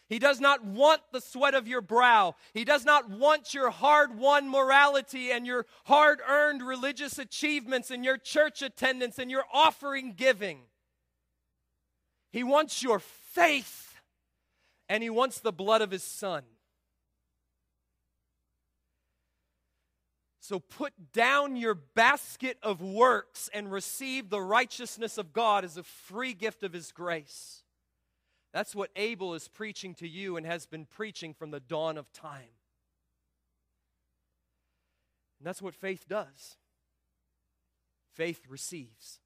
He 0.07 0.19
does 0.19 0.39
not 0.39 0.63
want 0.63 1.01
the 1.11 1.21
sweat 1.21 1.55
of 1.55 1.67
your 1.67 1.81
brow. 1.81 2.35
He 2.53 2.63
does 2.63 2.85
not 2.85 3.09
want 3.09 3.55
your 3.55 3.71
hard 3.71 4.15
won 4.15 4.47
morality 4.47 5.31
and 5.31 5.47
your 5.47 5.65
hard 5.85 6.19
earned 6.27 6.61
religious 6.61 7.17
achievements 7.17 7.89
and 7.89 8.05
your 8.05 8.17
church 8.17 8.61
attendance 8.61 9.17
and 9.17 9.31
your 9.31 9.45
offering 9.51 10.13
giving. 10.15 10.59
He 12.33 12.43
wants 12.43 12.81
your 12.81 12.97
faith, 12.97 13.95
and 14.89 15.03
He 15.03 15.09
wants 15.11 15.39
the 15.39 15.53
blood 15.53 15.83
of 15.83 15.91
His 15.91 16.03
Son. 16.03 16.43
So 20.39 20.59
put 20.59 21.13
down 21.13 21.55
your 21.55 21.75
basket 21.75 22.57
of 22.63 22.81
works 22.81 23.49
and 23.53 23.71
receive 23.71 24.29
the 24.29 24.41
righteousness 24.41 25.19
of 25.19 25.31
God 25.31 25.63
as 25.63 25.77
a 25.77 25.83
free 25.83 26.33
gift 26.33 26.63
of 26.63 26.73
His 26.73 26.91
grace. 26.91 27.63
That's 28.51 28.75
what 28.75 28.89
Abel 28.95 29.35
is 29.35 29.47
preaching 29.47 29.93
to 29.95 30.07
you 30.07 30.35
and 30.35 30.45
has 30.45 30.65
been 30.65 30.85
preaching 30.85 31.35
from 31.35 31.51
the 31.51 31.59
dawn 31.59 31.99
of 31.99 32.11
time. 32.11 32.57
And 35.39 35.45
that's 35.45 35.61
what 35.61 35.75
faith 35.75 36.07
does 36.09 36.57
faith 38.15 38.41
receives. 38.49 39.19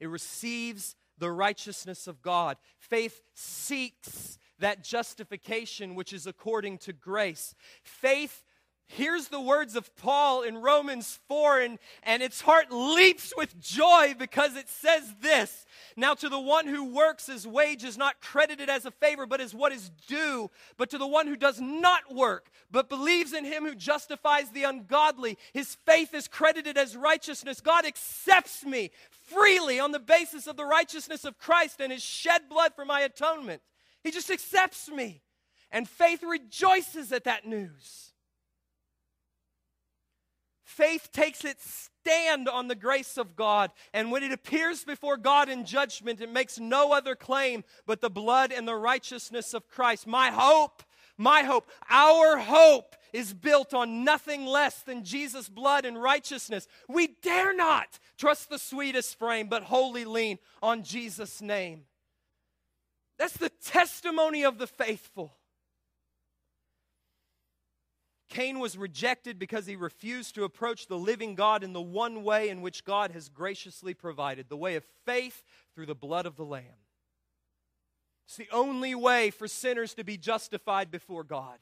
It 0.00 0.08
receives 0.08 0.94
the 1.18 1.30
righteousness 1.30 2.06
of 2.06 2.22
God. 2.22 2.56
Faith 2.78 3.22
seeks 3.34 4.38
that 4.58 4.82
justification 4.82 5.94
which 5.94 6.12
is 6.12 6.26
according 6.26 6.78
to 6.78 6.92
grace. 6.92 7.54
Faith 7.82 8.42
hears 8.88 9.28
the 9.28 9.40
words 9.40 9.74
of 9.76 9.94
Paul 9.96 10.42
in 10.42 10.58
Romans 10.58 11.18
4, 11.28 11.60
and, 11.60 11.78
and 12.02 12.22
its 12.22 12.40
heart 12.40 12.70
leaps 12.70 13.32
with 13.36 13.60
joy 13.60 14.14
because 14.16 14.56
it 14.56 14.68
says 14.68 15.14
this 15.20 15.66
Now, 15.96 16.14
to 16.14 16.28
the 16.28 16.40
one 16.40 16.66
who 16.66 16.84
works, 16.84 17.26
his 17.26 17.46
wage 17.46 17.84
is 17.84 17.98
not 17.98 18.20
credited 18.20 18.68
as 18.68 18.86
a 18.86 18.90
favor, 18.90 19.26
but 19.26 19.40
as 19.40 19.54
what 19.54 19.72
is 19.72 19.90
due. 20.06 20.50
But 20.76 20.90
to 20.90 20.98
the 20.98 21.06
one 21.06 21.26
who 21.26 21.36
does 21.36 21.60
not 21.60 22.14
work, 22.14 22.50
but 22.70 22.88
believes 22.88 23.32
in 23.32 23.44
him 23.44 23.64
who 23.64 23.74
justifies 23.74 24.50
the 24.50 24.64
ungodly, 24.64 25.36
his 25.52 25.76
faith 25.86 26.14
is 26.14 26.28
credited 26.28 26.78
as 26.78 26.96
righteousness. 26.96 27.60
God 27.60 27.84
accepts 27.84 28.64
me 28.64 28.90
freely 29.10 29.80
on 29.80 29.92
the 29.92 29.98
basis 29.98 30.46
of 30.46 30.56
the 30.56 30.64
righteousness 30.64 31.24
of 31.24 31.38
Christ 31.38 31.80
and 31.80 31.92
his 31.92 32.02
shed 32.02 32.48
blood 32.48 32.72
for 32.74 32.84
my 32.84 33.00
atonement. 33.00 33.62
He 34.04 34.10
just 34.10 34.30
accepts 34.30 34.88
me. 34.88 35.22
And 35.72 35.88
faith 35.88 36.22
rejoices 36.22 37.10
at 37.10 37.24
that 37.24 37.44
news. 37.44 38.12
Faith 40.66 41.10
takes 41.12 41.44
its 41.44 41.90
stand 42.02 42.48
on 42.48 42.66
the 42.66 42.74
grace 42.74 43.16
of 43.16 43.36
God, 43.36 43.70
and 43.94 44.10
when 44.10 44.24
it 44.24 44.32
appears 44.32 44.82
before 44.82 45.16
God 45.16 45.48
in 45.48 45.64
judgment, 45.64 46.20
it 46.20 46.30
makes 46.30 46.58
no 46.58 46.92
other 46.92 47.14
claim 47.14 47.62
but 47.86 48.00
the 48.00 48.10
blood 48.10 48.50
and 48.50 48.66
the 48.66 48.74
righteousness 48.74 49.54
of 49.54 49.68
Christ. 49.68 50.08
My 50.08 50.30
hope, 50.32 50.82
my 51.16 51.44
hope, 51.44 51.70
our 51.88 52.38
hope 52.38 52.96
is 53.12 53.32
built 53.32 53.74
on 53.74 54.02
nothing 54.02 54.44
less 54.44 54.82
than 54.82 55.04
Jesus' 55.04 55.48
blood 55.48 55.84
and 55.84 56.02
righteousness. 56.02 56.66
We 56.88 57.14
dare 57.22 57.54
not 57.54 58.00
trust 58.18 58.50
the 58.50 58.58
sweetest 58.58 59.20
frame, 59.20 59.46
but 59.46 59.62
wholly 59.62 60.04
lean 60.04 60.38
on 60.60 60.82
Jesus' 60.82 61.40
name. 61.40 61.84
That's 63.18 63.36
the 63.36 63.52
testimony 63.64 64.44
of 64.44 64.58
the 64.58 64.66
faithful. 64.66 65.35
Cain 68.28 68.58
was 68.58 68.76
rejected 68.76 69.38
because 69.38 69.66
he 69.66 69.76
refused 69.76 70.34
to 70.34 70.44
approach 70.44 70.86
the 70.86 70.98
living 70.98 71.34
God 71.34 71.62
in 71.62 71.72
the 71.72 71.80
one 71.80 72.24
way 72.24 72.48
in 72.48 72.60
which 72.60 72.84
God 72.84 73.12
has 73.12 73.28
graciously 73.28 73.94
provided 73.94 74.48
the 74.48 74.56
way 74.56 74.74
of 74.74 74.84
faith 75.04 75.44
through 75.74 75.86
the 75.86 75.94
blood 75.94 76.26
of 76.26 76.36
the 76.36 76.44
Lamb. 76.44 76.64
It's 78.26 78.36
the 78.36 78.48
only 78.50 78.94
way 78.94 79.30
for 79.30 79.46
sinners 79.46 79.94
to 79.94 80.04
be 80.04 80.16
justified 80.16 80.90
before 80.90 81.22
God. 81.22 81.58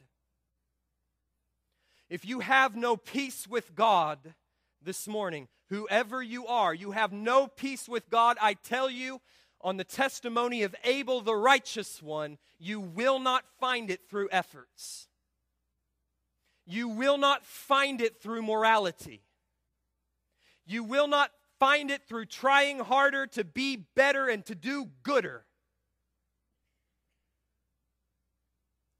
If 2.09 2.25
you 2.25 2.41
have 2.41 2.77
no 2.77 2.97
peace 2.97 3.47
with 3.47 3.75
God 3.75 4.35
this 4.83 5.07
morning, 5.07 5.49
whoever 5.69 6.23
you 6.23 6.47
are, 6.47 6.73
you 6.73 6.93
have 6.93 7.13
no 7.13 7.47
peace 7.47 7.89
with 7.89 8.09
God, 8.09 8.39
I 8.41 8.55
tell 8.55 8.89
you, 8.89 9.21
on 9.61 9.77
the 9.77 9.85
testimony 9.85 10.63
of 10.63 10.75
Abel 10.85 11.21
the 11.21 11.35
righteous 11.35 12.03
one, 12.03 12.39
you 12.59 12.81
will 12.81 13.19
not 13.19 13.45
find 13.59 13.91
it 13.91 14.09
through 14.09 14.29
efforts. 14.31 15.09
You 16.67 16.89
will 16.89 17.19
not 17.19 17.45
find 17.45 18.01
it 18.01 18.21
through 18.21 18.43
morality. 18.43 19.23
You 20.67 20.83
will 20.85 21.09
not 21.09 21.31
find 21.59 21.91
it 21.91 22.03
through 22.09 22.27
trying 22.27 22.79
harder 22.79 23.27
to 23.29 23.45
be 23.45 23.77
better 23.77 24.29
and 24.29 24.45
to 24.47 24.55
do 24.55 24.91
gooder. 25.03 25.45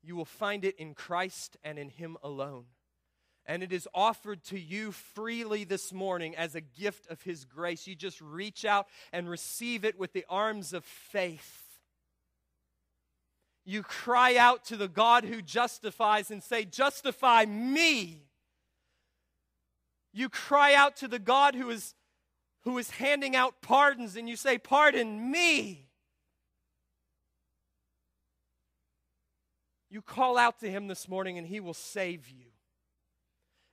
You 0.03 0.17
will 0.17 0.27
find 0.27 0.65
it 0.65 0.77
in 0.77 0.95
Christ 0.95 1.57
and 1.65 1.79
in 1.79 1.89
Him 1.89 2.17
alone 2.23 2.67
and 3.47 3.63
it 3.63 3.73
is 3.73 3.89
offered 3.95 4.43
to 4.45 4.59
you 4.59 4.93
freely 4.93 5.65
this 5.65 5.93
morning 5.93 6.35
as 6.37 6.55
a 6.55 6.61
gift 6.61 7.11
of 7.11 7.23
His 7.23 7.45
grace. 7.45 7.87
You 7.87 7.95
just 7.95 8.21
reach 8.21 8.65
out 8.65 8.87
and 9.13 9.29
receive 9.29 9.85
it 9.85 9.99
with 9.99 10.13
the 10.13 10.25
arms 10.29 10.73
of 10.73 10.85
faith. 10.85 11.64
You 13.65 13.83
cry 13.83 14.37
out 14.37 14.65
to 14.67 14.77
the 14.77 14.89
God 14.89 15.25
who 15.25 15.41
justifies 15.41 16.31
and 16.31 16.43
say, 16.43 16.65
Justify 16.65 17.47
me. 17.47 18.25
You 20.13 20.29
cry 20.29 20.75
out 20.75 20.97
to 20.97 21.09
the 21.09 21.19
God 21.19 21.55
who 21.55 21.71
is, 21.71 21.95
who 22.63 22.79
is 22.79 22.91
handing 22.91 23.35
out 23.35 23.63
pardons 23.63 24.17
and 24.17 24.29
you 24.29 24.37
say, 24.37 24.59
Pardon 24.59 25.31
me. 25.31 25.89
You 29.91 30.03
call 30.03 30.37
out 30.37 30.61
to 30.61 30.71
Him 30.71 30.89
this 30.89 31.09
morning 31.09 31.39
and 31.39 31.47
He 31.47 31.61
will 31.61 31.75
save 31.75 32.29
you 32.29 32.54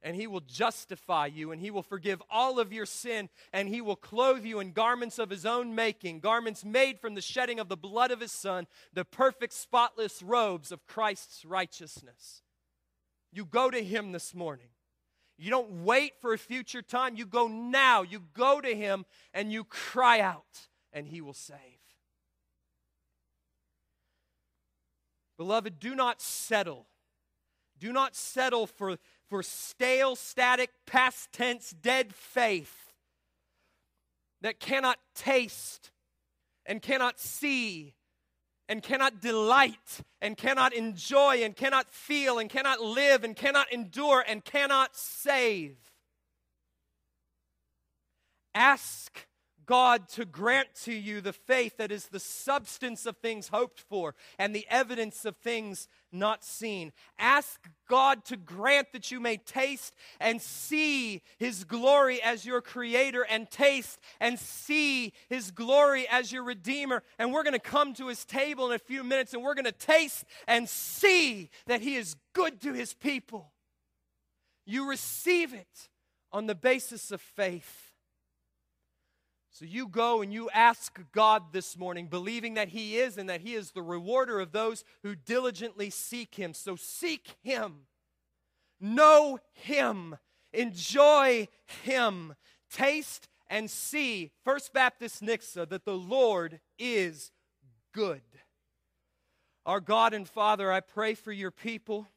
and 0.03 0.15
he 0.15 0.27
will 0.27 0.41
justify 0.41 1.27
you, 1.27 1.51
and 1.51 1.61
he 1.61 1.71
will 1.71 1.83
forgive 1.83 2.21
all 2.29 2.59
of 2.59 2.73
your 2.73 2.85
sin, 2.85 3.29
and 3.53 3.69
he 3.69 3.81
will 3.81 3.95
clothe 3.95 4.43
you 4.43 4.59
in 4.59 4.71
garments 4.71 5.19
of 5.19 5.29
his 5.29 5.45
own 5.45 5.75
making, 5.75 6.19
garments 6.19 6.65
made 6.65 6.99
from 6.99 7.13
the 7.13 7.21
shedding 7.21 7.59
of 7.59 7.69
the 7.69 7.77
blood 7.77 8.11
of 8.11 8.19
his 8.19 8.31
Son, 8.31 8.67
the 8.93 9.05
perfect, 9.05 9.53
spotless 9.53 10.21
robes 10.21 10.71
of 10.71 10.85
Christ's 10.87 11.45
righteousness. 11.45 12.41
You 13.31 13.45
go 13.45 13.69
to 13.69 13.83
him 13.83 14.11
this 14.11 14.33
morning. 14.33 14.67
You 15.37 15.49
don't 15.49 15.83
wait 15.83 16.13
for 16.19 16.33
a 16.33 16.37
future 16.37 16.81
time. 16.81 17.15
You 17.15 17.25
go 17.25 17.47
now. 17.47 18.03
You 18.03 18.21
go 18.33 18.61
to 18.61 18.75
him 18.75 19.05
and 19.33 19.51
you 19.51 19.63
cry 19.63 20.19
out, 20.19 20.67
and 20.93 21.07
he 21.07 21.21
will 21.21 21.33
save. 21.33 21.57
Beloved, 25.37 25.79
do 25.79 25.95
not 25.95 26.21
settle. 26.21 26.85
Do 27.79 27.91
not 27.91 28.15
settle 28.15 28.67
for 28.67 28.97
for 29.31 29.41
stale, 29.41 30.17
static, 30.17 30.71
past 30.85 31.31
tense, 31.31 31.71
dead 31.81 32.13
faith 32.13 32.91
that 34.41 34.59
cannot 34.59 34.97
taste 35.15 35.89
and 36.65 36.81
cannot 36.81 37.17
see 37.17 37.93
and 38.67 38.83
cannot 38.83 39.21
delight 39.21 40.01
and 40.21 40.35
cannot 40.35 40.73
enjoy 40.73 41.37
and 41.43 41.55
cannot 41.55 41.89
feel 41.89 42.39
and 42.39 42.49
cannot 42.49 42.81
live 42.81 43.23
and 43.23 43.37
cannot 43.37 43.71
endure 43.71 44.21
and 44.27 44.43
cannot 44.43 44.97
save. 44.97 45.77
Ask 48.53 49.27
God 49.65 50.07
to 50.09 50.25
grant 50.25 50.67
to 50.83 50.93
you 50.93 51.21
the 51.21 51.33
faith 51.33 51.77
that 51.77 51.91
is 51.91 52.07
the 52.07 52.19
substance 52.19 53.05
of 53.05 53.17
things 53.17 53.49
hoped 53.49 53.79
for 53.79 54.15
and 54.37 54.55
the 54.55 54.65
evidence 54.69 55.25
of 55.25 55.37
things 55.37 55.87
not 56.11 56.43
seen. 56.43 56.91
Ask 57.17 57.69
God 57.87 58.25
to 58.25 58.37
grant 58.37 58.91
that 58.93 59.11
you 59.11 59.19
may 59.19 59.37
taste 59.37 59.95
and 60.19 60.41
see 60.41 61.21
His 61.37 61.63
glory 61.63 62.21
as 62.21 62.45
your 62.45 62.61
Creator 62.61 63.25
and 63.29 63.49
taste 63.49 63.99
and 64.19 64.37
see 64.39 65.13
His 65.29 65.51
glory 65.51 66.07
as 66.09 66.31
your 66.31 66.43
Redeemer. 66.43 67.03
And 67.17 67.31
we're 67.31 67.43
going 67.43 67.53
to 67.53 67.59
come 67.59 67.93
to 67.95 68.07
His 68.07 68.25
table 68.25 68.67
in 68.67 68.75
a 68.75 68.79
few 68.79 69.03
minutes 69.03 69.33
and 69.33 69.43
we're 69.43 69.55
going 69.55 69.65
to 69.65 69.71
taste 69.71 70.25
and 70.47 70.67
see 70.67 71.49
that 71.67 71.81
He 71.81 71.95
is 71.95 72.15
good 72.33 72.61
to 72.61 72.73
His 72.73 72.93
people. 72.93 73.51
You 74.65 74.89
receive 74.89 75.53
it 75.53 75.89
on 76.31 76.47
the 76.47 76.55
basis 76.55 77.11
of 77.11 77.21
faith. 77.21 77.90
So 79.53 79.65
you 79.65 79.89
go 79.89 80.21
and 80.21 80.31
you 80.31 80.49
ask 80.51 80.97
God 81.11 81.51
this 81.51 81.77
morning, 81.77 82.07
believing 82.07 82.53
that 82.53 82.69
He 82.69 82.97
is 82.97 83.17
and 83.17 83.29
that 83.29 83.41
He 83.41 83.53
is 83.53 83.71
the 83.71 83.81
rewarder 83.81 84.39
of 84.39 84.53
those 84.53 84.85
who 85.03 85.13
diligently 85.13 85.89
seek 85.89 86.35
Him. 86.35 86.53
So 86.53 86.77
seek 86.77 87.35
Him, 87.43 87.87
know 88.79 89.39
Him, 89.51 90.15
enjoy 90.53 91.49
Him, 91.83 92.35
taste 92.71 93.27
and 93.49 93.69
see, 93.69 94.31
First 94.45 94.71
Baptist 94.71 95.21
Nixa, 95.21 95.67
that 95.67 95.83
the 95.83 95.97
Lord 95.97 96.61
is 96.79 97.33
good. 97.93 98.21
Our 99.65 99.81
God 99.81 100.13
and 100.13 100.27
Father, 100.27 100.71
I 100.71 100.79
pray 100.79 101.13
for 101.13 101.33
your 101.33 101.51
people 101.51 102.07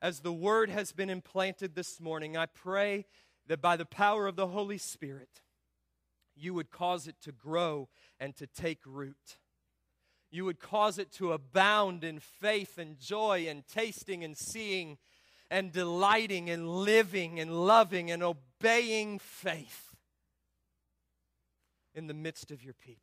as 0.00 0.20
the 0.20 0.32
word 0.32 0.70
has 0.70 0.92
been 0.92 1.10
implanted 1.10 1.74
this 1.74 2.00
morning. 2.00 2.38
I 2.38 2.46
pray 2.46 3.04
that 3.46 3.60
by 3.60 3.76
the 3.76 3.84
power 3.84 4.26
of 4.26 4.36
the 4.36 4.46
Holy 4.46 4.78
Spirit, 4.78 5.42
you 6.36 6.54
would 6.54 6.70
cause 6.70 7.06
it 7.06 7.20
to 7.22 7.32
grow 7.32 7.88
and 8.18 8.34
to 8.36 8.46
take 8.46 8.80
root. 8.84 9.38
You 10.30 10.44
would 10.44 10.58
cause 10.58 10.98
it 10.98 11.12
to 11.12 11.32
abound 11.32 12.02
in 12.02 12.18
faith 12.18 12.78
and 12.78 12.98
joy 12.98 13.46
and 13.48 13.66
tasting 13.66 14.24
and 14.24 14.36
seeing 14.36 14.98
and 15.50 15.70
delighting 15.70 16.50
and 16.50 16.68
living 16.68 17.38
and 17.38 17.64
loving 17.66 18.10
and 18.10 18.22
obeying 18.22 19.18
faith 19.18 19.94
in 21.94 22.08
the 22.08 22.14
midst 22.14 22.50
of 22.50 22.64
your 22.64 22.74
people. 22.74 23.00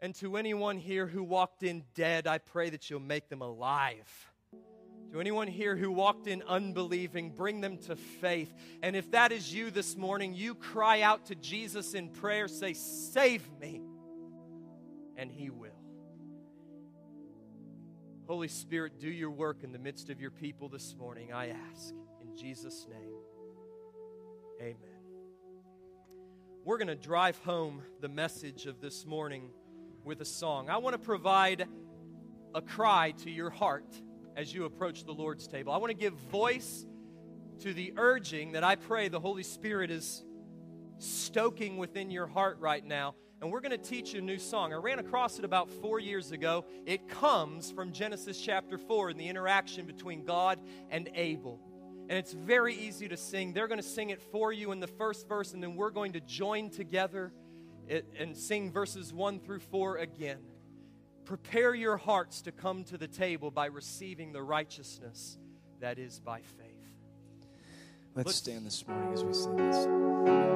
And 0.00 0.14
to 0.16 0.36
anyone 0.36 0.76
here 0.76 1.06
who 1.06 1.22
walked 1.22 1.62
in 1.62 1.84
dead, 1.94 2.26
I 2.26 2.38
pray 2.38 2.70
that 2.70 2.90
you'll 2.90 3.00
make 3.00 3.28
them 3.28 3.40
alive 3.40 4.32
To 5.12 5.20
anyone 5.20 5.46
here 5.46 5.76
who 5.76 5.90
walked 5.92 6.26
in 6.26 6.42
unbelieving, 6.42 7.30
bring 7.30 7.60
them 7.60 7.78
to 7.78 7.96
faith. 7.96 8.52
And 8.82 8.96
if 8.96 9.10
that 9.12 9.32
is 9.32 9.52
you 9.52 9.70
this 9.70 9.96
morning, 9.96 10.34
you 10.34 10.54
cry 10.54 11.02
out 11.02 11.26
to 11.26 11.34
Jesus 11.34 11.94
in 11.94 12.08
prayer, 12.08 12.48
say, 12.48 12.72
Save 12.72 13.48
me, 13.60 13.82
and 15.16 15.30
He 15.30 15.50
will. 15.50 15.70
Holy 18.26 18.48
Spirit, 18.48 18.98
do 18.98 19.08
your 19.08 19.30
work 19.30 19.62
in 19.62 19.70
the 19.70 19.78
midst 19.78 20.10
of 20.10 20.20
your 20.20 20.32
people 20.32 20.68
this 20.68 20.96
morning, 20.96 21.32
I 21.32 21.50
ask. 21.50 21.94
In 22.20 22.36
Jesus' 22.36 22.86
name, 22.90 23.14
amen. 24.60 24.96
We're 26.64 26.78
going 26.78 26.88
to 26.88 26.96
drive 26.96 27.38
home 27.38 27.82
the 28.00 28.08
message 28.08 28.66
of 28.66 28.80
this 28.80 29.06
morning 29.06 29.50
with 30.02 30.20
a 30.20 30.24
song. 30.24 30.68
I 30.68 30.78
want 30.78 30.94
to 30.94 30.98
provide 30.98 31.68
a 32.52 32.60
cry 32.60 33.12
to 33.18 33.30
your 33.30 33.50
heart 33.50 34.02
as 34.36 34.52
you 34.52 34.66
approach 34.66 35.04
the 35.04 35.12
Lord's 35.12 35.48
table. 35.48 35.72
I 35.72 35.78
want 35.78 35.90
to 35.90 35.96
give 35.96 36.12
voice 36.12 36.86
to 37.60 37.72
the 37.72 37.94
urging 37.96 38.52
that 38.52 38.62
I 38.62 38.76
pray 38.76 39.08
the 39.08 39.18
Holy 39.18 39.42
Spirit 39.42 39.90
is 39.90 40.22
stoking 40.98 41.78
within 41.78 42.10
your 42.10 42.26
heart 42.26 42.58
right 42.60 42.84
now. 42.84 43.14
And 43.40 43.50
we're 43.50 43.60
going 43.60 43.72
to 43.72 43.78
teach 43.78 44.12
you 44.14 44.20
a 44.20 44.22
new 44.22 44.38
song. 44.38 44.72
I 44.72 44.76
ran 44.76 44.98
across 44.98 45.38
it 45.38 45.44
about 45.44 45.70
four 45.70 46.00
years 46.00 46.32
ago. 46.32 46.64
It 46.86 47.08
comes 47.08 47.70
from 47.70 47.92
Genesis 47.92 48.40
chapter 48.40 48.78
4 48.78 49.10
in 49.10 49.16
the 49.16 49.28
interaction 49.28 49.86
between 49.86 50.24
God 50.24 50.58
and 50.90 51.10
Abel. 51.14 51.60
And 52.08 52.18
it's 52.18 52.32
very 52.32 52.74
easy 52.74 53.08
to 53.08 53.16
sing. 53.16 53.52
They're 53.52 53.68
going 53.68 53.80
to 53.80 53.86
sing 53.86 54.10
it 54.10 54.22
for 54.22 54.52
you 54.52 54.72
in 54.72 54.80
the 54.80 54.86
first 54.86 55.28
verse, 55.28 55.52
and 55.52 55.62
then 55.62 55.76
we're 55.76 55.90
going 55.90 56.12
to 56.12 56.20
join 56.20 56.70
together 56.70 57.32
and 58.18 58.36
sing 58.36 58.72
verses 58.72 59.12
1 59.12 59.40
through 59.40 59.60
4 59.60 59.98
again. 59.98 60.38
Prepare 61.26 61.74
your 61.74 61.96
hearts 61.96 62.42
to 62.42 62.52
come 62.52 62.84
to 62.84 62.96
the 62.96 63.08
table 63.08 63.50
by 63.50 63.66
receiving 63.66 64.32
the 64.32 64.42
righteousness 64.42 65.36
that 65.80 65.98
is 65.98 66.20
by 66.20 66.38
faith. 66.38 66.66
Let's, 68.14 68.26
Let's 68.28 68.38
stand 68.38 68.64
this 68.64 68.86
morning 68.86 69.12
as 69.12 69.24
we 69.24 69.34
sing 69.34 69.56
this. 69.56 70.55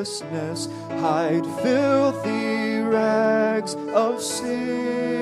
righteousness, 0.00 0.68
hide 1.00 1.44
filthy 1.62 2.80
rags 2.80 3.74
of 3.94 4.22
sin. 4.22 5.20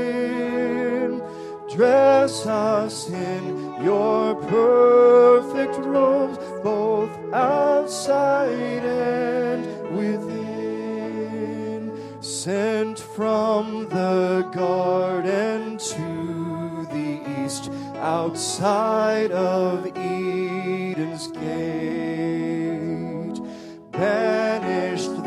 Dress 1.75 2.47
us 2.47 3.11
in 3.11 3.83
your 3.83 4.37
perfect 4.37 5.79
robes, 5.85 6.39
both 6.63 7.11
outside 7.33 8.85
and 8.85 9.67
within. 9.97 11.93
Sent 12.21 13.01
from 13.01 13.89
the 13.89 14.49
garden 14.55 15.77
to 15.79 16.87
the 16.93 17.21
east, 17.45 17.71
outside 17.97 19.33
of 19.33 19.87
Eden's 19.97 21.27
gate. 21.33 21.89